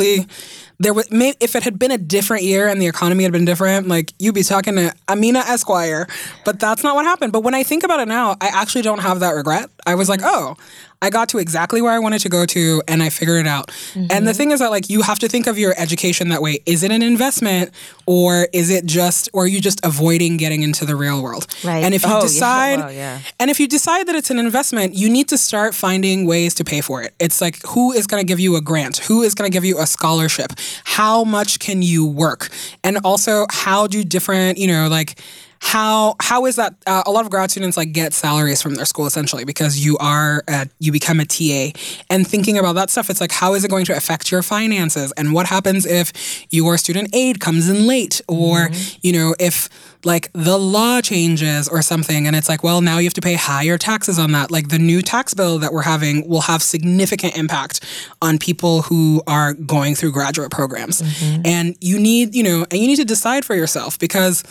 there 0.78 0.92
was 0.92 1.06
if 1.10 1.54
it 1.54 1.62
had 1.62 1.78
been 1.78 1.90
a 1.90 1.98
different 1.98 2.42
year 2.42 2.68
and 2.68 2.80
the 2.80 2.86
economy 2.86 3.22
had 3.22 3.32
been 3.32 3.44
different, 3.44 3.88
like 3.88 4.12
you'd 4.18 4.34
be 4.34 4.42
talking 4.42 4.76
to 4.76 4.94
Amina 5.08 5.40
Esquire, 5.40 6.06
but 6.44 6.58
that's 6.58 6.82
not 6.82 6.94
what 6.94 7.04
happened. 7.04 7.32
But 7.32 7.42
when 7.42 7.54
I 7.54 7.62
think 7.62 7.84
about 7.84 8.00
it 8.00 8.08
now, 8.08 8.36
I 8.40 8.48
actually 8.48 8.82
don't 8.82 9.00
have 9.00 9.20
that 9.20 9.30
regret. 9.30 9.70
I 9.86 9.94
was 9.94 10.08
like, 10.08 10.20
oh, 10.22 10.56
I 11.04 11.10
got 11.10 11.28
to 11.30 11.38
exactly 11.38 11.82
where 11.82 11.92
I 11.92 11.98
wanted 11.98 12.20
to 12.20 12.30
go 12.30 12.46
to 12.46 12.82
and 12.88 13.02
I 13.02 13.10
figured 13.10 13.44
it 13.44 13.46
out. 13.46 13.68
Mm-hmm. 13.68 14.06
And 14.10 14.26
the 14.26 14.32
thing 14.32 14.52
is 14.52 14.60
that 14.60 14.70
like 14.70 14.88
you 14.88 15.02
have 15.02 15.18
to 15.18 15.28
think 15.28 15.46
of 15.46 15.58
your 15.58 15.74
education 15.76 16.28
that 16.28 16.40
way. 16.40 16.60
Is 16.64 16.82
it 16.82 16.90
an 16.90 17.02
investment 17.02 17.72
or 18.06 18.48
is 18.54 18.70
it 18.70 18.86
just 18.86 19.28
or 19.34 19.44
are 19.44 19.46
you 19.46 19.60
just 19.60 19.84
avoiding 19.84 20.38
getting 20.38 20.62
into 20.62 20.86
the 20.86 20.96
real 20.96 21.22
world? 21.22 21.46
Right. 21.62 21.84
And 21.84 21.92
if 21.92 22.04
you 22.04 22.12
oh, 22.12 22.22
decide 22.22 22.78
yeah. 22.78 22.88
Yeah. 22.90 23.18
and 23.38 23.50
if 23.50 23.60
you 23.60 23.68
decide 23.68 24.08
that 24.08 24.14
it's 24.14 24.30
an 24.30 24.38
investment, 24.38 24.94
you 24.94 25.10
need 25.10 25.28
to 25.28 25.36
start 25.36 25.74
finding 25.74 26.26
ways 26.26 26.54
to 26.54 26.64
pay 26.64 26.80
for 26.80 27.02
it. 27.02 27.14
It's 27.20 27.42
like 27.42 27.60
who 27.66 27.92
is 27.92 28.06
going 28.06 28.22
to 28.22 28.26
give 28.26 28.40
you 28.40 28.56
a 28.56 28.62
grant? 28.62 28.98
Who 28.98 29.22
is 29.22 29.34
going 29.34 29.50
to 29.50 29.54
give 29.54 29.64
you 29.64 29.78
a 29.80 29.86
scholarship? 29.86 30.52
How 30.84 31.22
much 31.24 31.58
can 31.58 31.82
you 31.82 32.06
work? 32.06 32.48
And 32.82 32.96
also 33.04 33.46
how 33.50 33.86
do 33.88 34.02
different, 34.04 34.56
you 34.56 34.68
know, 34.68 34.88
like 34.88 35.20
how 35.64 36.14
how 36.20 36.44
is 36.44 36.56
that 36.56 36.74
uh, 36.86 37.02
a 37.06 37.10
lot 37.10 37.24
of 37.24 37.30
grad 37.30 37.50
students 37.50 37.74
like 37.74 37.92
get 37.92 38.12
salaries 38.12 38.60
from 38.60 38.74
their 38.74 38.84
school 38.84 39.06
essentially 39.06 39.46
because 39.46 39.82
you 39.82 39.96
are 39.96 40.44
at, 40.46 40.68
you 40.78 40.92
become 40.92 41.20
a 41.20 41.24
TA 41.24 41.76
and 42.10 42.26
thinking 42.26 42.58
about 42.58 42.74
that 42.74 42.90
stuff 42.90 43.08
it's 43.08 43.20
like 43.20 43.32
how 43.32 43.54
is 43.54 43.64
it 43.64 43.70
going 43.70 43.86
to 43.86 43.96
affect 43.96 44.30
your 44.30 44.42
finances? 44.42 45.10
And 45.16 45.32
what 45.32 45.46
happens 45.46 45.86
if 45.86 46.12
your 46.50 46.76
student 46.76 47.14
aid 47.14 47.40
comes 47.40 47.70
in 47.70 47.86
late? 47.86 48.20
Or 48.28 48.68
mm-hmm. 48.68 48.98
you 49.00 49.14
know 49.14 49.34
if 49.40 49.70
like 50.04 50.30
the 50.34 50.58
law 50.58 51.00
changes 51.00 51.66
or 51.66 51.80
something 51.80 52.26
and 52.26 52.36
it's 52.36 52.48
like 52.50 52.62
well 52.62 52.82
now 52.82 52.98
you 52.98 53.04
have 53.04 53.14
to 53.14 53.22
pay 53.22 53.34
higher 53.34 53.78
taxes 53.78 54.18
on 54.18 54.32
that. 54.32 54.50
Like 54.50 54.68
the 54.68 54.78
new 54.78 55.00
tax 55.00 55.32
bill 55.32 55.58
that 55.60 55.72
we're 55.72 55.82
having 55.82 56.28
will 56.28 56.42
have 56.42 56.62
significant 56.62 57.38
impact 57.38 57.80
on 58.20 58.38
people 58.38 58.82
who 58.82 59.22
are 59.26 59.54
going 59.54 59.94
through 59.94 60.12
graduate 60.12 60.50
programs. 60.50 61.00
Mm-hmm. 61.00 61.42
and 61.46 61.76
you 61.80 61.98
need 61.98 62.34
you 62.34 62.42
know 62.42 62.66
and 62.70 62.80
you 62.80 62.86
need 62.86 62.96
to 62.96 63.04
decide 63.06 63.46
for 63.46 63.54
yourself 63.54 63.98
because 63.98 64.44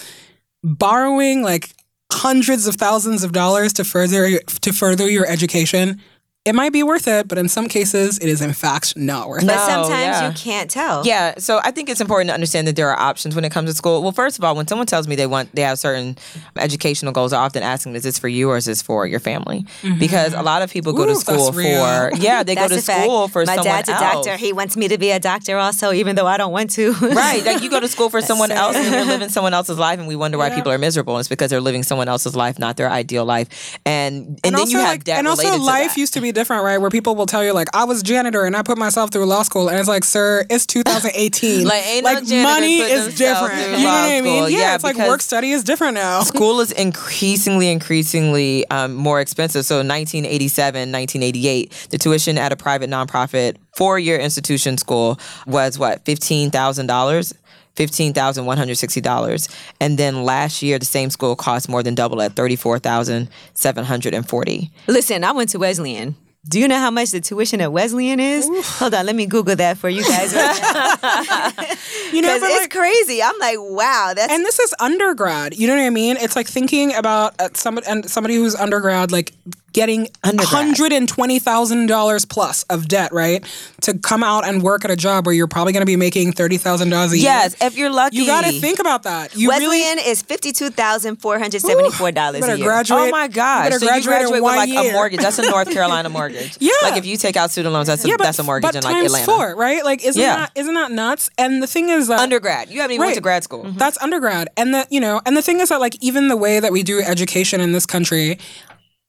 borrowing 0.64 1.42
like 1.42 1.74
hundreds 2.12 2.68
of 2.68 2.76
thousands 2.76 3.24
of 3.24 3.32
dollars 3.32 3.74
to 3.74 3.84
further 3.84 4.40
to 4.40 4.72
further 4.72 5.10
your 5.10 5.26
education 5.26 6.00
it 6.46 6.54
might 6.54 6.74
be 6.74 6.84
worth 6.84 7.08
it, 7.08 7.28
but 7.30 7.38
in 7.38 7.48
some 7.48 7.70
cases, 7.70 8.18
it 8.18 8.28
is 8.28 8.42
in 8.42 8.52
fact 8.52 8.98
not 8.98 9.30
worth 9.30 9.46
but 9.46 9.54
it. 9.54 9.56
But 9.56 9.66
sometimes 9.66 9.92
yeah. 9.94 10.28
you 10.28 10.34
can't 10.36 10.70
tell. 10.70 11.06
Yeah, 11.06 11.36
so 11.38 11.62
I 11.64 11.72
think 11.72 11.90
it's 11.90 12.02
important 12.02 12.30
to 12.30 12.34
understand 12.34 12.68
that 12.68 12.76
there 12.76 12.90
are 12.90 13.00
options 13.00 13.34
when 13.34 13.46
it 13.46 13.52
comes 13.52 13.70
to 13.70 13.76
school. 13.76 14.02
Well, 14.04 14.12
first 14.12 14.38
of 14.38 14.44
all, 14.44 14.54
when 14.54 14.68
someone 14.68 14.86
tells 14.86 15.08
me 15.08 15.16
they 15.16 15.26
want 15.26 15.56
they 15.56 15.62
have 15.62 15.80
certain 15.80 16.18
educational 16.58 17.14
goals, 17.14 17.32
I 17.32 17.42
often 17.42 17.64
ask 17.64 17.86
them, 17.86 17.96
"Is 17.96 18.04
this 18.04 18.20
for 18.20 18.28
you 18.28 18.50
or 18.50 18.58
is 18.58 18.66
this 18.66 18.82
for 18.82 19.08
your 19.08 19.22
family?" 19.22 19.66
Mm-hmm. 19.84 20.00
Because 20.00 20.34
a 20.34 20.42
lot 20.42 20.62
of 20.62 20.70
people 20.70 20.92
go 20.92 21.04
Ooh, 21.04 21.08
to 21.08 21.16
school 21.16 21.54
for 21.54 21.62
yeah, 21.62 22.44
they 22.44 22.56
go 22.56 22.68
to 22.68 22.82
school 22.82 23.30
for 23.30 23.46
My 23.46 23.56
someone 23.56 23.66
dad's 23.66 23.90
a 23.90 23.94
doctor. 23.94 24.36
He 24.36 24.52
wants 24.52 24.76
me 24.76 24.90
to 24.90 24.98
be 24.98 25.12
a 25.12 25.20
doctor 25.22 25.58
also, 25.58 25.94
even 25.94 26.18
though 26.18 26.28
I 26.28 26.36
don't 26.36 26.52
want 26.52 26.72
to. 26.72 26.92
right, 27.02 27.44
like 27.46 27.64
you 27.64 27.70
go 27.70 27.80
to 27.80 27.88
school 27.88 28.10
for 28.10 28.22
someone 28.22 28.52
else 28.52 28.76
and 28.76 28.94
you're 28.94 29.06
living 29.06 29.30
someone 29.30 29.54
else's 29.54 29.80
life, 29.80 29.98
and 29.98 30.10
we 30.10 30.18
wonder 30.18 30.38
why 30.38 30.48
yeah. 30.48 30.56
people 30.56 30.74
are 30.74 30.78
miserable. 30.78 31.16
And 31.16 31.22
It's 31.22 31.30
because 31.30 31.50
they're 31.50 31.62
living 31.62 31.84
someone 31.84 32.10
else's 32.10 32.36
life, 32.36 32.60
not 32.60 32.76
their 32.76 32.90
ideal 32.90 33.24
life, 33.24 33.80
and 33.86 34.04
and, 34.04 34.40
and 34.44 34.56
then 34.56 34.70
you 34.70 34.78
have 34.80 34.88
like, 34.90 35.04
debt 35.06 35.20
and 35.20 35.28
also 35.28 35.58
life 35.58 35.94
that. 35.94 35.98
used 35.98 36.14
to 36.16 36.22
be 36.22 36.33
different, 36.34 36.64
right? 36.64 36.80
Where 36.80 36.90
people 36.90 37.14
people 37.14 37.16
will 37.16 37.26
tell 37.26 37.44
you 37.44 37.54
like 37.54 37.68
I 37.76 37.84
was 37.84 38.02
janitor 38.02 38.46
and 38.46 38.56
I 38.56 38.64
put 38.64 38.78
myself 38.78 39.12
through 39.12 39.26
law 39.26 39.44
school 39.44 39.68
and 39.70 39.78
it's 39.78 39.90
like 39.90 40.04
sir 40.04 40.46
it's 40.50 40.66
2018 40.74 41.66
like 41.66 41.86
ain't 41.86 42.04
like 42.04 42.26
no 42.26 42.44
money 42.44 42.78
is 42.78 43.16
different 43.16 43.78
you 43.78 43.84
know 43.84 43.84
what 43.84 44.10
I 44.10 44.22
mean 44.22 44.44
yeah, 44.44 44.58
yeah 44.58 44.76
it's 44.76 44.84
like 44.84 44.98
work 44.98 45.22
study 45.22 45.52
is 45.52 45.64
different 45.64 45.96
now 45.96 46.22
school 46.24 46.60
is 46.62 46.72
increasingly 46.72 47.70
increasingly 47.70 48.68
um, 48.70 48.96
more 48.96 49.22
expensive 49.22 49.66
so 49.66 49.76
1987 49.76 50.92
1988 50.92 51.88
the 51.92 51.98
tuition 51.98 52.38
at 52.38 52.52
a 52.52 52.56
private 52.56 52.90
nonprofit 52.90 53.58
four-year 53.76 54.18
institution 54.18 54.78
school 54.78 55.20
was 55.46 55.78
what 55.78 56.04
$15000 56.06 57.34
$15,160. 57.76 59.56
And 59.80 59.98
then 59.98 60.24
last 60.24 60.62
year, 60.62 60.78
the 60.78 60.86
same 60.86 61.10
school 61.10 61.36
cost 61.36 61.68
more 61.68 61.82
than 61.82 61.96
double 61.96 62.22
at 62.22 62.36
34,740. 62.36 64.72
Listen, 64.86 65.24
I 65.24 65.32
went 65.32 65.50
to 65.50 65.58
Wesleyan. 65.58 66.16
Do 66.46 66.60
you 66.60 66.68
know 66.68 66.78
how 66.78 66.92
much 66.92 67.12
the 67.12 67.22
tuition 67.22 67.62
at 67.62 67.72
Wesleyan 67.72 68.20
is? 68.20 68.50
Oof. 68.50 68.80
Hold 68.80 68.94
on, 68.94 69.06
let 69.06 69.16
me 69.16 69.26
Google 69.26 69.56
that 69.56 69.78
for 69.78 69.88
you 69.88 70.04
guys. 70.04 70.36
Right 70.36 70.56
you 72.14 72.22
know, 72.22 72.36
it's 72.36 72.42
like, 72.42 72.70
crazy. 72.70 73.24
I'm 73.24 73.38
like, 73.40 73.58
wow, 73.60 74.12
that's 74.14 74.32
and 74.32 74.46
this 74.46 74.60
is 74.60 74.76
undergrad. 74.82 75.56
You 75.56 75.68
know 75.68 75.76
what 75.76 75.84
I 75.84 75.90
mean? 75.90 76.18
It's 76.18 76.36
like 76.36 76.48
thinking 76.48 76.94
about 76.96 77.40
uh, 77.40 77.48
somebody 77.54 77.88
and 77.88 78.10
somebody 78.10 78.36
who's 78.36 78.56
undergrad, 78.56 79.14
like 79.14 79.32
getting 79.74 80.08
$120,000 80.24 82.30
plus 82.30 82.64
of 82.64 82.88
debt, 82.88 83.12
right? 83.12 83.46
To 83.82 83.98
come 83.98 84.24
out 84.24 84.48
and 84.48 84.62
work 84.62 84.86
at 84.86 84.92
a 84.92 84.96
job 84.96 85.26
where 85.26 85.36
you're 85.36 85.48
probably 85.48 85.74
going 85.74 85.82
to 85.82 85.88
be 85.88 85.98
making 85.98 86.32
$30,000 86.34 87.12
a 87.12 87.18
year. 87.18 87.24
Yes, 87.24 87.56
if 87.60 87.76
you're 87.76 87.90
lucky. 87.90 88.18
You 88.18 88.28
got 88.28 88.46
to 88.46 88.52
think 88.52 88.80
about 88.80 89.02
that. 89.04 89.36
You 89.36 89.50
Wesleyan 89.50 89.98
really, 89.98 90.10
is 90.10 90.24
$52,474 90.24 92.54
a 92.54 92.58
year. 92.58 92.66
Graduate, 92.66 93.02
oh 93.02 93.10
my 93.10 93.28
God. 93.28 93.74
You 93.74 93.80
so 93.80 93.88
graduate 93.88 94.04
you 94.04 94.10
graduate 94.10 94.44
with 94.44 94.44
like 94.44 94.70
year. 94.70 94.92
a 94.92 94.94
mortgage. 94.94 95.20
That's 95.20 95.40
a 95.40 95.50
North 95.50 95.72
Carolina 95.74 96.10
mortgage. 96.10 96.33
Yeah. 96.60 96.72
Like 96.82 96.98
if 96.98 97.06
you 97.06 97.18
take 97.18 97.36
out 97.36 97.52
student 97.52 97.74
loans, 97.74 97.88
that's 97.88 98.04
a, 98.06 98.08
yeah, 98.08 98.16
but, 98.18 98.24
that's 98.24 98.40
a 98.40 98.44
mortgage 98.44 98.76
in 98.76 98.84
like 98.84 99.06
Atlanta. 99.06 99.26
four, 99.26 99.56
right? 99.56 99.84
Like 99.84 100.04
isn't 100.04 100.22
yeah. 100.22 100.36
that 100.36 100.52
isn't 100.56 100.74
that 100.74 100.92
nuts? 100.92 101.30
And 101.38 101.62
the 101.62 101.68
thing 101.68 101.90
is 101.90 102.08
that 102.08 102.20
undergrad. 102.20 102.70
You 102.70 102.82
haven't 102.82 102.96
even 102.96 103.02
right. 103.02 103.08
went 103.08 103.16
to 103.16 103.22
grad 103.22 103.44
school. 103.44 103.64
Mm-hmm. 103.64 103.78
That's 103.78 104.02
undergrad. 104.02 104.50
And 104.58 104.74
that, 104.74 104.92
you 104.92 105.00
know, 105.00 105.22
and 105.26 105.38
the 105.38 105.42
thing 105.42 105.60
is 105.60 105.70
that 105.70 105.80
like 105.80 105.96
even 106.02 106.28
the 106.28 106.38
way 106.38 106.60
that 106.60 106.72
we 106.72 106.84
do 106.84 107.02
education 107.02 107.62
in 107.62 107.72
this 107.72 107.86
country, 107.86 108.38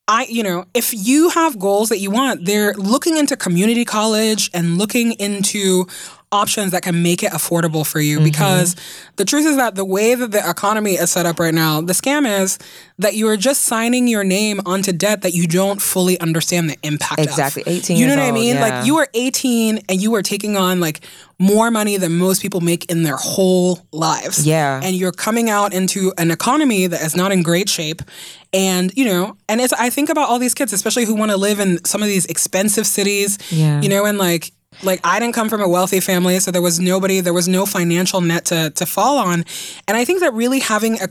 I, 0.06 0.26
you 0.28 0.42
know, 0.42 0.66
if 0.74 0.92
you 0.92 1.30
have 1.30 1.58
goals 1.58 1.88
that 1.88 1.98
you 1.98 2.10
want, 2.10 2.44
they're 2.44 2.74
looking 2.74 3.16
into 3.16 3.36
community 3.36 3.84
college 3.84 4.50
and 4.52 4.76
looking 4.76 5.12
into 5.12 5.86
options 6.34 6.72
that 6.72 6.82
can 6.82 7.02
make 7.02 7.22
it 7.22 7.32
affordable 7.32 7.86
for 7.86 8.00
you. 8.00 8.16
Mm-hmm. 8.16 8.24
Because 8.24 8.76
the 9.16 9.24
truth 9.24 9.46
is 9.46 9.56
that 9.56 9.74
the 9.76 9.84
way 9.84 10.14
that 10.14 10.32
the 10.32 10.48
economy 10.48 10.94
is 10.94 11.10
set 11.10 11.24
up 11.24 11.38
right 11.38 11.54
now, 11.54 11.80
the 11.80 11.92
scam 11.92 12.26
is 12.42 12.58
that 12.98 13.14
you 13.14 13.28
are 13.28 13.36
just 13.36 13.62
signing 13.62 14.08
your 14.08 14.24
name 14.24 14.60
onto 14.66 14.92
debt 14.92 15.22
that 15.22 15.32
you 15.32 15.46
don't 15.46 15.80
fully 15.80 16.18
understand 16.20 16.68
the 16.68 16.76
impact 16.82 17.20
of. 17.20 17.26
Exactly. 17.26 17.62
18 17.66 17.96
You 17.96 18.06
know 18.06 18.16
what 18.16 18.22
I 18.22 18.32
mean? 18.32 18.56
yeah. 18.56 18.60
Like 18.60 18.86
you 18.86 18.96
are 18.98 19.08
18 19.14 19.80
and 19.88 20.02
you 20.02 20.14
are 20.14 20.22
taking 20.22 20.56
on 20.56 20.80
like 20.80 21.00
more 21.38 21.70
money 21.70 21.96
than 21.96 22.16
most 22.16 22.42
people 22.42 22.60
make 22.60 22.90
in 22.90 23.02
their 23.02 23.16
whole 23.16 23.80
lives. 23.92 24.46
Yeah. 24.46 24.80
And 24.82 24.94
you're 24.94 25.12
coming 25.12 25.50
out 25.50 25.72
into 25.74 26.12
an 26.18 26.30
economy 26.30 26.86
that 26.86 27.02
is 27.02 27.16
not 27.16 27.32
in 27.32 27.42
great 27.42 27.68
shape. 27.68 28.02
And, 28.52 28.92
you 28.96 29.04
know, 29.04 29.36
and 29.48 29.60
it's 29.60 29.72
I 29.72 29.90
think 29.90 30.08
about 30.10 30.28
all 30.28 30.38
these 30.38 30.54
kids, 30.54 30.72
especially 30.72 31.04
who 31.04 31.14
want 31.14 31.32
to 31.32 31.36
live 31.36 31.58
in 31.58 31.84
some 31.84 32.02
of 32.02 32.08
these 32.08 32.26
expensive 32.26 32.86
cities. 32.86 33.38
Yeah. 33.50 33.80
You 33.80 33.88
know, 33.88 34.04
and 34.04 34.18
like 34.18 34.52
like 34.82 35.00
I 35.04 35.20
didn't 35.20 35.34
come 35.34 35.48
from 35.48 35.60
a 35.60 35.68
wealthy 35.68 36.00
family, 36.00 36.38
so 36.40 36.50
there 36.50 36.62
was 36.62 36.80
nobody, 36.80 37.20
there 37.20 37.32
was 37.32 37.48
no 37.48 37.66
financial 37.66 38.20
net 38.20 38.44
to 38.46 38.70
to 38.70 38.86
fall 38.86 39.18
on, 39.18 39.44
and 39.86 39.96
I 39.96 40.04
think 40.04 40.20
that 40.20 40.32
really 40.34 40.60
having 40.60 40.98
a 41.00 41.08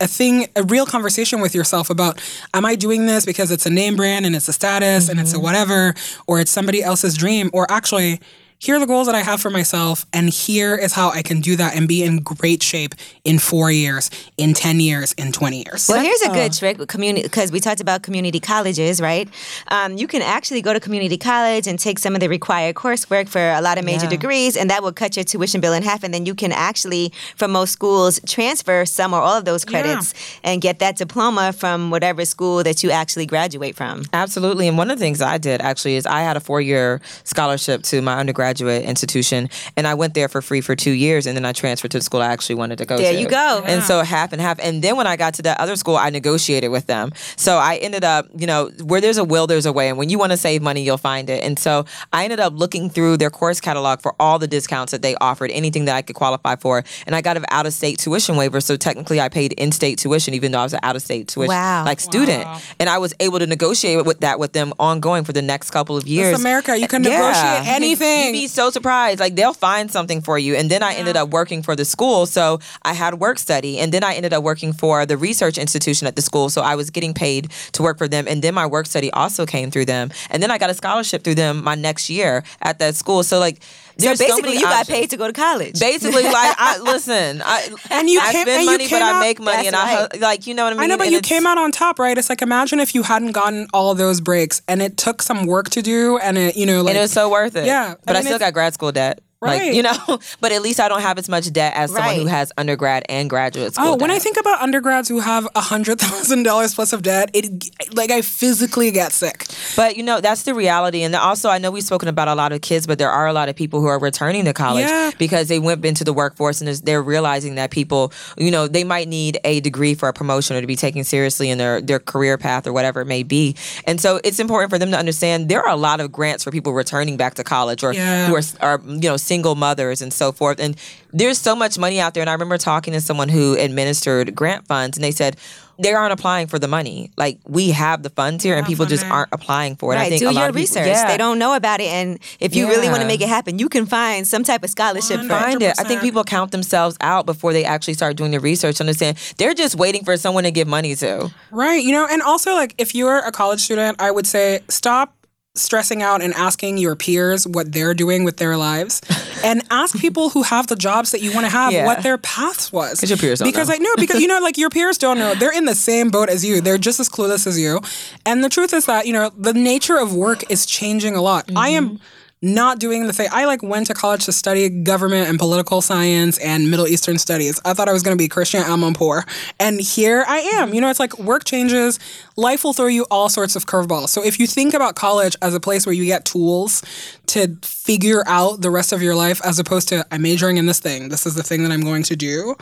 a 0.00 0.06
thing, 0.06 0.48
a 0.56 0.62
real 0.64 0.86
conversation 0.86 1.40
with 1.40 1.54
yourself 1.54 1.90
about, 1.90 2.20
am 2.54 2.64
I 2.64 2.74
doing 2.74 3.06
this 3.06 3.24
because 3.24 3.50
it's 3.50 3.66
a 3.66 3.70
name 3.70 3.96
brand 3.96 4.26
and 4.26 4.34
it's 4.34 4.48
a 4.48 4.52
status 4.52 5.08
and 5.08 5.20
it's 5.20 5.32
a 5.32 5.36
mm-hmm. 5.36 5.44
whatever, 5.44 5.94
or 6.26 6.40
it's 6.40 6.50
somebody 6.50 6.82
else's 6.82 7.16
dream, 7.16 7.50
or 7.52 7.70
actually. 7.70 8.20
Here 8.58 8.74
are 8.74 8.80
the 8.80 8.86
goals 8.86 9.06
that 9.06 9.14
I 9.14 9.20
have 9.20 9.42
for 9.42 9.50
myself, 9.50 10.06
and 10.14 10.30
here 10.30 10.74
is 10.76 10.94
how 10.94 11.10
I 11.10 11.20
can 11.20 11.40
do 11.42 11.56
that 11.56 11.76
and 11.76 11.86
be 11.86 12.02
in 12.02 12.20
great 12.20 12.62
shape 12.62 12.94
in 13.22 13.38
four 13.38 13.70
years, 13.70 14.10
in 14.38 14.54
10 14.54 14.80
years, 14.80 15.12
in 15.12 15.30
20 15.30 15.58
years. 15.66 15.86
Well, 15.88 16.02
here's 16.02 16.22
a 16.22 16.30
good 16.30 16.54
trick 16.54 16.78
with 16.78 16.88
community 16.88 17.22
because 17.22 17.52
we 17.52 17.60
talked 17.60 17.82
about 17.82 18.02
community 18.02 18.40
colleges, 18.40 18.98
right? 18.98 19.28
Um, 19.68 19.98
you 19.98 20.06
can 20.08 20.22
actually 20.22 20.62
go 20.62 20.72
to 20.72 20.80
community 20.80 21.18
college 21.18 21.66
and 21.66 21.78
take 21.78 21.98
some 21.98 22.14
of 22.14 22.20
the 22.20 22.30
required 22.30 22.76
coursework 22.76 23.28
for 23.28 23.40
a 23.40 23.60
lot 23.60 23.76
of 23.76 23.84
major 23.84 24.04
Yeah. 24.04 24.10
degrees, 24.10 24.56
and 24.56 24.70
that 24.70 24.82
will 24.82 24.92
cut 24.92 25.16
your 25.16 25.24
tuition 25.24 25.60
bill 25.60 25.74
in 25.74 25.82
half. 25.82 26.02
And 26.02 26.14
then 26.14 26.24
you 26.24 26.34
can 26.34 26.50
actually, 26.50 27.12
from 27.36 27.52
most 27.52 27.72
schools, 27.72 28.18
transfer 28.26 28.86
some 28.86 29.12
or 29.12 29.20
all 29.20 29.36
of 29.36 29.44
those 29.44 29.66
credits 29.66 30.14
and 30.42 30.62
get 30.62 30.78
that 30.78 30.96
diploma 30.96 31.52
from 31.52 31.90
whatever 31.90 32.24
school 32.24 32.62
that 32.64 32.82
you 32.82 32.90
actually 32.90 33.26
graduate 33.26 33.76
from. 33.76 34.04
Absolutely. 34.14 34.66
And 34.66 34.78
one 34.78 34.90
of 34.90 34.98
the 34.98 35.04
things 35.04 35.20
I 35.20 35.36
did 35.36 35.60
actually 35.60 35.96
is 35.96 36.06
I 36.06 36.22
had 36.22 36.38
a 36.38 36.40
four 36.40 36.62
year 36.62 37.02
scholarship 37.24 37.82
to 37.84 38.00
my 38.00 38.14
undergraduate 38.46 38.84
institution 38.84 39.48
and 39.76 39.86
I 39.86 39.94
went 39.94 40.14
there 40.14 40.28
for 40.28 40.40
free 40.42 40.60
for 40.60 40.76
two 40.76 40.90
years 40.92 41.26
and 41.26 41.36
then 41.36 41.44
I 41.44 41.52
transferred 41.52 41.90
to 41.92 41.98
the 41.98 42.04
school 42.04 42.20
I 42.22 42.26
actually 42.26 42.54
wanted 42.56 42.78
to 42.78 42.86
go 42.86 42.96
There 42.96 43.12
to. 43.12 43.18
you 43.18 43.28
go. 43.28 43.62
And 43.66 43.82
so 43.82 44.02
half 44.02 44.32
and 44.32 44.40
half. 44.40 44.58
And 44.60 44.82
then 44.82 44.96
when 44.96 45.06
I 45.06 45.16
got 45.16 45.34
to 45.34 45.42
that 45.42 45.58
other 45.60 45.76
school, 45.76 45.96
I 45.96 46.10
negotiated 46.10 46.70
with 46.70 46.86
them. 46.86 47.12
So 47.36 47.56
I 47.56 47.76
ended 47.76 48.04
up, 48.04 48.26
you 48.36 48.46
know, 48.46 48.70
where 48.84 49.00
there's 49.00 49.18
a 49.18 49.24
will, 49.24 49.46
there's 49.46 49.66
a 49.66 49.72
way. 49.72 49.88
And 49.88 49.98
when 49.98 50.08
you 50.10 50.18
want 50.18 50.32
to 50.32 50.36
save 50.36 50.62
money, 50.62 50.82
you'll 50.82 50.98
find 50.98 51.28
it. 51.28 51.42
And 51.44 51.58
so 51.58 51.84
I 52.12 52.24
ended 52.24 52.40
up 52.40 52.52
looking 52.54 52.88
through 52.90 53.16
their 53.18 53.30
course 53.30 53.60
catalog 53.60 54.00
for 54.00 54.14
all 54.20 54.38
the 54.38 54.46
discounts 54.46 54.92
that 54.92 55.02
they 55.02 55.14
offered, 55.16 55.50
anything 55.50 55.86
that 55.86 55.96
I 55.96 56.02
could 56.02 56.16
qualify 56.16 56.56
for. 56.56 56.84
And 57.06 57.14
I 57.14 57.20
got 57.20 57.36
an 57.36 57.44
out 57.50 57.66
of 57.66 57.72
state 57.72 57.98
tuition 57.98 58.36
waiver. 58.36 58.60
So 58.60 58.76
technically 58.76 59.20
I 59.20 59.28
paid 59.28 59.52
in 59.54 59.72
state 59.72 59.98
tuition, 59.98 60.34
even 60.34 60.52
though 60.52 60.60
I 60.60 60.64
was 60.64 60.72
an 60.74 60.80
out 60.82 60.96
of 60.96 61.02
state 61.02 61.28
tuition 61.28 61.48
Wow. 61.48 61.84
like 61.84 62.00
student. 62.00 62.46
And 62.78 62.88
I 62.88 62.98
was 62.98 63.12
able 63.20 63.38
to 63.38 63.46
negotiate 63.46 64.04
with 64.04 64.20
that 64.20 64.38
with 64.38 64.52
them 64.52 64.72
ongoing 64.78 65.24
for 65.24 65.32
the 65.32 65.42
next 65.42 65.70
couple 65.70 65.96
of 65.96 66.06
years. 66.06 66.32
It's 66.34 66.40
America. 66.40 66.76
You 66.78 66.88
can 66.88 67.02
Yeah. 67.02 67.10
negotiate 67.10 67.58
You'd- 67.64 67.70
anything. 67.76 68.34
You'd 68.34 68.35
be 68.40 68.48
so 68.48 68.70
surprised. 68.70 69.20
Like 69.20 69.34
they'll 69.34 69.54
find 69.54 69.90
something 69.90 70.20
for 70.20 70.38
you. 70.38 70.54
And 70.54 70.70
then 70.70 70.82
I 70.82 70.94
ended 70.94 71.16
up 71.16 71.30
working 71.30 71.62
for 71.62 71.74
the 71.74 71.84
school. 71.84 72.26
So 72.26 72.60
I 72.82 72.92
had 72.92 73.14
work 73.14 73.38
study. 73.38 73.78
And 73.78 73.92
then 73.92 74.04
I 74.04 74.14
ended 74.14 74.32
up 74.32 74.42
working 74.42 74.72
for 74.72 75.06
the 75.06 75.16
research 75.16 75.58
institution 75.58 76.06
at 76.06 76.16
the 76.16 76.22
school. 76.22 76.48
So 76.50 76.62
I 76.62 76.74
was 76.74 76.90
getting 76.90 77.14
paid 77.14 77.50
to 77.72 77.82
work 77.82 77.98
for 77.98 78.08
them. 78.08 78.26
And 78.28 78.42
then 78.42 78.54
my 78.54 78.66
work 78.66 78.86
study 78.86 79.10
also 79.12 79.46
came 79.46 79.70
through 79.70 79.86
them. 79.86 80.10
And 80.30 80.42
then 80.42 80.50
I 80.50 80.58
got 80.58 80.70
a 80.70 80.74
scholarship 80.74 81.24
through 81.24 81.36
them 81.36 81.64
my 81.64 81.74
next 81.74 82.10
year 82.10 82.44
at 82.62 82.78
that 82.78 82.94
school. 82.94 83.22
So 83.22 83.38
like 83.38 83.62
there's 83.98 84.18
so 84.18 84.26
basically, 84.26 84.42
many 84.50 84.60
you 84.60 84.64
got 84.64 84.86
paid 84.86 85.10
to 85.10 85.16
go 85.16 85.26
to 85.26 85.32
college. 85.32 85.78
Basically, 85.80 86.22
like 86.38 86.54
I 86.58 86.78
listen, 86.78 87.42
I 87.44 87.68
And 87.90 88.08
you 88.10 88.20
I 88.20 88.32
came- 88.32 88.42
spend 88.42 88.48
and 88.48 88.60
you 88.62 88.70
money, 88.72 88.84
but 88.84 88.88
came 88.90 89.02
I 89.02 89.10
out- 89.10 89.20
make 89.20 89.40
money, 89.40 89.66
and 89.68 89.74
right. 89.74 90.08
hu- 90.12 90.18
like 90.20 90.46
you 90.46 90.54
know 90.54 90.64
what 90.64 90.72
I 90.74 90.76
mean. 90.76 90.84
I 90.84 90.86
know, 90.86 90.96
but 90.98 91.06
And 91.06 91.14
you 91.14 91.20
came 91.22 91.46
out 91.46 91.58
on 91.58 91.72
top, 91.72 91.98
right? 91.98 92.16
It's 92.16 92.28
like 92.28 92.42
imagine 92.42 92.78
if 92.80 92.94
you 92.94 93.02
hadn't 93.02 93.32
gotten 93.32 93.66
all 93.72 93.94
those 93.94 94.20
breaks 94.20 94.60
and 94.68 94.82
it 94.82 94.96
took 94.96 95.22
some 95.22 95.46
work 95.46 95.70
to 95.70 95.82
do, 95.82 96.18
and 96.18 96.36
it, 96.36 96.56
you 96.56 96.66
know, 96.66 96.82
like 96.82 96.90
and 96.90 96.98
it 96.98 97.02
was 97.02 97.12
so 97.12 97.30
worth 97.30 97.56
it. 97.56 97.66
Yeah, 97.66 97.94
but 98.04 98.16
I 98.16 98.20
I, 98.20 98.22
still 98.22 98.38
got 98.38 98.52
grad 98.52 98.74
school 98.74 98.92
debt. 98.92 99.20
Right. 99.42 99.66
Like 99.66 99.74
you 99.74 99.82
know, 99.82 99.92
but 100.40 100.50
at 100.52 100.62
least 100.62 100.80
I 100.80 100.88
don't 100.88 101.02
have 101.02 101.18
as 101.18 101.28
much 101.28 101.52
debt 101.52 101.74
as 101.76 101.92
someone 101.92 102.14
who 102.16 102.26
has 102.26 102.52
undergrad 102.56 103.04
and 103.08 103.28
graduate 103.28 103.74
school. 103.74 103.88
Oh, 103.88 103.96
when 103.96 104.10
I 104.10 104.18
think 104.18 104.38
about 104.38 104.60
undergrads 104.62 105.08
who 105.08 105.20
have 105.20 105.46
a 105.54 105.60
hundred 105.60 105.98
thousand 106.00 106.44
dollars 106.44 106.74
plus 106.74 106.92
of 106.94 107.02
debt, 107.02 107.30
it 107.34 107.70
like 107.94 108.10
I 108.10 108.22
physically 108.22 108.90
get 108.90 109.12
sick. 109.12 109.46
But 109.76 109.96
you 109.98 110.02
know, 110.02 110.20
that's 110.22 110.44
the 110.44 110.54
reality. 110.54 111.02
And 111.02 111.14
also, 111.14 111.50
I 111.50 111.58
know 111.58 111.70
we've 111.70 111.82
spoken 111.84 112.08
about 112.08 112.28
a 112.28 112.34
lot 112.34 112.52
of 112.52 112.62
kids, 112.62 112.86
but 112.86 112.98
there 112.98 113.10
are 113.10 113.26
a 113.26 113.32
lot 113.34 113.48
of 113.50 113.56
people 113.56 113.80
who 113.80 113.86
are 113.88 113.98
returning 113.98 114.46
to 114.46 114.54
college 114.54 114.86
Yeah. 114.88 115.10
because 115.18 115.48
they 115.48 115.58
went 115.58 115.84
into 115.84 116.02
the 116.04 116.14
workforce 116.14 116.62
and 116.62 116.74
they're 116.74 117.02
realizing 117.02 117.56
that 117.56 117.70
people, 117.70 118.12
you 118.38 118.50
know, 118.50 118.66
they 118.66 118.84
might 118.84 119.06
need 119.06 119.38
a 119.44 119.60
degree 119.60 119.94
for 119.94 120.08
a 120.08 120.12
promotion 120.14 120.56
or 120.56 120.62
to 120.62 120.66
be 120.66 120.76
taken 120.76 121.04
seriously 121.04 121.50
in 121.50 121.58
their, 121.58 121.80
their 121.82 121.98
career 121.98 122.38
path 122.38 122.66
or 122.66 122.72
whatever 122.72 123.02
it 123.02 123.06
may 123.06 123.22
be. 123.22 123.54
And 123.86 124.00
so 124.00 124.18
it's 124.24 124.38
important 124.40 124.70
for 124.70 124.78
them 124.78 124.90
to 124.92 124.98
understand 124.98 125.48
there 125.50 125.60
are 125.62 125.70
a 125.72 125.76
lot 125.76 126.00
of 126.00 126.10
grants 126.10 126.42
for 126.42 126.50
people 126.50 126.72
returning 126.72 127.16
back 127.18 127.34
to 127.34 127.44
college 127.44 127.84
or 127.84 127.92
Yeah. 127.92 128.28
who 128.28 128.36
are, 128.36 128.42
are, 128.60 128.80
you 128.86 129.00
know, 129.10 129.16
single 129.26 129.54
mothers 129.54 130.00
and 130.00 130.12
so 130.12 130.32
forth. 130.32 130.60
And 130.60 130.76
there's 131.12 131.38
so 131.38 131.56
much 131.56 131.78
money 131.78 132.00
out 132.00 132.14
there. 132.14 132.20
And 132.22 132.30
I 132.30 132.32
remember 132.32 132.58
talking 132.58 132.92
to 132.94 133.00
someone 133.00 133.28
who 133.28 133.54
administered 133.56 134.34
grant 134.34 134.66
funds 134.66 134.96
and 134.96 135.04
they 135.04 135.10
said, 135.10 135.36
they 135.78 135.92
aren't 135.92 136.12
applying 136.14 136.46
for 136.46 136.58
the 136.58 136.68
money. 136.68 137.10
Like 137.18 137.38
we 137.46 137.68
have 137.72 138.02
the 138.02 138.08
funds 138.08 138.42
here, 138.42 138.56
and 138.56 138.66
people 138.66 138.86
just 138.86 139.02
funding. 139.02 139.14
aren't 139.14 139.28
applying 139.32 139.76
for 139.76 139.92
it. 139.92 139.96
I 139.96 139.98
Right, 140.04 140.08
think 140.08 140.20
do 140.20 140.26
a 140.26 140.32
lot 140.32 140.40
your 140.40 140.48
of 140.48 140.54
people- 140.54 140.60
research. 140.62 140.86
yeah. 140.86 141.06
They 141.06 141.18
don't 141.18 141.38
know 141.38 141.52
about 141.52 141.80
it, 141.82 141.88
and 141.88 142.18
if 142.40 142.56
you 142.56 142.66
really 142.66 142.88
want 142.88 143.02
to 143.02 143.06
make 143.06 143.20
it 143.20 143.28
happen, 143.28 143.58
you 143.58 143.68
can 143.68 143.84
find 143.84 144.26
some 144.26 144.42
type 144.42 144.64
of 144.64 144.70
scholarship 144.70 145.18
for 145.20 145.26
it. 145.26 145.28
find 145.28 145.62
it. 145.62 145.78
I 145.78 145.84
think 145.84 146.00
people 146.00 146.24
count 146.24 146.50
themselves 146.50 146.96
out 147.02 147.26
before 147.26 147.52
they 147.52 147.62
actually 147.66 147.92
start 147.92 148.16
doing 148.16 148.30
the 148.30 148.40
research. 148.40 148.80
Understand? 148.80 149.18
They're 149.36 149.52
just 149.52 149.74
waiting 149.74 150.02
for 150.02 150.16
someone 150.16 150.44
to 150.44 150.50
give 150.50 150.66
money 150.66 150.94
to. 150.94 151.30
Right. 151.50 151.82
You 151.84 151.92
know, 151.92 152.06
and 152.10 152.22
also 152.22 152.54
like 152.54 152.74
if 152.78 152.94
you're 152.94 153.18
a 153.18 153.30
college 153.30 153.60
student, 153.60 154.00
I 154.00 154.10
would 154.10 154.26
say 154.26 154.60
stop 154.70 155.14
stressing 155.58 156.02
out 156.02 156.22
and 156.22 156.32
asking 156.34 156.78
your 156.78 156.94
peers 156.96 157.46
what 157.46 157.72
they're 157.72 157.94
doing 157.94 158.24
with 158.24 158.36
their 158.36 158.56
lives 158.56 159.00
and 159.44 159.62
ask 159.70 159.98
people 159.98 160.30
who 160.30 160.42
have 160.42 160.66
the 160.66 160.76
jobs 160.76 161.10
that 161.12 161.20
you 161.22 161.32
want 161.32 161.46
to 161.46 161.50
have 161.50 161.72
Yeah. 161.72 161.86
what 161.86 162.02
their 162.02 162.18
paths 162.18 162.72
was 162.72 163.00
'Cause 163.00 163.10
your 163.10 163.18
peers 163.18 163.38
don't 163.40 163.48
because 163.48 163.68
know. 163.68 163.74
I 163.74 163.78
know 163.78 163.94
because 163.96 164.20
you 164.20 164.28
know 164.28 164.38
like 164.40 164.58
your 164.58 164.70
peers 164.70 164.98
don't 164.98 165.18
know 165.18 165.34
they're 165.34 165.52
in 165.56 165.64
the 165.64 165.74
same 165.74 166.10
boat 166.10 166.28
as 166.28 166.44
you 166.44 166.60
they're 166.60 166.78
just 166.78 167.00
as 167.00 167.08
clueless 167.08 167.46
as 167.46 167.58
you 167.58 167.80
and 168.24 168.42
the 168.44 168.48
truth 168.48 168.72
is 168.72 168.86
that 168.86 169.06
you 169.06 169.12
know 169.12 169.30
the 169.36 169.52
nature 169.54 169.96
of 169.98 170.14
work 170.14 170.44
is 170.50 170.66
changing 170.66 171.14
a 171.16 171.22
lot 171.22 171.44
I 171.56 171.70
Mm-hmm. 171.70 171.76
am 171.76 172.00
not 172.42 172.78
doing 172.78 173.06
the 173.06 173.12
thing. 173.12 173.28
I 173.32 173.46
like 173.46 173.62
went 173.62 173.86
to 173.86 173.94
college 173.94 174.26
to 174.26 174.32
study 174.32 174.68
government 174.68 175.28
and 175.28 175.38
political 175.38 175.80
science 175.80 176.38
and 176.38 176.70
Middle 176.70 176.86
Eastern 176.86 177.18
studies. 177.18 177.60
I 177.64 177.72
thought 177.72 177.88
I 177.88 177.92
was 177.92 178.02
going 178.02 178.16
to 178.16 178.22
be 178.22 178.28
Christiane 178.28 178.64
Amanpour, 178.64 179.26
and 179.58 179.80
here 179.80 180.24
I 180.26 180.38
am. 180.38 180.74
You 180.74 180.80
know, 180.80 180.90
it's 180.90 181.00
like 181.00 181.18
work 181.18 181.44
changes. 181.44 181.98
Life 182.36 182.64
will 182.64 182.74
throw 182.74 182.86
you 182.86 183.06
all 183.10 183.28
sorts 183.28 183.56
of 183.56 183.66
curveballs. 183.66 184.10
So 184.10 184.22
if 184.22 184.38
you 184.38 184.46
think 184.46 184.74
about 184.74 184.94
college 184.94 185.36
as 185.40 185.54
a 185.54 185.60
place 185.60 185.86
where 185.86 185.94
you 185.94 186.04
get 186.04 186.24
tools 186.24 186.82
to 187.26 187.56
figure 187.62 188.22
out 188.26 188.60
the 188.60 188.70
rest 188.70 188.92
of 188.92 189.02
your 189.02 189.14
life, 189.14 189.40
as 189.44 189.58
opposed 189.58 189.88
to 189.88 190.06
I'm 190.10 190.22
majoring 190.22 190.58
in 190.58 190.66
this 190.66 190.80
thing. 190.80 191.08
This 191.08 191.26
is 191.26 191.34
the 191.34 191.42
thing 191.42 191.62
that 191.62 191.72
I'm 191.72 191.82
going 191.82 192.02
to 192.04 192.16
do. 192.16 192.54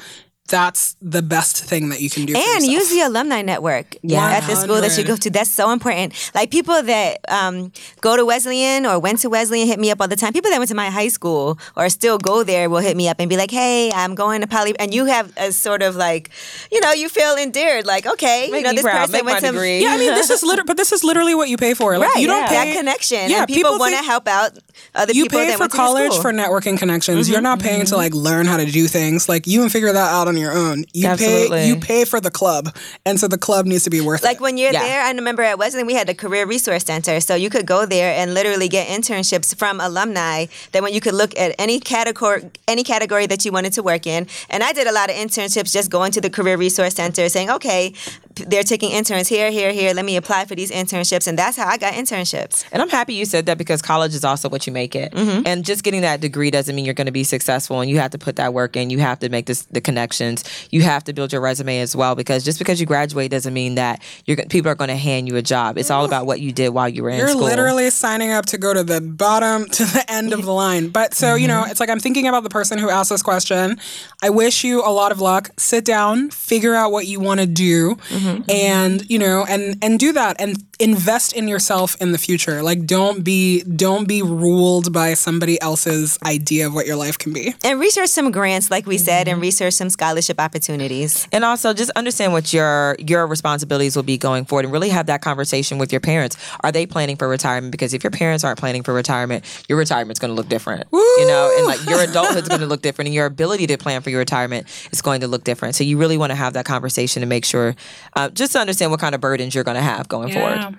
That's 0.48 0.94
the 1.00 1.22
best 1.22 1.64
thing 1.64 1.88
that 1.88 2.02
you 2.02 2.10
can 2.10 2.26
do. 2.26 2.34
And 2.34 2.64
yourself. 2.64 2.70
use 2.70 2.90
the 2.90 3.00
alumni 3.00 3.40
network 3.40 3.94
at 3.96 4.46
the 4.46 4.56
school 4.56 4.78
that 4.82 4.96
you 4.98 5.02
go 5.02 5.16
to. 5.16 5.30
That's 5.30 5.50
so 5.50 5.70
important. 5.70 6.12
Like 6.34 6.50
people 6.50 6.82
that 6.82 7.18
um, 7.28 7.72
go 8.02 8.14
to 8.14 8.26
Wesleyan 8.26 8.84
or 8.84 8.98
went 8.98 9.20
to 9.20 9.30
Wesleyan 9.30 9.66
hit 9.66 9.80
me 9.80 9.90
up 9.90 10.02
all 10.02 10.08
the 10.08 10.16
time. 10.16 10.34
People 10.34 10.50
that 10.50 10.58
went 10.58 10.68
to 10.68 10.74
my 10.74 10.90
high 10.90 11.08
school 11.08 11.58
or 11.78 11.88
still 11.88 12.18
go 12.18 12.42
there 12.42 12.68
will 12.68 12.80
hit 12.80 12.94
me 12.94 13.08
up 13.08 13.20
and 13.20 13.30
be 13.30 13.38
like, 13.38 13.50
"Hey, 13.50 13.90
I'm 13.92 14.14
going 14.14 14.42
to 14.42 14.46
Poly," 14.46 14.78
and 14.78 14.92
you 14.92 15.06
have 15.06 15.32
a 15.38 15.50
sort 15.50 15.80
of 15.80 15.96
like, 15.96 16.28
you 16.70 16.78
know, 16.80 16.92
you 16.92 17.08
feel 17.08 17.36
endeared. 17.36 17.86
Like, 17.86 18.04
okay, 18.04 18.48
Make 18.50 18.66
you 18.66 18.68
know, 18.68 18.74
this 18.74 18.82
proud. 18.82 19.00
person 19.06 19.12
Make 19.12 19.24
went 19.24 19.40
to 19.40 19.50
degree. 19.50 19.82
Yeah, 19.82 19.94
I 19.94 19.96
mean, 19.96 20.12
this 20.14 20.28
is 20.28 20.42
literally, 20.48 20.66
but 20.66 20.76
this 20.76 20.92
is 20.92 21.02
literally 21.02 21.34
what 21.34 21.48
you 21.48 21.56
pay 21.56 21.72
for. 21.72 21.96
Like, 21.96 22.10
right. 22.14 22.20
you 22.20 22.26
don't 22.26 22.42
yeah. 22.42 22.48
pay 22.48 22.72
that 22.72 22.76
connection. 22.76 23.30
Yeah, 23.30 23.38
and 23.38 23.48
people, 23.48 23.70
people 23.70 23.78
want 23.78 23.94
to 23.94 24.02
help 24.02 24.28
out 24.28 24.58
other 24.94 25.14
you 25.14 25.24
people 25.24 25.38
pay 25.38 25.46
that 25.46 25.54
for 25.54 25.60
went 25.60 25.72
to 25.72 25.76
college 25.78 26.08
the 26.08 26.14
school. 26.16 26.22
for 26.22 26.32
networking 26.32 26.78
connections. 26.78 27.30
You're 27.30 27.40
not 27.40 27.60
paying 27.60 27.86
to 27.86 27.96
like 27.96 28.12
learn 28.12 28.44
how 28.44 28.58
to 28.58 28.66
do 28.66 28.86
things. 28.86 29.26
Like 29.26 29.46
you 29.46 29.60
can 29.60 29.70
figure 29.70 29.92
that 29.92 30.12
out 30.12 30.28
on 30.34 30.40
your 30.40 30.52
own. 30.52 30.84
You 30.92 31.08
Absolutely. 31.08 31.58
pay 31.58 31.68
you 31.68 31.76
pay 31.76 32.04
for 32.04 32.20
the 32.20 32.30
club, 32.30 32.74
and 33.06 33.18
so 33.18 33.28
the 33.28 33.38
club 33.38 33.66
needs 33.66 33.84
to 33.84 33.90
be 33.90 34.00
worth 34.00 34.22
Like 34.22 34.36
it. 34.36 34.40
Like 34.40 34.40
when 34.40 34.58
you're 34.58 34.72
Yeah. 34.72 34.82
there, 34.82 35.02
I 35.02 35.10
remember 35.12 35.42
at 35.42 35.58
Wesleyan 35.58 35.86
we 35.86 35.94
had 35.94 36.08
a 36.08 36.14
career 36.14 36.46
resource 36.46 36.84
center, 36.84 37.20
so 37.20 37.34
you 37.34 37.50
could 37.50 37.66
go 37.66 37.86
there 37.86 38.14
and 38.14 38.34
literally 38.34 38.68
get 38.68 38.88
internships 38.88 39.54
from 39.56 39.80
alumni. 39.80 40.46
That 40.72 40.82
when 40.82 40.92
you 40.92 41.00
could 41.00 41.14
look 41.14 41.38
at 41.38 41.54
any 41.58 41.80
category, 41.80 42.50
any 42.68 42.84
category 42.84 43.26
that 43.26 43.44
you 43.44 43.52
wanted 43.52 43.72
to 43.74 43.82
work 43.82 44.06
in. 44.06 44.26
And 44.50 44.62
I 44.62 44.72
did 44.72 44.86
a 44.86 44.92
lot 44.92 45.10
of 45.10 45.16
internships 45.16 45.72
just 45.72 45.90
going 45.90 46.12
to 46.12 46.20
the 46.20 46.30
career 46.30 46.56
resource 46.56 46.94
center, 46.94 47.28
saying, 47.28 47.50
okay, 47.50 47.92
they're 48.34 48.62
taking 48.64 48.90
interns 48.90 49.28
here, 49.28 49.50
here, 49.50 49.72
here. 49.72 49.94
Let 49.94 50.04
me 50.04 50.16
apply 50.16 50.46
for 50.46 50.54
these 50.54 50.70
internships, 50.70 51.26
and 51.28 51.38
that's 51.38 51.56
how 51.56 51.68
I 51.68 51.76
got 51.76 51.94
internships. 51.94 52.64
And 52.72 52.82
I'm 52.82 52.88
happy 52.88 53.14
you 53.14 53.24
said 53.24 53.46
that 53.46 53.58
because 53.58 53.80
college 53.82 54.14
is 54.14 54.24
also 54.24 54.48
what 54.48 54.66
you 54.66 54.72
make 54.72 54.94
it. 54.96 55.12
Mm-hmm. 55.12 55.46
And 55.46 55.64
just 55.64 55.84
getting 55.84 56.00
that 56.02 56.20
degree 56.20 56.50
doesn't 56.50 56.74
mean 56.74 56.84
you're 56.84 56.94
going 56.94 57.06
to 57.06 57.12
be 57.12 57.24
successful. 57.24 57.80
And 57.80 57.90
you 57.90 57.98
have 57.98 58.10
to 58.10 58.18
put 58.18 58.36
that 58.36 58.52
work 58.52 58.76
in. 58.76 58.90
You 58.90 58.98
have 58.98 59.18
to 59.20 59.28
make 59.28 59.46
this 59.46 59.62
the 59.70 59.80
connections 59.80 60.23
certifications, 60.24 60.68
you 60.70 60.82
have 60.82 61.04
to 61.04 61.12
build 61.12 61.32
your 61.32 61.40
resume 61.40 61.80
as 61.80 61.94
well 61.94 62.14
because 62.14 62.44
just 62.44 62.58
because 62.58 62.80
you 62.80 62.86
graduate 62.86 63.30
doesn't 63.30 63.54
mean 63.54 63.74
that 63.76 64.02
you're 64.26 64.36
people 64.48 64.70
are 64.70 64.74
going 64.74 64.88
to 64.88 64.96
hand 64.96 65.28
you 65.28 65.36
a 65.36 65.42
job. 65.42 65.78
It's 65.78 65.90
all 65.90 66.04
about 66.04 66.26
what 66.26 66.40
you 66.40 66.52
did 66.52 66.70
while 66.70 66.88
you 66.88 67.02
were 67.02 67.10
in 67.10 67.18
You're 67.18 67.28
school. 67.28 67.42
literally 67.42 67.90
signing 67.90 68.30
up 68.30 68.46
to 68.46 68.58
go 68.58 68.74
to 68.74 68.84
the 68.84 69.00
bottom 69.00 69.66
to 69.70 69.84
the 69.84 70.04
end 70.08 70.32
of 70.32 70.44
the 70.44 70.52
line. 70.52 70.88
But 70.88 71.14
so, 71.14 71.34
you 71.34 71.48
know, 71.48 71.62
mm-hmm. 71.62 71.70
it's 71.70 71.80
like 71.80 71.90
I'm 71.90 72.00
thinking 72.00 72.28
about 72.28 72.42
the 72.42 72.50
person 72.50 72.78
who 72.78 72.90
asked 72.90 73.10
this 73.10 73.22
question. 73.22 73.78
I 74.22 74.30
wish 74.30 74.64
you 74.64 74.80
a 74.84 74.90
lot 74.90 75.12
of 75.12 75.20
luck. 75.20 75.50
Sit 75.56 75.84
down, 75.84 76.30
figure 76.30 76.74
out 76.74 76.92
what 76.92 77.06
you 77.06 77.20
want 77.20 77.40
to 77.40 77.46
do 77.46 77.96
mm-hmm. 78.08 78.50
and, 78.50 79.08
you 79.10 79.18
know, 79.18 79.44
and 79.48 79.82
and 79.82 79.98
do 79.98 80.12
that 80.12 80.36
and 80.40 80.56
invest 80.84 81.32
in 81.32 81.48
yourself 81.48 81.96
in 81.98 82.12
the 82.12 82.18
future. 82.18 82.62
Like 82.62 82.84
don't 82.84 83.24
be 83.24 83.62
don't 83.62 84.06
be 84.06 84.20
ruled 84.20 84.92
by 84.92 85.14
somebody 85.14 85.60
else's 85.62 86.18
idea 86.24 86.66
of 86.66 86.74
what 86.74 86.86
your 86.86 86.96
life 86.96 87.16
can 87.16 87.32
be. 87.32 87.54
And 87.64 87.80
research 87.80 88.10
some 88.10 88.30
grants, 88.30 88.70
like 88.70 88.86
we 88.86 88.98
said, 88.98 89.26
and 89.26 89.40
research 89.40 89.74
some 89.74 89.88
scholarship 89.88 90.38
opportunities. 90.38 91.26
And 91.32 91.42
also 91.42 91.72
just 91.72 91.90
understand 91.92 92.34
what 92.34 92.52
your 92.52 92.96
your 92.98 93.26
responsibilities 93.26 93.96
will 93.96 94.02
be 94.02 94.18
going 94.18 94.44
forward 94.44 94.66
and 94.66 94.72
really 94.72 94.90
have 94.90 95.06
that 95.06 95.22
conversation 95.22 95.78
with 95.78 95.90
your 95.90 96.02
parents. 96.02 96.36
Are 96.60 96.70
they 96.70 96.84
planning 96.84 97.16
for 97.16 97.28
retirement? 97.28 97.72
Because 97.72 97.94
if 97.94 98.04
your 98.04 98.10
parents 98.10 98.44
aren't 98.44 98.58
planning 98.58 98.82
for 98.82 98.92
retirement, 98.92 99.44
your 99.70 99.78
retirement's 99.78 100.20
gonna 100.20 100.34
look 100.34 100.50
different. 100.50 100.86
You 100.92 101.26
know, 101.26 101.54
and 101.56 101.66
like 101.66 101.82
your 101.88 102.00
adulthood's 102.02 102.48
gonna 102.48 102.66
look 102.66 102.82
different 102.82 103.08
and 103.08 103.14
your 103.14 103.26
ability 103.26 103.66
to 103.68 103.78
plan 103.78 104.02
for 104.02 104.10
your 104.10 104.18
retirement 104.18 104.66
is 104.92 105.00
going 105.00 105.22
to 105.22 105.28
look 105.28 105.44
different. 105.44 105.76
So 105.76 105.84
you 105.84 105.96
really 105.96 106.18
want 106.18 106.30
to 106.30 106.36
have 106.36 106.52
that 106.52 106.66
conversation 106.66 107.20
to 107.22 107.26
make 107.26 107.46
sure 107.46 107.74
uh, 108.16 108.28
just 108.28 108.52
to 108.52 108.58
understand 108.58 108.90
what 108.90 109.00
kind 109.00 109.14
of 109.14 109.22
burdens 109.22 109.54
you're 109.54 109.64
gonna 109.64 109.80
have 109.80 110.08
going 110.08 110.30
forward. 110.32 110.73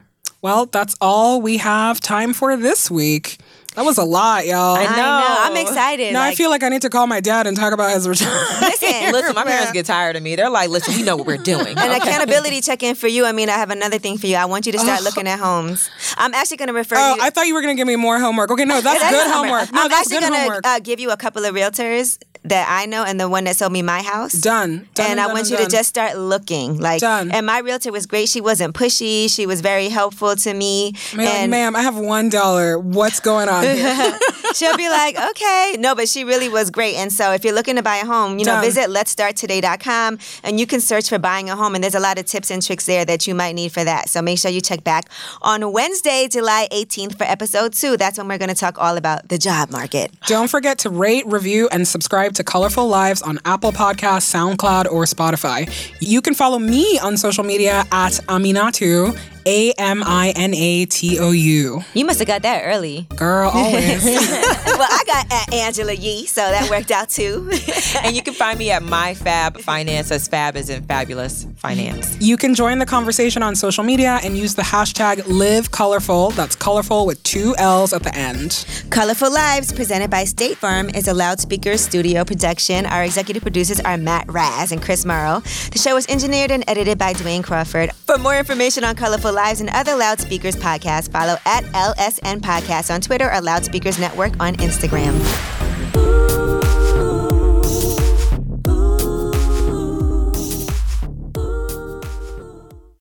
Well, 0.45 0.67
that's 0.67 0.95
all 1.01 1.41
we 1.41 1.57
have 1.57 1.99
time 1.99 2.31
for 2.35 2.55
this 2.55 2.91
week. 2.91 3.37
That 3.73 3.83
was 3.83 3.97
a 3.97 4.03
lot, 4.03 4.45
y'all. 4.45 4.75
I 4.75 4.83
I 4.83 4.95
know. 4.95 4.95
know. 4.95 5.35
I'm 5.39 5.57
excited. 5.57 6.13
now 6.13 6.21
I 6.21 6.35
feel 6.35 6.51
like 6.51 6.61
I 6.61 6.69
need 6.69 6.83
to 6.83 6.89
call 6.91 7.07
my 7.07 7.19
dad 7.19 7.47
and 7.47 7.57
talk 7.57 7.73
about 7.73 7.91
his 7.95 8.07
return. 8.07 8.29
listen, 8.61 9.11
Listen, 9.11 9.33
my 9.33 9.43
parents 9.43 9.71
get 9.71 9.87
tired 9.87 10.15
of 10.15 10.21
me. 10.21 10.35
They're 10.35 10.51
like, 10.51 10.69
listen, 10.69 10.93
we 10.93 11.01
know 11.01 11.17
what 11.17 11.25
we're 11.25 11.37
doing. 11.37 11.69
An 11.75 11.79
Okay. 11.79 11.97
accountability 11.97 12.61
check 12.61 12.83
in 12.83 12.93
for 12.93 13.07
you. 13.07 13.25
I 13.25 13.31
mean, 13.31 13.49
I 13.49 13.53
have 13.53 13.71
another 13.71 13.97
thing 13.97 14.19
for 14.19 14.27
you. 14.27 14.35
I 14.35 14.45
want 14.45 14.67
you 14.67 14.71
to 14.73 14.77
start 14.77 15.01
looking 15.01 15.27
at 15.27 15.39
homes. 15.39 15.89
I'm 16.15 16.35
actually 16.35 16.57
going 16.57 16.67
to 16.67 16.75
refer 16.75 16.93
you. 16.95 17.01
Oh, 17.01 17.15
you. 17.15 17.21
I 17.23 17.31
thought 17.31 17.47
you 17.47 17.55
were 17.55 17.61
gonna 17.61 17.73
give 17.73 17.87
me 17.87 17.95
more 17.95 18.19
homework. 18.19 18.51
Okay, 18.51 18.65
no, 18.65 18.81
that's 18.81 18.99
That's 19.01 19.15
good 19.15 19.27
not 19.27 19.35
homework. 19.37 19.73
No, 19.73 19.81
I'm 19.81 19.89
that's 19.89 20.11
actually 20.13 20.29
gonna 20.29 20.59
uh, 20.63 20.79
give 20.79 20.99
you 20.99 21.09
a 21.09 21.17
couple 21.17 21.43
of 21.43 21.55
realtors 21.55 22.19
that 22.49 22.67
I 22.69 22.85
know, 22.85 23.03
and 23.03 23.19
the 23.19 23.27
one 23.29 23.43
that 23.45 23.55
sold 23.55 23.71
me 23.71 23.81
my 23.81 24.01
house. 24.01 24.33
Done. 24.33 24.87
Done 24.93 25.05
and 25.05 25.11
and 25.11 25.19
I 25.19 25.23
done 25.25 25.33
want 25.33 25.39
and 25.45 25.51
you 25.51 25.57
done. 25.57 25.65
to 25.69 25.71
just 25.75 25.89
start 25.89 26.17
looking. 26.17 26.79
Like, 26.79 27.01
Done. 27.01 27.31
and 27.31 27.45
my 27.45 27.59
realtor 27.59 27.91
was 27.91 28.05
great. 28.05 28.29
She 28.29 28.41
wasn't 28.41 28.73
pushy. 28.75 29.29
She 29.33 29.45
was 29.45 29.61
very 29.61 29.89
helpful 29.89 30.35
to 30.35 30.53
me. 30.53 30.93
Man, 31.15 31.27
and 31.27 31.51
ma'am, 31.51 31.75
I 31.75 31.81
have 31.81 31.97
one 31.97 32.29
dollar. 32.29 32.77
What's 32.79 33.19
going 33.19 33.49
on 33.49 33.63
here? 33.63 34.19
she'll 34.55 34.77
be 34.77 34.89
like, 34.89 35.17
okay. 35.31 35.75
No, 35.79 35.95
but 35.95 36.07
she 36.07 36.23
really 36.23 36.49
was 36.49 36.71
great. 36.71 36.95
And 36.95 37.11
so 37.11 37.31
if 37.31 37.43
you're 37.43 37.53
looking 37.53 37.75
to 37.75 37.83
buy 37.83 37.97
a 37.97 38.05
home, 38.05 38.39
you 38.39 38.45
know, 38.45 38.53
Done. 38.53 38.63
visit 38.63 38.89
let'sstarttoday.com 38.89 40.17
and 40.43 40.59
you 40.59 40.65
can 40.65 40.81
search 40.81 41.09
for 41.09 41.19
buying 41.19 41.49
a 41.49 41.55
home. 41.55 41.75
And 41.75 41.83
there's 41.83 41.95
a 41.95 41.99
lot 41.99 42.17
of 42.17 42.25
tips 42.25 42.51
and 42.51 42.63
tricks 42.65 42.85
there 42.85 43.05
that 43.05 43.27
you 43.27 43.35
might 43.35 43.53
need 43.53 43.71
for 43.71 43.83
that. 43.83 44.09
So 44.09 44.21
make 44.21 44.39
sure 44.39 44.51
you 44.51 44.61
check 44.61 44.83
back 44.83 45.09
on 45.41 45.71
Wednesday, 45.71 46.27
July 46.29 46.67
18th 46.71 47.17
for 47.17 47.23
episode 47.25 47.73
two. 47.73 47.97
That's 47.97 48.17
when 48.17 48.27
we're 48.27 48.37
going 48.37 48.49
to 48.49 48.55
talk 48.55 48.77
all 48.79 48.97
about 48.97 49.27
the 49.29 49.37
job 49.37 49.71
market. 49.71 50.11
Don't 50.27 50.49
forget 50.49 50.79
to 50.79 50.89
rate, 50.89 51.25
review, 51.27 51.67
and 51.71 51.87
subscribe 51.87 52.33
to 52.35 52.43
Colorful 52.43 52.87
Lives 52.87 53.21
on 53.21 53.39
Apple 53.45 53.71
Podcasts, 53.71 54.33
SoundCloud, 54.33 54.91
or 54.91 55.03
Spotify. 55.03 55.69
You 55.99 56.21
can 56.21 56.33
follow 56.33 56.59
me 56.59 56.99
on 56.99 57.17
social 57.17 57.43
media 57.43 57.83
at 57.91 58.13
Aminatou, 58.27 59.17
A 59.47 59.71
M 59.73 60.03
I 60.03 60.33
N 60.35 60.53
A 60.55 60.85
T 60.85 61.19
O 61.19 61.31
U. 61.31 61.83
You 61.93 62.05
must 62.05 62.19
have 62.19 62.27
got 62.27 62.41
that 62.41 62.63
early. 62.65 63.07
Girl, 63.15 63.51
always. 63.53 64.03
well, 64.05 64.87
I 64.89 65.03
got 65.05 65.31
at 65.31 65.53
Angela 65.53 65.93
Yee, 65.93 66.25
so 66.25 66.41
that 66.41 66.69
worked 66.69 66.89
out 66.89 67.09
too. 67.09 67.49
and 68.03 68.15
you 68.15 68.23
can 68.23 68.33
find 68.33 68.57
me 68.57 68.71
at 68.71 68.81
myfab 68.81 69.61
finance 69.61 70.11
as 70.11 70.27
fab 70.27 70.55
is 70.55 70.69
in 70.69 70.83
fabulous 70.83 71.45
finance. 71.57 72.17
You 72.19 72.37
can 72.37 72.55
join 72.55 72.79
the 72.79 72.85
conversation 72.87 73.43
on 73.43 73.55
social 73.55 73.83
media 73.83 74.19
and 74.23 74.35
use 74.35 74.55
the 74.55 74.63
hashtag 74.63 75.23
Live 75.27 75.69
Colorful. 75.69 76.31
That's 76.31 76.55
colorful 76.55 77.05
with 77.05 77.21
two 77.21 77.55
L's 77.57 77.93
at 77.93 78.01
the 78.01 78.15
end. 78.15 78.65
Colorful 78.89 79.31
Lives, 79.31 79.71
presented 79.71 80.09
by 80.09 80.23
State 80.23 80.57
Farm, 80.57 80.89
is 80.89 81.07
a 81.07 81.13
loudspeaker 81.13 81.77
studio 81.77 82.23
production. 82.23 82.87
Our 82.87 83.03
executive 83.03 83.43
producers 83.43 83.79
are 83.81 83.97
Matt 83.97 84.25
Raz 84.27 84.71
and 84.71 84.81
Chris 84.81 85.05
Morrow. 85.05 85.41
The 85.71 85.77
show 85.77 85.95
is 85.97 86.07
engineered 86.07 86.49
and 86.49 86.63
edited 86.67 86.97
by 86.97 87.13
Dwayne 87.13 87.43
Crawford. 87.43 87.91
For 88.07 88.17
more 88.17 88.37
information 88.37 88.83
on 88.83 88.95
Colorful 88.95 89.34
Lives 89.35 89.59
and 89.59 89.69
other 89.71 89.95
Loudspeakers 89.95 90.55
podcasts, 90.55 91.11
follow 91.11 91.35
at 91.45 91.65
LSN 91.65 92.39
Podcast 92.39 92.93
on 92.93 93.01
Twitter 93.01 93.31
or 93.31 93.41
Loudspeakers 93.41 93.99
Network 93.99 94.31
on 94.39 94.55
Instagram. 94.55 95.13